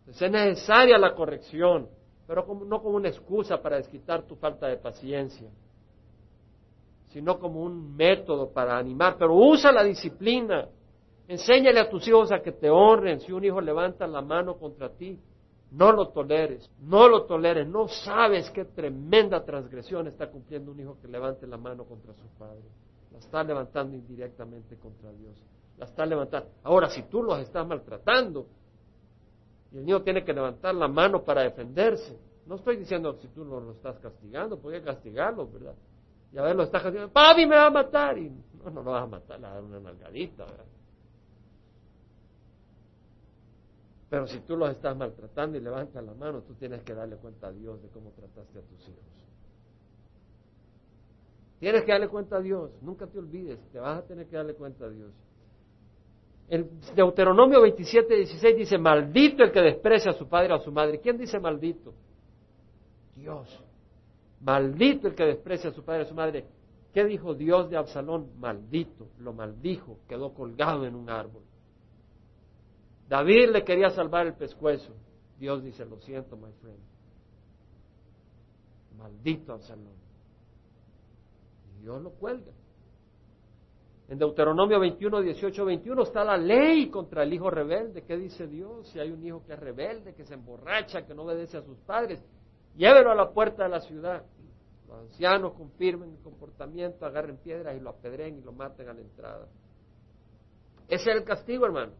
Entonces 0.00 0.22
es 0.22 0.30
necesaria 0.30 0.98
la 0.98 1.14
corrección 1.14 1.88
pero 2.26 2.46
no 2.66 2.82
como 2.82 2.96
una 2.96 3.08
excusa 3.08 3.60
para 3.60 3.76
desquitar 3.76 4.22
tu 4.22 4.36
falta 4.36 4.66
de 4.66 4.76
paciencia, 4.76 5.48
sino 7.08 7.38
como 7.38 7.62
un 7.62 7.94
método 7.94 8.50
para 8.50 8.78
animar, 8.78 9.16
pero 9.18 9.34
usa 9.34 9.70
la 9.72 9.84
disciplina. 9.84 10.68
Enséñale 11.28 11.80
a 11.80 11.88
tus 11.88 12.06
hijos 12.08 12.32
a 12.32 12.40
que 12.40 12.52
te 12.52 12.70
honren. 12.70 13.20
Si 13.20 13.32
un 13.32 13.44
hijo 13.44 13.60
levanta 13.60 14.06
la 14.06 14.22
mano 14.22 14.56
contra 14.56 14.90
ti, 14.90 15.18
no 15.72 15.92
lo 15.92 16.08
toleres, 16.08 16.70
no 16.80 17.08
lo 17.08 17.24
toleres. 17.24 17.66
No 17.66 17.88
sabes 17.88 18.50
qué 18.50 18.64
tremenda 18.64 19.44
transgresión 19.44 20.06
está 20.06 20.30
cumpliendo 20.30 20.72
un 20.72 20.80
hijo 20.80 20.98
que 21.00 21.08
levante 21.08 21.46
la 21.46 21.56
mano 21.56 21.84
contra 21.84 22.12
su 22.14 22.26
padre. 22.38 22.64
La 23.10 23.18
está 23.18 23.42
levantando 23.42 23.96
indirectamente 23.96 24.76
contra 24.76 25.12
Dios. 25.12 25.36
La 25.78 25.86
está 25.86 26.04
levantando. 26.06 26.50
Ahora, 26.62 26.88
si 26.90 27.02
tú 27.04 27.22
los 27.22 27.38
estás 27.40 27.66
maltratando, 27.66 28.46
y 29.72 29.78
el 29.78 29.84
niño 29.84 30.02
tiene 30.02 30.24
que 30.24 30.32
levantar 30.32 30.74
la 30.74 30.88
mano 30.88 31.22
para 31.22 31.42
defenderse. 31.42 32.18
No 32.46 32.56
estoy 32.56 32.76
diciendo 32.76 33.16
si 33.20 33.28
tú 33.28 33.44
no 33.44 33.60
lo 33.60 33.72
estás 33.72 33.98
castigando, 33.98 34.58
puede 34.58 34.82
castigarlo, 34.82 35.48
¿verdad? 35.50 35.74
Y 36.32 36.38
a 36.38 36.42
ver, 36.42 36.56
lo 36.56 36.64
estás 36.64 36.82
castigando, 36.82 37.12
papi 37.12 37.46
me 37.46 37.56
va 37.56 37.66
a 37.66 37.70
matar. 37.70 38.18
Y 38.18 38.30
no, 38.30 38.70
no 38.70 38.82
lo 38.82 38.90
vas 38.90 39.04
a 39.04 39.06
matar, 39.06 39.40
le 39.40 39.46
vas 39.46 39.52
a 39.52 39.54
dar 39.54 39.64
una 39.64 39.80
nalgadita, 39.80 40.44
¿verdad? 40.44 40.66
Pero 44.10 44.26
si 44.26 44.40
tú 44.40 44.58
los 44.58 44.70
estás 44.70 44.94
maltratando 44.94 45.56
y 45.56 45.60
levantas 45.62 46.04
la 46.04 46.12
mano, 46.12 46.42
tú 46.42 46.52
tienes 46.54 46.82
que 46.82 46.94
darle 46.94 47.16
cuenta 47.16 47.46
a 47.46 47.52
Dios 47.52 47.80
de 47.80 47.88
cómo 47.88 48.10
trataste 48.10 48.58
a 48.58 48.62
tus 48.62 48.80
hijos. 48.88 49.04
Tienes 51.60 51.84
que 51.84 51.92
darle 51.92 52.08
cuenta 52.08 52.36
a 52.36 52.40
Dios, 52.42 52.72
nunca 52.82 53.06
te 53.06 53.18
olvides, 53.18 53.58
te 53.70 53.78
vas 53.78 54.00
a 54.00 54.02
tener 54.02 54.26
que 54.26 54.36
darle 54.36 54.54
cuenta 54.54 54.84
a 54.84 54.90
Dios. 54.90 55.12
El 56.52 56.68
Deuteronomio 56.94 57.62
27, 57.62 58.14
16 58.14 58.56
dice, 58.58 58.76
maldito 58.76 59.42
el 59.42 59.52
que 59.52 59.62
desprecia 59.62 60.10
a 60.10 60.14
su 60.14 60.28
padre 60.28 60.52
o 60.52 60.56
a 60.56 60.58
su 60.58 60.70
madre. 60.70 61.00
¿Quién 61.00 61.16
dice 61.16 61.40
maldito? 61.40 61.94
Dios. 63.16 63.58
Maldito 64.38 65.08
el 65.08 65.14
que 65.14 65.24
desprecia 65.24 65.70
a 65.70 65.72
su 65.72 65.82
padre 65.82 66.02
o 66.02 66.04
a 66.04 66.08
su 66.10 66.14
madre. 66.14 66.44
¿Qué 66.92 67.06
dijo 67.06 67.34
Dios 67.34 67.70
de 67.70 67.78
Absalón? 67.78 68.38
Maldito, 68.38 69.08
lo 69.20 69.32
maldijo, 69.32 70.00
quedó 70.06 70.34
colgado 70.34 70.84
en 70.84 70.94
un 70.94 71.08
árbol. 71.08 71.40
David 73.08 73.48
le 73.48 73.64
quería 73.64 73.88
salvar 73.88 74.26
el 74.26 74.34
pescuezo. 74.34 74.92
Dios 75.38 75.64
dice, 75.64 75.86
lo 75.86 75.98
siento, 76.00 76.36
my 76.36 76.52
friend. 76.60 76.80
Maldito 78.98 79.54
Absalón. 79.54 79.96
Dios 81.80 82.02
lo 82.02 82.10
cuelga. 82.10 82.52
En 84.08 84.18
Deuteronomio 84.18 84.78
21, 84.80 85.20
18, 85.20 85.64
21 85.64 86.02
está 86.02 86.24
la 86.24 86.36
ley 86.36 86.90
contra 86.90 87.22
el 87.22 87.32
hijo 87.32 87.50
rebelde. 87.50 88.02
¿Qué 88.02 88.16
dice 88.16 88.46
Dios? 88.46 88.88
Si 88.88 88.98
hay 88.98 89.10
un 89.10 89.24
hijo 89.24 89.44
que 89.44 89.54
es 89.54 89.58
rebelde, 89.58 90.14
que 90.14 90.24
se 90.24 90.34
emborracha, 90.34 91.06
que 91.06 91.14
no 91.14 91.22
obedece 91.22 91.56
a 91.56 91.62
sus 91.62 91.78
padres, 91.78 92.22
llévelo 92.76 93.10
a 93.10 93.14
la 93.14 93.30
puerta 93.30 93.64
de 93.64 93.68
la 93.70 93.80
ciudad. 93.80 94.24
Los 94.88 94.98
ancianos 94.98 95.54
confirmen 95.54 96.10
el 96.10 96.22
comportamiento, 96.22 97.06
agarren 97.06 97.38
piedras 97.38 97.76
y 97.76 97.80
lo 97.80 97.90
apedreen 97.90 98.38
y 98.38 98.42
lo 98.42 98.52
maten 98.52 98.88
a 98.88 98.92
la 98.92 99.00
entrada. 99.00 99.46
Ese 100.88 101.10
es 101.10 101.16
el 101.16 101.24
castigo, 101.24 101.64
hermanos. 101.64 101.94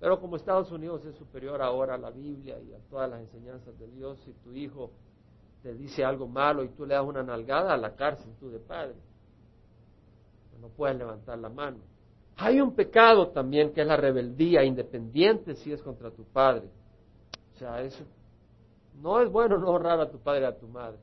Pero 0.00 0.20
como 0.20 0.36
Estados 0.36 0.70
Unidos 0.70 1.04
es 1.04 1.16
superior 1.16 1.60
ahora 1.60 1.94
a 1.94 1.98
la 1.98 2.10
Biblia 2.10 2.60
y 2.60 2.72
a 2.72 2.78
todas 2.88 3.10
las 3.10 3.20
enseñanzas 3.20 3.76
de 3.78 3.88
Dios, 3.88 4.20
si 4.24 4.32
tu 4.44 4.52
hijo 4.52 4.92
te 5.62 5.74
dice 5.74 6.04
algo 6.04 6.28
malo 6.28 6.62
y 6.64 6.68
tú 6.68 6.86
le 6.86 6.94
das 6.94 7.04
una 7.04 7.22
nalgada 7.22 7.74
a 7.74 7.76
la 7.76 7.94
cárcel 7.94 8.32
tú 8.38 8.50
de 8.50 8.58
padre, 8.58 8.94
no 10.60 10.68
puedes 10.68 10.96
levantar 10.96 11.38
la 11.38 11.48
mano. 11.48 11.78
Hay 12.36 12.60
un 12.60 12.74
pecado 12.74 13.28
también 13.28 13.72
que 13.72 13.80
es 13.80 13.86
la 13.86 13.96
rebeldía, 13.96 14.62
independiente 14.64 15.54
si 15.54 15.72
es 15.72 15.82
contra 15.82 16.10
tu 16.10 16.24
padre. 16.24 16.68
O 17.54 17.58
sea, 17.58 17.82
eso 17.82 18.04
no 19.00 19.20
es 19.20 19.30
bueno 19.30 19.58
no 19.58 19.70
honrar 19.70 20.00
a 20.00 20.10
tu 20.10 20.18
padre 20.18 20.42
y 20.42 20.44
a 20.44 20.56
tu 20.56 20.68
madre. 20.68 20.98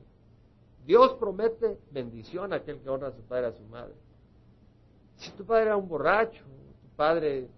Dios 0.84 1.14
promete 1.14 1.78
bendición 1.90 2.52
a 2.52 2.56
aquel 2.56 2.80
que 2.80 2.88
honra 2.88 3.08
a 3.08 3.12
su 3.12 3.22
padre 3.22 3.48
y 3.48 3.50
a 3.50 3.52
su 3.52 3.64
madre. 3.64 3.94
Si 5.16 5.30
tu 5.32 5.44
padre 5.44 5.64
era 5.64 5.76
un 5.76 5.88
borracho, 5.88 6.42
tu 6.42 6.88
padre, 6.96 7.48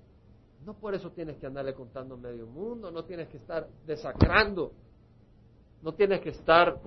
no 0.65 0.75
por 0.75 0.95
eso 0.95 1.11
tienes 1.11 1.37
que 1.37 1.47
andarle 1.47 1.75
contando 1.75 2.17
medio 2.17 2.47
mundo, 2.47 2.91
no 2.91 3.05
tienes 3.05 3.29
que 3.29 3.37
estar 3.37 3.69
desacrando, 3.87 4.73
no 5.83 5.93
tienes 5.93 6.21
que 6.21 6.31
estar 6.31 6.79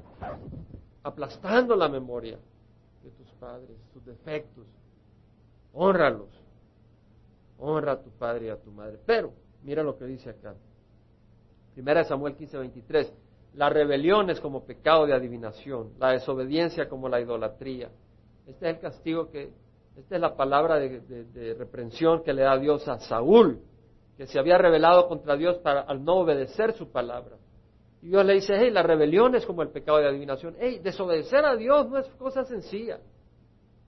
aplastando 1.04 1.76
la 1.76 1.88
memoria 1.88 2.38
de 3.04 3.10
tus 3.12 3.30
padres, 3.34 3.78
sus 3.94 4.06
defectos. 4.06 4.66
Honralos. 5.74 6.30
Honra 7.58 7.94
a 7.94 8.02
tu 8.02 8.10
padre 8.12 8.48
y 8.48 8.50
a 8.50 8.58
tu 8.58 8.72
madre. 8.72 9.00
Pero, 9.06 9.34
mira 9.64 9.84
lo 9.84 9.98
que 9.98 10.06
dice 10.06 10.32
acá. 10.32 10.56
Primera 11.74 12.04
Samuel 12.04 12.36
15, 12.36 12.58
23. 12.58 13.14
La 13.54 13.70
rebelión 13.70 14.30
es 14.30 14.39
como 14.39 14.66
pecado 14.66 15.06
de 15.06 15.14
adivinación, 15.14 15.94
la 16.00 16.12
desobediencia 16.12 16.88
como 16.88 17.10
la 17.10 17.20
idolatría. 17.20 17.89
Este 18.48 18.70
es 18.70 18.76
el 18.76 18.82
castigo 18.82 19.30
que, 19.30 19.52
esta 19.96 20.16
es 20.16 20.22
la 20.22 20.36
palabra 20.36 20.80
de, 20.80 21.56
reprensión 21.58 22.24
que 22.24 22.34
le 22.34 22.44
da 22.44 22.58
Dios 22.58 22.88
a 22.88 23.00
Saúl, 23.00 23.62
que 24.18 24.26
se 24.26 24.39
había 24.39 24.58
rebelado 24.58 25.08
contra 25.08 25.36
Dios 25.36 25.58
para, 25.58 25.82
al 25.82 26.04
no 26.04 26.16
obedecer 26.16 26.74
su 26.74 26.92
palabra. 26.92 27.38
Y 28.02 28.08
Dios 28.08 28.26
le 28.26 28.34
dice, 28.34 28.56
hey, 28.58 28.72
la 28.72 28.82
rebelión 28.82 29.36
es 29.36 29.45
como 29.45 29.62
el 29.62 29.70
pecado 29.70 29.99
de 29.99 30.08
adivinación. 30.08 30.56
Hey, 30.60 30.80
desobedecer 30.84 31.45
a 31.45 31.56
Dios 31.56 31.88
no 31.89 31.99
es 31.99 32.08
cosa 32.16 32.43
sencilla. 32.43 32.99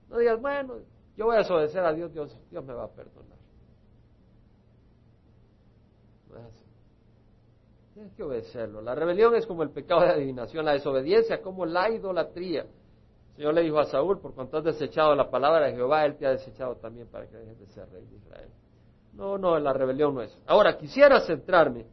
No 0.09 0.19
digas, 0.19 0.39
bueno, 0.39 0.75
yo 1.17 1.25
voy 1.25 1.35
a 1.35 1.39
desobedecer 1.39 1.83
a 1.83 1.93
Dios, 1.93 2.13
Dios, 2.13 2.37
Dios 2.51 2.63
me 2.63 2.73
va 2.73 2.83
a 2.83 2.89
perdonar. 2.89 3.39
No 6.29 6.37
es 6.37 6.45
así. 6.45 6.63
Tienes 7.95 8.13
que 8.13 8.23
obedecerlo. 8.23 8.81
La 8.81 8.93
rebelión 8.93 9.35
es 9.35 9.47
como 9.47 9.63
el 9.63 9.71
pecado 9.71 10.01
de 10.01 10.09
adivinación, 10.09 10.65
la 10.65 10.73
desobediencia 10.73 11.41
como 11.41 11.65
la 11.65 11.89
idolatría. 11.89 12.61
El 12.61 13.35
Señor 13.37 13.55
le 13.55 13.61
dijo 13.61 13.79
a 13.79 13.85
Saúl, 13.85 14.19
por 14.19 14.35
cuanto 14.35 14.57
has 14.57 14.63
desechado 14.63 15.15
la 15.15 15.31
palabra 15.31 15.65
de 15.65 15.73
Jehová, 15.73 16.05
Él 16.05 16.17
te 16.17 16.27
ha 16.27 16.31
desechado 16.31 16.75
también 16.75 17.07
para 17.07 17.27
que 17.27 17.35
dejes 17.35 17.59
de 17.59 17.67
ser 17.67 17.89
rey 17.89 18.05
de 18.05 18.15
Israel. 18.15 18.49
No, 19.13 19.39
no, 19.39 19.57
la 19.57 19.73
rebelión 19.73 20.13
no 20.13 20.21
es. 20.21 20.37
Ahora, 20.45 20.77
quisiera 20.77 21.19
centrarme 21.21 21.87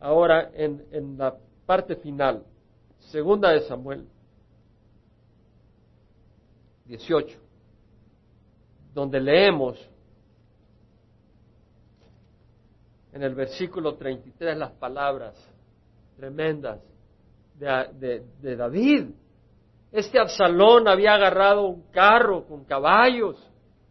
ahora 0.00 0.50
en, 0.54 0.86
en 0.92 1.18
la 1.18 1.36
parte 1.68 1.96
final, 1.96 2.46
segunda 3.10 3.50
de 3.50 3.60
Samuel 3.60 4.08
18 6.86 7.38
donde 8.94 9.20
leemos 9.20 9.78
en 13.12 13.22
el 13.22 13.34
versículo 13.34 13.96
33 13.96 14.56
las 14.56 14.72
palabras 14.72 15.36
tremendas 16.16 16.80
de, 17.54 18.24
de, 18.40 18.56
David. 18.56 19.10
Este 19.92 20.18
Absalón 20.18 20.88
había 20.88 21.14
agarrado 21.14 21.66
un 21.66 21.82
carro 21.90 22.46
con 22.46 22.64
caballos 22.64 23.36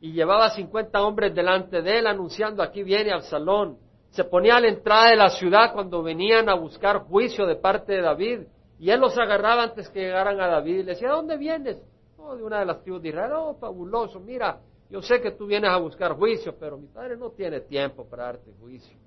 y 0.01 0.13
llevaba 0.13 0.49
50 0.49 0.99
hombres 1.03 1.35
delante 1.35 1.83
de 1.83 1.99
él 1.99 2.07
anunciando 2.07 2.63
aquí 2.63 2.81
viene 2.81 3.11
Absalón. 3.11 3.77
Se 4.11 4.23
ponía 4.23 4.57
a 4.57 4.59
la 4.59 4.69
entrada 4.69 5.09
de 5.09 5.15
la 5.15 5.29
ciudad 5.29 5.73
cuando 5.73 6.01
venían 6.01 6.49
a 6.49 6.55
buscar 6.55 7.03
juicio 7.03 7.45
de 7.45 7.55
parte 7.55 7.93
de 7.93 8.01
David 8.01 8.39
y 8.79 8.89
él 8.89 8.99
los 8.99 9.17
agarraba 9.17 9.63
antes 9.63 9.89
que 9.89 10.01
llegaran 10.01 10.39
a 10.39 10.47
David 10.47 10.79
y 10.79 10.83
le 10.83 10.91
decía, 10.93 11.09
¿a 11.09 11.15
dónde 11.15 11.37
vienes? 11.37 11.81
Oh, 12.17 12.35
de 12.35 12.43
una 12.43 12.59
de 12.59 12.65
las 12.65 12.81
tribus 12.81 13.01
de 13.01 13.09
Israel. 13.09 13.31
Oh, 13.35 13.55
fabuloso, 13.55 14.19
mira, 14.19 14.59
yo 14.89 15.01
sé 15.01 15.21
que 15.21 15.31
tú 15.31 15.47
vienes 15.47 15.69
a 15.69 15.77
buscar 15.77 16.13
juicio, 16.13 16.55
pero 16.57 16.77
mi 16.77 16.87
padre 16.87 17.17
no 17.17 17.31
tiene 17.31 17.61
tiempo 17.61 18.05
para 18.05 18.25
darte 18.25 18.51
juicio. 18.59 18.97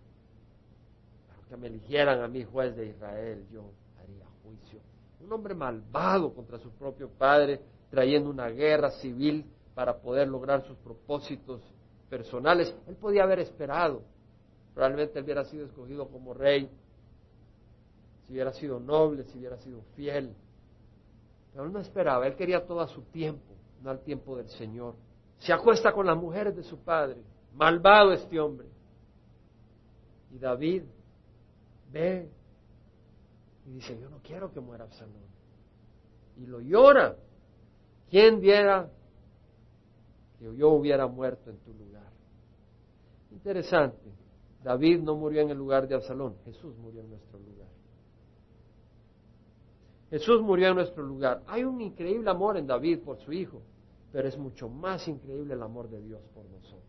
Pero 1.28 1.48
que 1.48 1.56
me 1.56 1.68
eligieran 1.68 2.20
a 2.22 2.28
mí 2.28 2.44
juez 2.44 2.76
de 2.76 2.86
Israel, 2.86 3.46
yo 3.50 3.72
haría 4.02 4.26
juicio. 4.42 4.80
Un 5.20 5.32
hombre 5.32 5.54
malvado 5.54 6.34
contra 6.34 6.58
su 6.58 6.70
propio 6.72 7.08
padre, 7.08 7.60
trayendo 7.90 8.30
una 8.30 8.48
guerra 8.48 8.90
civil 8.90 9.44
para 9.74 9.96
poder 9.98 10.28
lograr 10.28 10.62
sus 10.66 10.76
propósitos 10.78 11.62
personales. 12.08 12.74
Él 12.86 12.96
podía 12.96 13.22
haber 13.22 13.38
esperado. 13.38 14.02
Probablemente 14.74 15.18
él 15.18 15.24
hubiera 15.24 15.44
sido 15.44 15.66
escogido 15.66 16.08
como 16.08 16.34
rey, 16.34 16.70
si 18.26 18.32
hubiera 18.32 18.52
sido 18.52 18.78
noble, 18.80 19.24
si 19.24 19.38
hubiera 19.38 19.58
sido 19.58 19.82
fiel. 19.96 20.34
Pero 21.52 21.64
él 21.64 21.72
no 21.72 21.80
esperaba, 21.80 22.26
él 22.26 22.36
quería 22.36 22.64
todo 22.64 22.80
a 22.80 22.88
su 22.88 23.02
tiempo, 23.02 23.54
no 23.82 23.90
al 23.90 24.00
tiempo 24.00 24.36
del 24.36 24.48
Señor 24.48 24.94
se 25.40 25.52
acuesta 25.52 25.92
con 25.92 26.06
las 26.06 26.16
mujeres 26.16 26.54
de 26.54 26.62
su 26.62 26.78
padre. 26.78 27.22
Malvado 27.54 28.12
este 28.12 28.38
hombre. 28.38 28.68
Y 30.30 30.38
David 30.38 30.84
ve 31.90 32.30
y 33.66 33.72
dice, 33.72 33.98
yo 33.98 34.08
no 34.08 34.18
quiero 34.22 34.52
que 34.52 34.60
muera 34.60 34.84
Absalón. 34.84 35.28
Y 36.36 36.46
lo 36.46 36.60
llora. 36.60 37.16
¿Quién 38.10 38.40
diera 38.40 38.88
que 40.38 40.54
yo 40.56 40.70
hubiera 40.70 41.06
muerto 41.06 41.50
en 41.50 41.58
tu 41.58 41.72
lugar? 41.72 42.10
Interesante. 43.32 44.12
David 44.62 45.00
no 45.00 45.16
murió 45.16 45.42
en 45.42 45.50
el 45.50 45.58
lugar 45.58 45.88
de 45.88 45.94
Absalón, 45.94 46.36
Jesús 46.44 46.76
murió 46.76 47.00
en 47.00 47.10
nuestro 47.10 47.38
lugar. 47.38 47.68
Jesús 50.10 50.42
murió 50.42 50.68
en 50.68 50.74
nuestro 50.74 51.02
lugar. 51.02 51.42
Hay 51.46 51.64
un 51.64 51.80
increíble 51.80 52.28
amor 52.30 52.56
en 52.56 52.66
David 52.66 53.00
por 53.00 53.18
su 53.18 53.32
hijo 53.32 53.62
pero 54.12 54.28
es 54.28 54.36
mucho 54.36 54.68
más 54.68 55.06
increíble 55.08 55.54
el 55.54 55.62
amor 55.62 55.88
de 55.88 56.00
Dios 56.02 56.20
por 56.34 56.44
nosotros. 56.46 56.80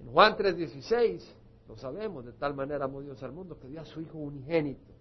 En 0.00 0.10
Juan 0.10 0.36
3:16, 0.36 1.22
lo 1.68 1.76
sabemos, 1.76 2.24
de 2.24 2.32
tal 2.32 2.54
manera 2.54 2.86
amó 2.86 3.02
Dios 3.02 3.22
al 3.22 3.32
mundo 3.32 3.58
que 3.58 3.68
dio 3.68 3.80
a 3.80 3.84
su 3.84 4.00
Hijo 4.00 4.18
unigénito. 4.18 4.92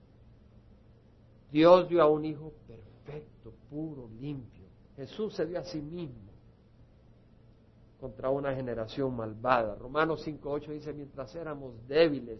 Dios 1.51 1.87
dio 1.87 2.01
a 2.01 2.09
un 2.09 2.25
Hijo 2.25 2.53
perfecto, 2.67 3.53
puro, 3.69 4.09
limpio. 4.19 4.65
Jesús 4.95 5.33
se 5.33 5.45
dio 5.45 5.59
a 5.59 5.63
sí 5.63 5.81
mismo 5.81 6.28
contra 7.99 8.29
una 8.29 8.55
generación 8.55 9.15
malvada. 9.15 9.75
Romanos 9.75 10.25
5:8 10.25 10.71
dice, 10.71 10.93
mientras 10.93 11.35
éramos 11.35 11.75
débiles, 11.87 12.39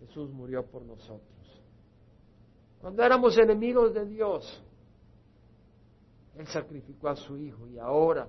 Jesús 0.00 0.30
murió 0.30 0.66
por 0.66 0.82
nosotros. 0.82 1.28
Cuando 2.80 3.02
éramos 3.02 3.36
enemigos 3.38 3.94
de 3.94 4.06
Dios, 4.06 4.62
él 6.36 6.46
sacrificó 6.46 7.08
a 7.08 7.16
su 7.16 7.36
Hijo 7.36 7.66
y 7.68 7.78
ahora, 7.78 8.28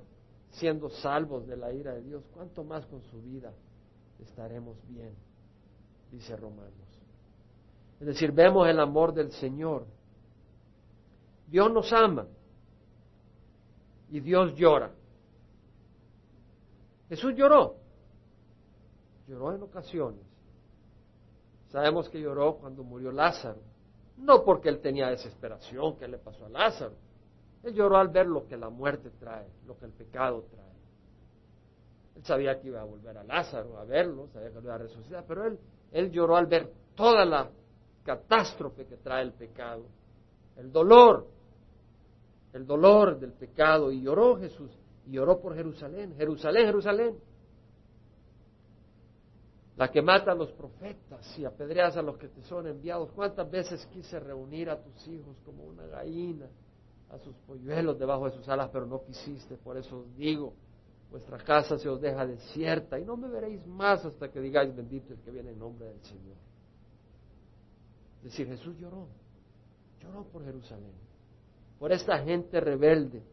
siendo 0.51 0.89
salvos 0.89 1.47
de 1.47 1.55
la 1.55 1.71
ira 1.71 1.93
de 1.93 2.01
Dios, 2.01 2.23
¿cuánto 2.33 2.63
más 2.63 2.85
con 2.87 3.01
su 3.03 3.21
vida 3.21 3.53
estaremos 4.19 4.77
bien? 4.87 5.13
Dice 6.11 6.35
Romanos. 6.35 6.73
Es 7.99 8.07
decir, 8.07 8.31
vemos 8.31 8.67
el 8.67 8.79
amor 8.79 9.13
del 9.13 9.31
Señor. 9.31 9.85
Dios 11.47 11.71
nos 11.71 11.91
ama 11.93 12.27
y 14.11 14.19
Dios 14.19 14.53
llora. 14.55 14.91
Jesús 17.09 17.33
lloró. 17.35 17.77
Lloró 19.27 19.55
en 19.55 19.63
ocasiones. 19.63 20.21
Sabemos 21.69 22.09
que 22.09 22.19
lloró 22.19 22.57
cuando 22.57 22.83
murió 22.83 23.11
Lázaro. 23.11 23.61
No 24.17 24.43
porque 24.43 24.69
él 24.69 24.81
tenía 24.81 25.09
desesperación 25.09 25.95
que 25.95 26.07
le 26.07 26.17
pasó 26.17 26.45
a 26.45 26.49
Lázaro, 26.49 26.93
él 27.63 27.73
lloró 27.73 27.97
al 27.97 28.09
ver 28.09 28.27
lo 28.27 28.45
que 28.45 28.57
la 28.57 28.69
muerte 28.69 29.09
trae, 29.19 29.47
lo 29.65 29.77
que 29.77 29.85
el 29.85 29.93
pecado 29.93 30.43
trae. 30.51 30.61
Él 32.17 32.25
sabía 32.25 32.59
que 32.59 32.67
iba 32.67 32.81
a 32.81 32.85
volver 32.85 33.17
a 33.17 33.23
Lázaro 33.23 33.79
a 33.79 33.85
verlo, 33.85 34.27
sabía 34.27 34.49
que 34.49 34.55
lo 34.55 34.61
iba 34.61 34.75
a 34.75 34.79
resucitar, 34.79 35.23
pero 35.27 35.45
él, 35.45 35.57
él 35.91 36.11
lloró 36.11 36.35
al 36.35 36.47
ver 36.47 36.71
toda 36.95 37.23
la 37.25 37.49
catástrofe 38.03 38.85
que 38.85 38.97
trae 38.97 39.23
el 39.23 39.31
pecado, 39.33 39.85
el 40.57 40.71
dolor, 40.71 41.27
el 42.53 42.65
dolor 42.65 43.19
del 43.19 43.33
pecado, 43.33 43.91
y 43.91 44.01
lloró 44.01 44.37
Jesús, 44.37 44.71
y 45.05 45.11
lloró 45.11 45.39
por 45.39 45.55
Jerusalén, 45.55 46.15
Jerusalén, 46.17 46.65
Jerusalén. 46.65 47.17
la 49.77 49.89
que 49.89 50.01
mata 50.01 50.33
a 50.33 50.35
los 50.35 50.51
profetas 50.51 51.37
y 51.39 51.43
apedreas 51.43 51.97
a 51.97 52.03
los 52.03 52.15
que 52.17 52.27
te 52.27 52.43
son 52.43 52.67
enviados. 52.67 53.11
¿Cuántas 53.13 53.49
veces 53.49 53.83
quise 53.87 54.19
reunir 54.19 54.69
a 54.69 54.79
tus 54.79 55.07
hijos 55.07 55.35
como 55.43 55.63
una 55.63 55.87
gallina 55.87 56.47
a 57.09 57.17
sus 57.17 57.35
polluelos 57.47 57.97
debajo 57.97 58.29
de 58.29 58.35
sus 58.35 58.47
alas, 58.47 58.69
pero 58.71 58.85
no 58.85 59.03
quisiste? 59.03 59.57
Por 59.57 59.77
eso 59.77 60.01
os 60.01 60.15
digo, 60.15 60.53
vuestra 61.09 61.37
casa 61.39 61.79
se 61.79 61.89
os 61.89 61.99
deja 61.99 62.27
desierta 62.27 62.99
y 62.99 63.05
no 63.05 63.17
me 63.17 63.27
veréis 63.27 63.65
más 63.65 64.05
hasta 64.05 64.29
que 64.29 64.39
digáis 64.39 64.75
bendito 64.75 65.13
el 65.13 65.19
que 65.21 65.31
viene 65.31 65.49
en 65.49 65.57
nombre 65.57 65.87
del 65.87 66.01
Señor. 66.03 66.37
Es 68.17 68.25
decir, 68.25 68.47
Jesús 68.47 68.77
lloró, 68.77 69.07
lloró 69.99 70.25
por 70.25 70.43
Jerusalén, 70.45 70.93
por 71.81 71.91
esta 71.91 72.19
gente 72.19 72.59
rebelde 72.61 73.23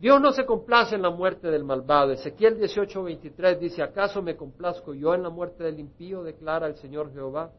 Dios 0.00 0.20
no 0.20 0.32
se 0.32 0.44
complace 0.44 0.96
en 0.96 1.02
la 1.02 1.10
muerte 1.10 1.48
del 1.48 1.62
malvado. 1.62 2.10
Ezequiel 2.12 2.58
18:23 2.58 3.58
dice, 3.58 3.82
¿acaso 3.82 4.22
me 4.22 4.34
complazco 4.34 4.94
yo 4.94 5.14
en 5.14 5.22
la 5.22 5.28
muerte 5.28 5.62
del 5.62 5.78
impío? 5.78 6.22
declara 6.22 6.66
el 6.66 6.76
Señor 6.76 7.12
Jehová, 7.12 7.52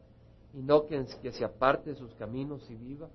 y 0.52 0.60
no 0.60 0.84
que, 0.86 1.06
se 1.06 1.44
aparte 1.44 1.90
de 1.90 1.96
sus 1.96 2.12
caminos 2.16 2.68
y 2.68 2.74
viva. 2.74 3.08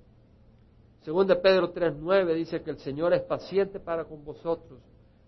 Según 1.02 1.28
de 1.28 1.36
Pedro 1.36 1.74
3:9 1.74 2.34
dice 2.36 2.64
que 2.64 2.72
el 2.72 2.80
Señor 2.80 3.14
es 3.14 3.22
paciente 3.24 3.82
para 3.82 4.06
con 4.06 4.24
vosotros, 4.24 4.80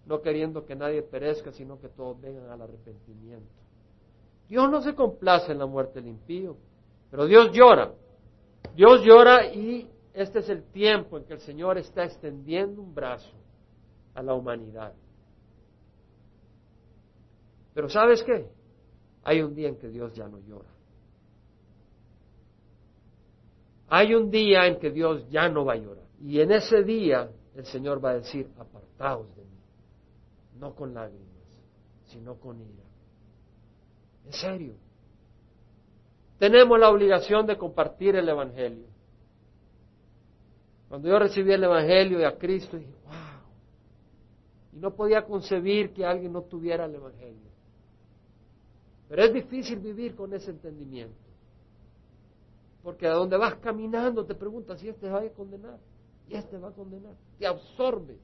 no 0.05 0.21
queriendo 0.21 0.65
que 0.65 0.77
nadie 0.77 1.01
perezca, 1.03 1.51
sino 1.51 1.77
que 1.81 1.89
todos 1.89 2.21
vengan 2.21 2.49
al 2.49 2.61
arrepentimiento. 2.61 3.51
Dios 4.47 4.71
no 4.71 4.81
se 4.81 4.95
complace 4.95 5.51
en 5.51 5.59
la 5.59 5.65
muerte 5.65 5.99
del 5.99 6.07
impío, 6.07 6.55
pero 7.11 7.25
Dios 7.25 7.51
llora. 7.51 7.91
Dios 8.75 9.01
llora 9.03 9.45
y 9.53 9.89
este 10.13 10.39
es 10.39 10.49
el 10.49 10.63
tiempo 10.71 11.17
en 11.17 11.25
que 11.25 11.33
el 11.33 11.39
Señor 11.39 11.77
está 11.77 12.03
extendiendo 12.03 12.81
un 12.81 12.93
brazo 12.93 13.33
a 14.13 14.23
la 14.23 14.33
humanidad. 14.33 14.93
Pero 17.73 17.89
¿sabes 17.89 18.23
qué? 18.23 18.49
Hay 19.23 19.41
un 19.41 19.53
día 19.53 19.69
en 19.69 19.77
que 19.77 19.89
Dios 19.89 20.13
ya 20.13 20.27
no 20.27 20.39
llora. 20.39 20.69
Hay 23.87 24.13
un 24.13 24.29
día 24.29 24.67
en 24.67 24.79
que 24.79 24.91
Dios 24.91 25.27
ya 25.29 25.49
no 25.49 25.65
va 25.65 25.73
a 25.73 25.77
llorar. 25.77 26.05
Y 26.19 26.41
en 26.41 26.51
ese 26.51 26.83
día 26.83 27.31
el 27.55 27.65
Señor 27.65 28.03
va 28.03 28.11
a 28.11 28.15
decir, 28.15 28.49
apartaos 28.57 29.35
de 29.35 29.43
mí. 29.43 29.57
No 30.59 30.75
con 30.75 30.93
lágrimas, 30.93 31.27
sino 32.05 32.35
con 32.35 32.59
ira. 32.59 32.83
En 34.25 34.33
serio. 34.33 34.73
Tenemos 36.37 36.79
la 36.79 36.89
obligación 36.89 37.45
de 37.47 37.57
compartir 37.57 38.15
el 38.15 38.29
Evangelio. 38.29 38.88
Cuando 40.89 41.07
yo 41.07 41.19
recibí 41.19 41.53
el 41.53 41.63
Evangelio 41.63 42.19
y 42.19 42.23
a 42.23 42.35
Cristo, 42.37 42.77
dije, 42.77 42.91
wow, 43.05 43.39
y 44.73 44.77
no 44.77 44.95
podía 44.95 45.23
concebir 45.23 45.93
que 45.93 46.03
alguien 46.03 46.33
no 46.33 46.41
tuviera 46.41 46.85
el 46.85 46.95
Evangelio. 46.95 47.49
Pero 49.07 49.23
es 49.23 49.33
difícil 49.33 49.79
vivir 49.79 50.15
con 50.15 50.33
ese 50.33 50.51
entendimiento. 50.51 51.29
Porque 52.83 53.07
a 53.07 53.13
donde 53.13 53.37
vas 53.37 53.55
caminando 53.55 54.25
te 54.25 54.35
preguntas 54.35 54.79
si 54.79 54.89
este 54.89 55.09
va 55.09 55.19
a 55.19 55.29
condenar. 55.29 55.79
Y 56.27 56.35
este 56.35 56.57
va 56.57 56.69
a 56.69 56.71
condenar. 56.71 57.15
Te 57.37 57.45
absorbe. 57.45 58.17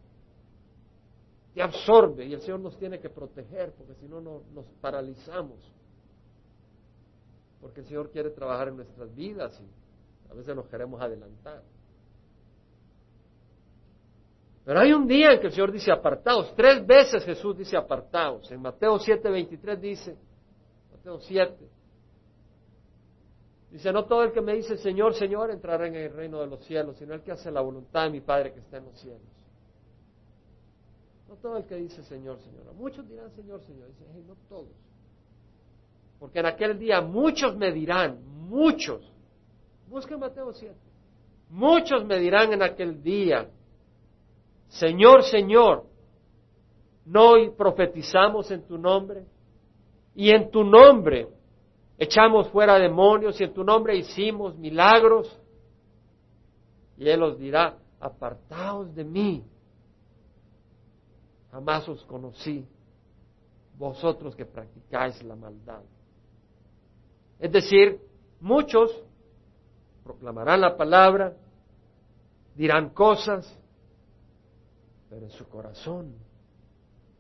Te 1.53 1.61
absorbe. 1.61 2.25
Y 2.25 2.33
el 2.33 2.41
Señor 2.41 2.59
nos 2.59 2.77
tiene 2.77 2.99
que 2.99 3.09
proteger 3.09 3.73
porque 3.73 3.95
si 3.95 4.07
no 4.07 4.21
nos 4.21 4.65
paralizamos. 4.79 5.59
Porque 7.59 7.81
el 7.81 7.87
Señor 7.87 8.11
quiere 8.11 8.29
trabajar 8.29 8.67
en 8.67 8.77
nuestras 8.77 9.13
vidas 9.15 9.59
y 9.59 10.31
a 10.31 10.33
veces 10.35 10.55
nos 10.55 10.67
queremos 10.67 11.01
adelantar. 11.01 11.63
Pero 14.65 14.79
hay 14.79 14.93
un 14.93 15.07
día 15.07 15.31
en 15.31 15.39
que 15.39 15.47
el 15.47 15.53
Señor 15.53 15.71
dice 15.71 15.91
apartados. 15.91 16.53
Tres 16.55 16.85
veces 16.85 17.23
Jesús 17.23 17.55
dice 17.55 17.77
apartados. 17.77 18.51
En 18.51 18.61
Mateo 18.61 18.97
7, 18.97 19.29
23 19.29 19.79
dice, 19.79 20.17
Mateo 20.91 21.19
7, 21.19 21.69
dice, 23.69 23.93
no 23.93 24.05
todo 24.05 24.23
el 24.23 24.31
que 24.31 24.41
me 24.41 24.55
dice 24.55 24.75
Señor, 24.77 25.13
Señor 25.13 25.51
entrará 25.51 25.85
en 25.85 25.95
el 25.95 26.11
reino 26.11 26.41
de 26.41 26.47
los 26.47 26.65
cielos, 26.65 26.97
sino 26.97 27.13
el 27.13 27.21
que 27.21 27.31
hace 27.31 27.51
la 27.51 27.61
voluntad 27.61 28.05
de 28.05 28.09
mi 28.09 28.21
Padre 28.21 28.53
que 28.53 28.59
está 28.59 28.77
en 28.77 28.85
los 28.85 28.99
cielos. 28.99 29.21
No 31.29 31.35
todo 31.35 31.57
el 31.57 31.65
que 31.65 31.75
dice 31.75 32.01
Señor, 32.01 32.39
Señor. 32.39 32.73
Muchos 32.73 33.07
dirán 33.07 33.29
Señor, 33.35 33.61
Señor. 33.61 33.87
Dice, 33.89 34.05
hey, 34.15 34.23
no 34.27 34.35
todos. 34.49 34.73
Porque 36.19 36.39
en 36.39 36.47
aquel 36.47 36.79
día 36.79 37.01
muchos 37.01 37.55
me 37.55 37.71
dirán, 37.71 38.19
muchos. 38.25 39.11
Busquen 39.87 40.19
Mateo 40.19 40.51
7. 40.51 40.75
Muchos 41.49 42.03
me 42.03 42.17
dirán 42.17 42.51
en 42.53 42.63
aquel 42.63 43.03
día, 43.03 43.47
Señor, 44.79 45.23
Señor, 45.23 45.85
¿no 47.05 47.33
profetizamos 47.55 48.51
en 48.51 48.67
tu 48.67 48.77
nombre? 48.77 49.25
Y 50.13 50.31
en 50.31 50.51
tu 50.51 50.63
nombre 50.63 51.29
echamos 51.97 52.49
fuera 52.49 52.77
demonios 52.77 53.39
y 53.39 53.45
en 53.45 53.53
tu 53.53 53.63
nombre 53.63 53.95
hicimos 53.95 54.57
milagros. 54.57 55.39
Y 56.97 57.07
Él 57.07 57.23
os 57.23 57.37
dirá, 57.39 57.77
apartaos 57.99 58.93
de 58.93 59.03
mí, 59.03 59.43
jamás 61.51 61.87
os 61.87 62.03
conocí, 62.05 62.65
vosotros 63.77 64.35
que 64.35 64.45
practicáis 64.45 65.21
la 65.23 65.35
maldad. 65.35 65.83
Es 67.39 67.51
decir, 67.51 67.99
muchos 68.41 68.91
proclamarán 70.03 70.61
la 70.61 70.75
palabra, 70.75 71.33
dirán 72.55 72.89
cosas, 72.89 73.57
pero 75.15 75.27
en 75.27 75.31
su 75.31 75.47
corazón 75.47 76.13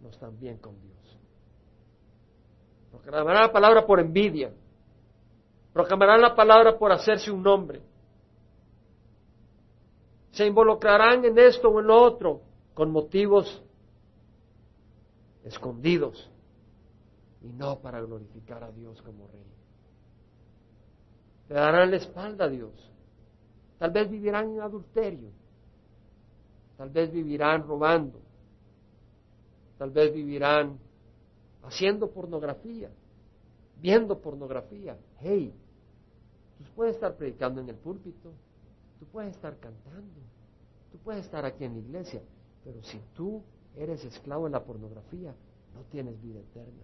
no 0.01 0.09
están 0.09 0.37
bien 0.37 0.57
con 0.57 0.77
Dios. 0.81 1.17
Proclamarán 2.91 3.43
la 3.43 3.53
palabra 3.53 3.85
por 3.85 4.01
envidia, 4.01 4.51
proclamarán 5.71 6.19
la 6.19 6.35
palabra 6.35 6.77
por 6.77 6.91
hacerse 6.91 7.31
un 7.31 7.41
nombre, 7.41 7.81
se 10.31 10.45
involucrarán 10.45 11.23
en 11.23 11.39
esto 11.39 11.69
o 11.69 11.79
en 11.79 11.87
lo 11.87 12.01
otro 12.03 12.41
con 12.73 12.91
motivos 12.91 13.63
escondidos 15.45 16.29
y 17.43 17.47
no 17.53 17.79
para 17.79 18.01
glorificar 18.01 18.61
a 18.61 18.73
Dios 18.73 19.01
como 19.03 19.29
Rey. 19.29 19.47
Le 21.47 21.55
darán 21.55 21.91
la 21.91 21.95
espalda 21.95 22.43
a 22.43 22.49
Dios. 22.49 22.73
Tal 23.77 23.91
vez 23.91 24.09
vivirán 24.09 24.51
en 24.51 24.59
adulterio 24.59 25.44
Tal 26.77 26.89
vez 26.89 27.11
vivirán 27.11 27.67
robando. 27.67 28.19
Tal 29.77 29.91
vez 29.91 30.13
vivirán 30.13 30.79
haciendo 31.63 32.09
pornografía, 32.11 32.89
viendo 33.81 34.19
pornografía. 34.19 34.97
Hey, 35.19 35.53
tú 36.57 36.63
puedes 36.75 36.95
estar 36.95 37.15
predicando 37.15 37.61
en 37.61 37.69
el 37.69 37.75
púlpito, 37.75 38.31
tú 38.99 39.05
puedes 39.07 39.35
estar 39.35 39.57
cantando, 39.57 40.21
tú 40.91 40.97
puedes 40.99 41.25
estar 41.25 41.43
aquí 41.45 41.65
en 41.65 41.73
la 41.73 41.79
iglesia, 41.79 42.21
pero 42.63 42.81
si 42.83 42.99
tú 43.13 43.41
eres 43.75 44.03
esclavo 44.05 44.45
en 44.45 44.53
la 44.53 44.63
pornografía, 44.63 45.35
no 45.73 45.81
tienes 45.91 46.21
vida 46.21 46.39
eterna. 46.39 46.83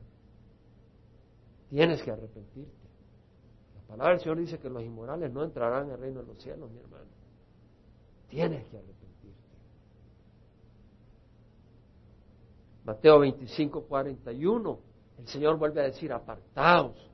Tienes 1.70 2.02
que 2.04 2.12
arrepentirte. 2.12 2.82
La 3.76 3.82
palabra 3.88 4.14
del 4.14 4.22
Señor 4.22 4.38
dice 4.40 4.60
que 4.60 4.70
los 4.70 4.84
inmorales 4.84 5.32
no 5.32 5.44
entrarán 5.44 5.86
en 5.86 5.92
el 5.94 6.00
reino 6.00 6.20
de 6.22 6.28
los 6.28 6.42
cielos, 6.42 6.70
mi 6.70 6.80
hermano. 6.80 7.06
Tienes 8.28 8.66
que 8.66 8.78
arrepentirte. 8.78 9.01
Mateo 12.84 13.20
25, 13.20 13.84
41, 13.84 14.80
el 15.20 15.28
Señor 15.28 15.58
vuelve 15.58 15.82
a 15.82 15.86
decir, 15.86 16.12
apartaos. 16.12 17.10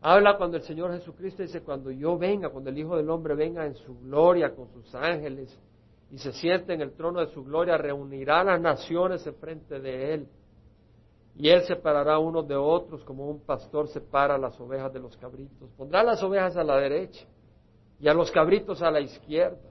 Habla 0.00 0.36
cuando 0.38 0.56
el 0.56 0.62
Señor 0.62 0.92
Jesucristo 0.92 1.42
dice, 1.42 1.62
cuando 1.62 1.90
yo 1.90 2.16
venga, 2.16 2.50
cuando 2.50 2.70
el 2.70 2.78
Hijo 2.78 2.96
del 2.96 3.10
Hombre 3.10 3.34
venga 3.34 3.66
en 3.66 3.74
su 3.74 3.98
gloria 3.98 4.54
con 4.54 4.68
sus 4.72 4.94
ángeles 4.94 5.58
y 6.10 6.18
se 6.18 6.32
siente 6.32 6.72
en 6.72 6.80
el 6.80 6.92
trono 6.92 7.20
de 7.20 7.32
su 7.32 7.44
gloria, 7.44 7.76
reunirá 7.76 8.42
las 8.44 8.60
naciones 8.60 9.26
en 9.26 9.34
frente 9.34 9.80
de 9.80 10.14
Él. 10.14 10.28
Y 11.36 11.50
Él 11.50 11.62
separará 11.62 12.18
unos 12.18 12.48
de 12.48 12.56
otros 12.56 13.04
como 13.04 13.28
un 13.28 13.40
pastor 13.40 13.88
separa 13.88 14.38
las 14.38 14.58
ovejas 14.60 14.92
de 14.92 15.00
los 15.00 15.16
cabritos. 15.16 15.68
Pondrá 15.76 16.02
las 16.02 16.22
ovejas 16.22 16.56
a 16.56 16.64
la 16.64 16.76
derecha 16.76 17.26
y 18.00 18.08
a 18.08 18.14
los 18.14 18.30
cabritos 18.30 18.80
a 18.82 18.90
la 18.90 19.00
izquierda. 19.00 19.68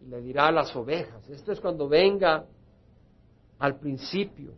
Y 0.00 0.06
le 0.06 0.20
dirá 0.20 0.48
a 0.48 0.52
las 0.52 0.74
ovejas, 0.76 1.28
esto 1.28 1.52
es 1.52 1.60
cuando 1.60 1.88
venga 1.88 2.44
al 3.62 3.78
principio 3.78 4.54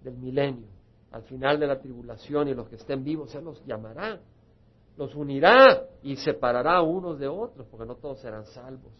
del 0.00 0.16
milenio, 0.16 0.68
al 1.12 1.22
final 1.24 1.60
de 1.60 1.66
la 1.66 1.78
tribulación 1.78 2.48
y 2.48 2.54
los 2.54 2.66
que 2.66 2.76
estén 2.76 3.04
vivos, 3.04 3.34
Él 3.34 3.44
los 3.44 3.62
llamará, 3.66 4.18
los 4.96 5.14
unirá 5.14 5.82
y 6.02 6.16
separará 6.16 6.80
unos 6.80 7.18
de 7.18 7.28
otros, 7.28 7.66
porque 7.70 7.84
no 7.84 7.96
todos 7.96 8.18
serán 8.20 8.46
salvos. 8.46 8.90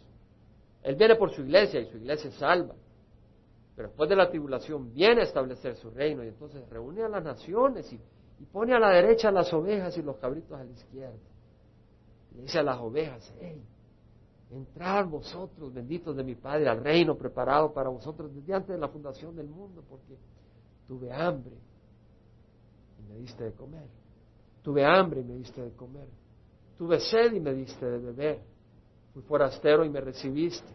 Él 0.83 0.95
viene 0.95 1.15
por 1.15 1.31
su 1.31 1.41
iglesia 1.41 1.79
y 1.79 1.87
su 1.87 1.97
iglesia 1.97 2.29
es 2.29 2.35
salva. 2.35 2.75
Pero 3.75 3.87
después 3.87 4.07
de 4.07 4.15
la 4.17 4.29
tribulación 4.29 4.93
viene 4.93 5.21
a 5.21 5.23
establecer 5.23 5.75
su 5.77 5.89
reino 5.89 6.23
y 6.23 6.27
entonces 6.27 6.69
reúne 6.69 7.01
a 7.01 7.09
las 7.09 7.23
naciones 7.23 7.91
y, 7.91 7.99
pone 8.51 8.75
a 8.75 8.79
la 8.79 8.91
derecha 8.91 9.31
las 9.31 9.51
ovejas 9.51 9.97
y 9.97 10.03
los 10.03 10.17
cabritos 10.17 10.51
a 10.59 10.63
la 10.63 10.71
izquierda. 10.71 11.17
Y 12.35 12.41
dice 12.41 12.59
a 12.59 12.63
las 12.63 12.77
ovejas, 12.77 13.33
Entrad 14.49 15.07
vosotros, 15.07 15.73
benditos 15.73 16.15
de 16.15 16.23
mi 16.23 16.35
Padre, 16.35 16.69
al 16.69 16.81
reino 16.81 17.17
preparado 17.17 17.73
para 17.73 17.89
vosotros 17.89 18.33
desde 18.33 18.53
antes 18.53 18.69
de 18.69 18.77
la 18.77 18.87
fundación 18.87 19.35
del 19.35 19.47
mundo, 19.47 19.83
porque 19.89 20.17
tuve 20.87 21.11
hambre 21.11 21.55
y 22.97 23.11
me 23.11 23.19
diste 23.19 23.43
de 23.43 23.51
comer. 23.51 23.87
Tuve 24.61 24.85
hambre 24.85 25.21
y 25.21 25.23
me 25.25 25.35
diste 25.35 25.61
de 25.61 25.71
comer. 25.71 26.07
Tuve 26.77 26.99
sed 26.99 27.33
y 27.33 27.39
me 27.39 27.53
diste 27.53 27.85
de 27.85 27.97
beber. 27.99 28.41
Fui 29.13 29.21
forastero 29.23 29.83
y 29.83 29.89
me 29.89 29.99
recibiste. 29.99 30.73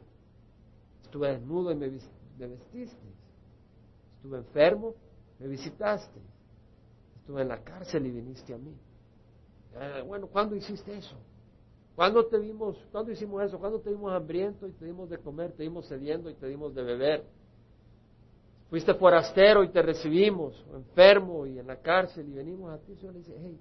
Estuve 1.05 1.33
desnudo 1.33 1.73
y 1.73 1.77
me, 1.77 1.89
vestiste. 1.89 3.07
Estuve 4.17 4.39
enfermo, 4.39 4.95
me 5.39 5.49
visitaste. 5.49 6.21
Estuve 7.21 7.43
en 7.43 7.49
la 7.49 7.63
cárcel 7.63 8.07
y 8.07 8.11
viniste 8.11 8.53
a 8.53 8.59
mí. 8.59 8.75
Eh, 9.75 10.03
bueno, 10.07 10.27
¿cuándo 10.27 10.57
hiciste 10.57 10.97
eso? 10.97 11.17
¿Cuándo 11.95 12.25
te 12.27 12.39
vimos, 12.39 12.77
cuándo 12.91 13.13
hicimos 13.13 13.43
eso? 13.43 13.59
¿Cuándo 13.59 13.81
te 13.81 13.91
vimos 13.91 14.13
hambriento 14.13 14.67
y 14.67 14.73
te 14.73 14.85
dimos 14.87 15.11
de 15.11 15.19
comer, 15.19 15.53
te 15.53 15.63
dimos 15.63 15.87
sediendo 15.87 16.31
y 16.31 16.35
te 16.35 16.47
dimos 16.47 16.75
de 16.75 16.83
beber? 16.83 17.25
Fuiste 18.71 18.95
forastero 18.95 19.63
y 19.63 19.69
te 19.69 19.83
recibimos, 19.83 20.55
enfermo 20.73 21.47
y 21.47 21.59
en 21.59 21.67
la 21.67 21.77
cárcel 21.77 22.27
y 22.29 22.33
venimos 22.33 22.73
a 22.73 22.79
ti. 22.79 22.93
El 22.93 22.99
Señor 22.99 23.13
le 23.13 23.19
dice, 23.19 23.37
hey, 23.39 23.61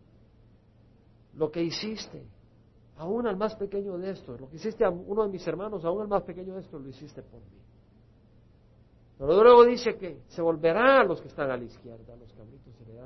lo 1.34 1.52
que 1.52 1.62
hiciste, 1.62 2.24
aún 2.96 3.28
al 3.28 3.36
más 3.36 3.56
pequeño 3.56 3.98
de 3.98 4.12
estos, 4.12 4.40
lo 4.40 4.50
que 4.50 4.56
hiciste 4.56 4.86
a 4.86 4.90
uno 4.90 5.24
de 5.24 5.30
mis 5.30 5.46
hermanos, 5.46 5.84
aún 5.84 6.02
al 6.02 6.08
más 6.08 6.24
pequeño 6.24 6.54
de 6.56 6.62
estos, 6.62 6.82
lo 6.82 6.88
hiciste 6.88 7.22
por 7.22 7.42
mí. 7.42 7.60
Pero 9.18 9.44
luego 9.44 9.66
dice 9.66 9.98
que 9.98 10.22
se 10.30 10.42
volverán 10.42 11.08
los 11.08 11.22
que 11.22 11.28
están 11.28 11.52
a 11.52 11.58
la 11.58 11.64
izquierda, 11.64 12.16
los 12.16 12.32
cabritos 12.34 12.74
se 12.76 12.86
le 12.86 13.02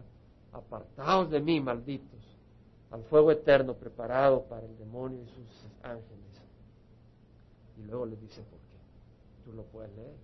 apartados 0.54 1.30
de 1.30 1.42
mí, 1.42 1.60
malditos, 1.60 2.35
al 2.96 3.04
fuego 3.04 3.30
eterno 3.30 3.74
preparado 3.74 4.44
para 4.44 4.66
el 4.66 4.78
demonio 4.78 5.22
y 5.22 5.28
sus 5.28 5.84
ángeles. 5.84 6.24
Y 7.78 7.84
luego 7.84 8.06
le 8.06 8.16
dice 8.16 8.42
por 8.44 8.58
qué. 8.60 9.44
Tú 9.44 9.52
lo 9.52 9.64
puedes 9.64 9.94
leer. 9.98 10.16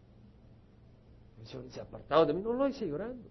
El 1.42 1.48
Señor 1.48 1.66
dice, 1.66 1.82
apartados 1.82 2.28
de 2.28 2.34
mí, 2.34 2.42
no 2.42 2.54
lo 2.54 2.66
dice 2.66 2.88
llorando. 2.88 3.28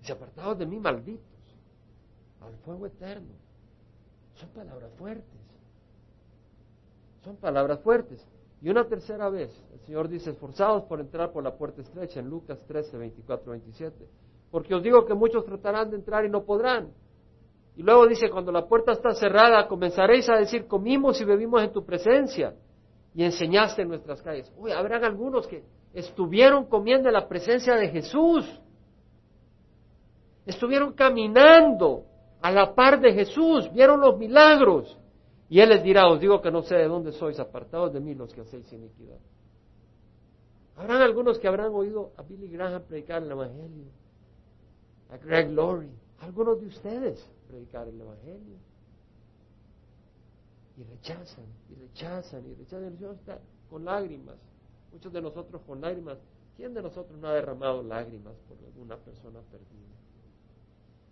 Dice, 0.00 0.12
apartados 0.12 0.58
de 0.58 0.66
mí, 0.66 0.78
malditos 0.78 1.24
al 2.42 2.54
fuego 2.58 2.86
eterno. 2.86 3.32
Son 4.34 4.50
palabras 4.50 4.92
fuertes. 4.98 5.40
Son 7.24 7.36
palabras 7.36 7.80
fuertes. 7.80 8.22
Y 8.60 8.68
una 8.68 8.86
tercera 8.86 9.30
vez, 9.30 9.50
el 9.72 9.80
Señor 9.80 10.08
dice, 10.08 10.30
esforzados 10.30 10.84
por 10.84 11.00
entrar 11.00 11.32
por 11.32 11.42
la 11.42 11.56
puerta 11.56 11.80
estrecha 11.80 12.20
en 12.20 12.28
Lucas 12.28 12.62
13, 12.66 12.98
24, 12.98 13.50
27. 13.52 14.08
Porque 14.50 14.74
os 14.74 14.82
digo 14.82 15.06
que 15.06 15.14
muchos 15.14 15.46
tratarán 15.46 15.88
de 15.90 15.96
entrar 15.96 16.26
y 16.26 16.28
no 16.28 16.44
podrán. 16.44 16.92
Y 17.76 17.82
luego 17.82 18.06
dice, 18.06 18.30
cuando 18.30 18.50
la 18.50 18.66
puerta 18.66 18.92
está 18.92 19.14
cerrada, 19.14 19.68
comenzaréis 19.68 20.28
a 20.30 20.36
decir, 20.36 20.66
comimos 20.66 21.20
y 21.20 21.24
bebimos 21.24 21.62
en 21.62 21.72
tu 21.72 21.84
presencia 21.84 22.54
y 23.14 23.22
enseñaste 23.22 23.82
en 23.82 23.88
nuestras 23.88 24.22
calles. 24.22 24.50
Uy, 24.56 24.72
habrán 24.72 25.04
algunos 25.04 25.46
que 25.46 25.62
estuvieron 25.92 26.64
comiendo 26.66 27.08
en 27.08 27.14
la 27.14 27.28
presencia 27.28 27.74
de 27.74 27.88
Jesús. 27.90 28.44
Estuvieron 30.46 30.94
caminando 30.94 32.04
a 32.40 32.50
la 32.50 32.74
par 32.74 32.98
de 32.98 33.12
Jesús, 33.12 33.70
vieron 33.74 34.00
los 34.00 34.16
milagros. 34.16 34.98
Y 35.50 35.60
Él 35.60 35.68
les 35.68 35.82
dirá, 35.82 36.08
os 36.08 36.18
digo 36.18 36.40
que 36.40 36.50
no 36.50 36.62
sé 36.62 36.76
de 36.76 36.88
dónde 36.88 37.12
sois, 37.12 37.38
apartados 37.38 37.92
de 37.92 38.00
mí 38.00 38.14
los 38.14 38.32
que 38.32 38.40
hacéis 38.40 38.72
iniquidad. 38.72 39.18
Habrán 40.76 41.02
algunos 41.02 41.38
que 41.38 41.46
habrán 41.46 41.74
oído 41.74 42.12
a 42.16 42.22
Billy 42.22 42.48
Graham 42.48 42.82
predicar 42.88 43.22
el 43.22 43.30
Evangelio, 43.30 43.84
a 45.10 45.16
Greg 45.18 45.50
Laurie, 45.50 45.92
algunos 46.20 46.60
de 46.60 46.66
ustedes 46.66 47.35
predicar 47.56 47.88
el 47.88 48.00
Evangelio. 48.00 48.58
Y 50.76 50.84
rechazan, 50.84 51.46
y 51.70 51.74
rechazan, 51.74 52.44
y 52.46 52.54
rechazan. 52.54 52.84
El 52.84 52.98
Señor 52.98 53.14
está 53.14 53.40
con 53.70 53.84
lágrimas. 53.84 54.36
Muchos 54.92 55.12
de 55.12 55.22
nosotros 55.22 55.62
con 55.66 55.80
lágrimas. 55.80 56.18
¿Quién 56.56 56.74
de 56.74 56.82
nosotros 56.82 57.18
no 57.18 57.28
ha 57.28 57.34
derramado 57.34 57.82
lágrimas 57.82 58.34
por 58.48 58.58
alguna 58.58 58.96
persona 58.96 59.40
perdida? 59.50 59.96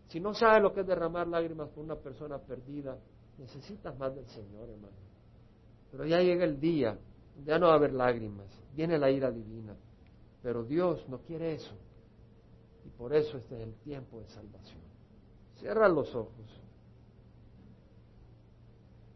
Si 0.09 0.21
no 0.21 0.35
sabes 0.35 0.63
lo 0.63 0.73
que 0.73 0.81
es 0.81 0.87
derramar 0.87 1.27
lágrimas 1.27 1.69
por 1.71 1.85
una 1.85 1.97
persona 1.97 2.39
perdida, 2.39 2.99
necesitas 3.39 3.99
más 3.99 4.15
del 4.15 4.27
Señor, 4.27 4.69
hermano. 4.69 4.95
Pero 5.91 6.07
ya 6.07 6.21
llega 6.21 6.45
el 6.45 6.61
día, 6.61 6.99
ya 7.45 7.59
no 7.59 7.67
va 7.67 7.73
a 7.73 7.77
haber 7.77 7.93
lágrimas, 7.93 8.47
viene 8.75 8.99
la 8.99 9.11
ira 9.11 9.31
divina. 9.31 9.75
Pero 10.43 10.63
Dios 10.63 11.09
no 11.09 11.19
quiere 11.21 11.55
eso. 11.55 11.75
Y 12.85 12.91
por 12.91 13.15
eso 13.15 13.39
este 13.39 13.57
es 13.57 13.63
el 13.63 13.75
tiempo 13.77 14.21
de 14.21 14.29
salvación. 14.29 14.84
Cierra 15.57 15.89
los 15.89 16.15
ojos. 16.15 16.33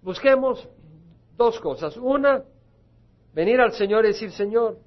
Busquemos 0.02 0.68
dos 1.36 1.58
cosas. 1.60 1.96
Una, 1.96 2.42
venir 3.34 3.60
al 3.60 3.72
Señor 3.72 4.04
y 4.04 4.08
decir, 4.08 4.30
Señor, 4.32 4.78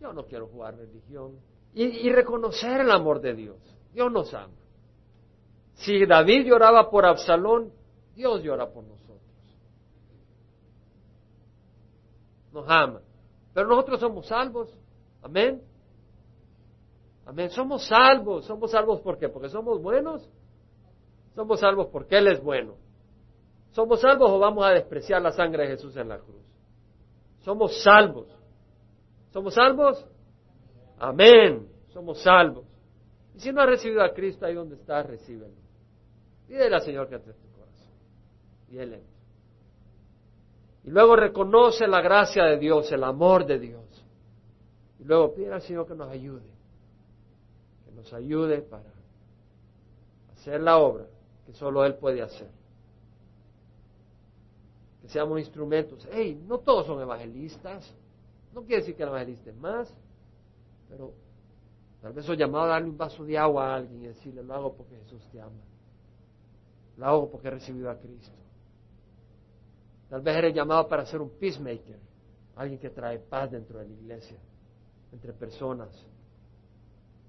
yo 0.00 0.12
no 0.12 0.26
quiero 0.26 0.46
jugar 0.48 0.76
religión. 0.76 1.38
Y, 1.72 1.84
y 1.84 2.10
reconocer 2.10 2.80
el 2.80 2.90
amor 2.90 3.20
de 3.20 3.34
Dios. 3.34 3.58
Dios 3.92 4.10
nos 4.10 4.32
ama. 4.34 4.54
Si 5.74 6.04
David 6.04 6.46
lloraba 6.46 6.90
por 6.90 7.06
Absalón, 7.06 7.72
Dios 8.14 8.42
llora 8.42 8.68
por 8.70 8.84
nosotros. 8.84 9.20
Nos 12.52 12.68
ama. 12.68 13.00
Pero 13.54 13.68
nosotros 13.68 14.00
somos 14.00 14.26
salvos. 14.26 14.68
Amén. 15.22 15.62
Amén. 17.24 17.50
Somos 17.50 17.86
salvos. 17.86 18.44
¿Somos 18.44 18.70
salvos? 18.70 19.00
Porque 19.00 19.28
somos 19.48 19.80
buenos. 19.80 20.28
Somos 21.34 21.60
salvos 21.60 21.88
porque 21.92 22.18
Él 22.18 22.28
es 22.28 22.42
bueno. 22.42 22.76
¿Somos 23.72 24.00
salvos 24.00 24.30
o 24.30 24.38
vamos 24.38 24.64
a 24.64 24.70
despreciar 24.70 25.22
la 25.22 25.32
sangre 25.32 25.64
de 25.64 25.76
Jesús 25.76 25.96
en 25.96 26.08
la 26.08 26.18
cruz? 26.18 26.42
Somos 27.40 27.82
salvos. 27.82 28.26
¿Somos 29.32 29.54
salvos? 29.54 30.04
Amén. 30.98 31.68
Somos 31.92 32.20
salvos. 32.20 32.64
Y 33.34 33.40
si 33.40 33.52
no 33.52 33.62
has 33.62 33.68
recibido 33.68 34.02
a 34.02 34.12
Cristo 34.12 34.44
ahí 34.44 34.54
donde 34.54 34.74
estás, 34.74 35.06
recíbelo. 35.06 35.54
Pídele 36.48 36.74
al 36.74 36.82
Señor 36.82 37.08
que 37.08 37.14
entre 37.14 37.32
tu 37.32 37.48
corazón. 37.52 37.92
Y 38.68 38.78
Él 38.78 38.94
entra. 38.94 39.10
Y 40.82 40.90
luego 40.90 41.14
reconoce 41.14 41.86
la 41.86 42.00
gracia 42.00 42.44
de 42.44 42.58
Dios, 42.58 42.90
el 42.90 43.04
amor 43.04 43.46
de 43.46 43.58
Dios. 43.60 44.04
Y 44.98 45.04
luego 45.04 45.32
pide 45.32 45.52
al 45.52 45.62
Señor 45.62 45.86
que 45.86 45.94
nos 45.94 46.10
ayude. 46.10 46.50
Que 47.84 47.92
nos 47.92 48.12
ayude 48.12 48.62
para 48.62 48.90
hacer 50.32 50.60
la 50.60 50.78
obra 50.78 51.06
que 51.50 51.58
solo 51.58 51.84
Él 51.84 51.96
puede 51.96 52.22
hacer. 52.22 52.48
Que 55.02 55.08
seamos 55.08 55.40
instrumentos. 55.40 56.06
Hey, 56.12 56.40
no 56.46 56.58
todos 56.58 56.86
son 56.86 57.00
evangelistas. 57.00 57.92
No 58.52 58.62
quiere 58.62 58.82
decir 58.82 58.94
que 58.94 59.02
el 59.02 59.08
evangelista 59.08 59.50
es 59.50 59.56
más. 59.56 59.92
Pero 60.88 61.12
tal 62.00 62.12
vez 62.12 62.24
soy 62.24 62.36
llamado 62.36 62.66
a 62.66 62.68
darle 62.68 62.88
un 62.88 62.96
vaso 62.96 63.24
de 63.24 63.36
agua 63.36 63.72
a 63.72 63.76
alguien 63.76 64.02
y 64.02 64.06
decirle, 64.06 64.42
lo 64.42 64.54
hago 64.54 64.74
porque 64.74 64.96
Jesús 64.98 65.26
te 65.32 65.40
ama. 65.40 65.60
Lo 66.96 67.06
hago 67.06 67.30
porque 67.30 67.48
he 67.48 67.50
recibido 67.50 67.90
a 67.90 67.96
Cristo. 67.96 68.36
Tal 70.08 70.20
vez 70.22 70.36
eres 70.36 70.54
llamado 70.54 70.88
para 70.88 71.06
ser 71.06 71.20
un 71.20 71.30
peacemaker, 71.30 71.98
alguien 72.56 72.78
que 72.78 72.90
trae 72.90 73.18
paz 73.18 73.50
dentro 73.50 73.78
de 73.78 73.86
la 73.86 73.92
iglesia, 73.92 74.38
entre 75.12 75.32
personas. 75.32 75.88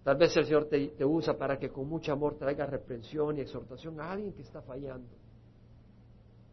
Tal 0.04 0.18
vez 0.18 0.36
el 0.36 0.45
Señor 0.45 0.66
te, 0.66 1.06
usa 1.06 1.38
para 1.38 1.60
que 1.60 1.70
con 1.70 1.88
mucho 1.88 2.12
amor 2.12 2.36
traiga 2.36 2.66
reprensión 2.66 3.38
y 3.38 3.41
exhortación 3.41 3.99
a 3.99 4.12
alguien 4.12 4.34
que 4.34 4.41
está 4.41 4.62
fallando. 4.62 5.10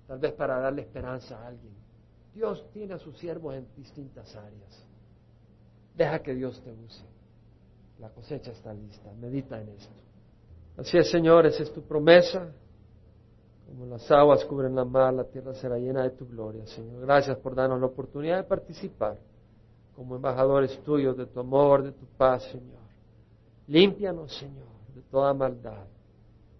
Tal 0.07 0.19
vez 0.19 0.33
para 0.33 0.59
darle 0.61 0.83
esperanza 0.83 1.39
a 1.39 1.47
alguien. 1.49 1.73
Dios 2.35 2.69
tiene 2.73 2.95
a 2.95 2.99
sus 2.99 3.17
siervos 3.19 3.55
en 3.55 3.67
distintas 3.75 4.35
áreas. 4.37 4.85
Deja 5.95 6.21
que 6.21 6.35
Dios 6.35 6.63
te 6.63 6.73
use. 6.73 7.05
La 7.99 8.11
cosecha 8.11 8.53
está 8.53 8.73
lista. 8.73 9.13
Medita 9.15 9.61
en 9.61 9.71
esto. 9.71 9.95
Así 10.77 10.97
es, 10.97 11.11
Señor, 11.11 11.47
esa 11.47 11.63
es 11.63 11.73
tu 11.73 11.83
promesa. 11.83 12.53
Como 13.67 13.87
las 13.87 14.11
aguas 14.11 14.45
cubren 14.45 14.75
la 14.75 14.85
mar, 14.85 15.13
la 15.13 15.25
tierra 15.25 15.53
será 15.55 15.77
llena 15.79 16.03
de 16.03 16.11
tu 16.11 16.27
gloria, 16.27 16.67
Señor. 16.67 17.01
Gracias 17.01 17.37
por 17.39 17.55
darnos 17.55 17.81
la 17.81 17.87
oportunidad 17.87 18.37
de 18.37 18.45
participar 18.45 19.19
como 19.97 20.17
embajadores 20.17 20.79
tuyos 20.85 21.17
de 21.17 21.27
tu 21.27 21.41
amor, 21.41 21.83
de 21.83 21.93
tu 21.93 22.07
paz, 22.17 22.45
Señor. 22.45 22.78
Límpianos, 23.69 24.37
Señor, 24.37 24.67
de 24.95 25.03
toda 25.03 25.33
maldad. 25.35 25.87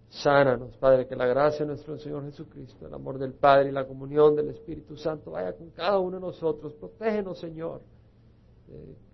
Sánanos, 0.09 0.75
Padre, 0.77 1.07
que 1.07 1.15
la 1.15 1.27
gracia 1.27 1.59
de 1.59 1.67
nuestro 1.67 1.97
Señor 1.99 2.23
Jesucristo, 2.25 2.87
el 2.87 2.93
amor 2.93 3.19
del 3.19 3.33
Padre 3.33 3.69
y 3.69 3.71
la 3.71 3.85
comunión 3.85 4.35
del 4.35 4.49
Espíritu 4.49 4.97
Santo 4.97 5.31
vaya 5.31 5.53
con 5.53 5.69
cada 5.71 5.99
uno 5.99 6.17
de 6.17 6.21
nosotros. 6.21 6.73
Protégenos, 6.73 7.39
Señor, 7.39 7.81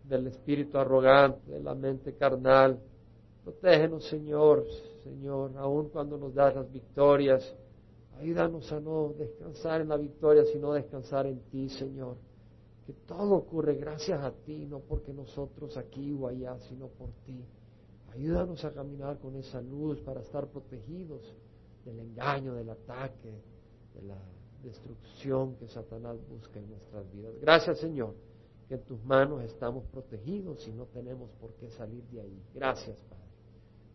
del 0.04 0.28
espíritu 0.28 0.78
arrogante, 0.78 1.52
de 1.52 1.62
la 1.62 1.76
mente 1.76 2.14
carnal. 2.16 2.80
Protégenos, 3.44 4.06
Señor, 4.08 4.66
Señor, 5.04 5.52
aun 5.58 5.90
cuando 5.90 6.18
nos 6.18 6.34
das 6.34 6.56
las 6.56 6.72
victorias 6.72 7.56
Ayúdanos 8.20 8.72
a 8.72 8.80
no 8.80 9.14
descansar 9.18 9.82
en 9.82 9.90
la 9.90 9.98
victoria, 9.98 10.46
sino 10.46 10.74
descansar 10.74 11.26
en 11.26 11.40
ti, 11.50 11.70
Señor. 11.70 12.16
Que 12.86 12.94
todo 12.94 13.34
ocurre 13.34 13.76
gracias 13.76 14.22
a 14.22 14.32
ti, 14.32 14.66
no 14.66 14.80
porque 14.80 15.14
nosotros 15.14 15.76
aquí 15.76 16.14
o 16.14 16.28
allá, 16.28 16.58
sino 16.60 16.88
por 16.88 17.10
ti. 17.26 17.44
Ayúdanos 18.16 18.64
a 18.64 18.72
caminar 18.72 19.20
con 19.20 19.36
esa 19.36 19.62
luz 19.62 20.00
para 20.02 20.22
estar 20.22 20.48
protegidos 20.48 21.22
del 21.84 22.00
engaño, 22.00 22.54
del 22.54 22.70
ataque, 22.70 23.42
de 23.94 24.02
la 24.04 24.18
destrucción 24.64 25.56
que 25.58 25.68
Satanás 25.68 26.18
busca 26.30 26.60
en 26.60 26.70
nuestras 26.70 27.12
vidas. 27.12 27.34
Gracias, 27.42 27.78
Señor, 27.80 28.16
que 28.70 28.76
en 28.76 28.84
tus 28.84 29.04
manos 29.04 29.44
estamos 29.44 29.86
protegidos 29.88 30.66
y 30.66 30.72
no 30.72 30.86
tenemos 30.86 31.30
por 31.42 31.54
qué 31.56 31.70
salir 31.72 32.04
de 32.06 32.22
ahí. 32.22 32.42
Gracias, 32.54 32.98
Padre. 33.10 33.26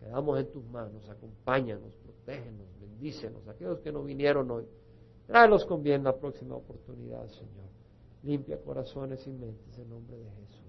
Quedamos 0.00 0.38
en 0.38 0.50
tus 0.50 0.64
manos, 0.64 1.08
acompáñanos, 1.08 1.94
protégenos, 1.96 2.66
bendícenos. 2.78 3.48
Aquellos 3.48 3.80
que 3.80 3.90
no 3.90 4.02
vinieron 4.02 4.50
hoy, 4.50 4.66
tráelos 5.26 5.64
con 5.64 5.82
bien 5.82 6.04
la 6.04 6.16
próxima 6.16 6.56
oportunidad, 6.56 7.26
Señor. 7.28 7.68
Limpia 8.22 8.60
corazones 8.62 9.26
y 9.26 9.30
mentes 9.30 9.78
en 9.78 9.88
nombre 9.88 10.18
de 10.18 10.30
Jesús. 10.30 10.59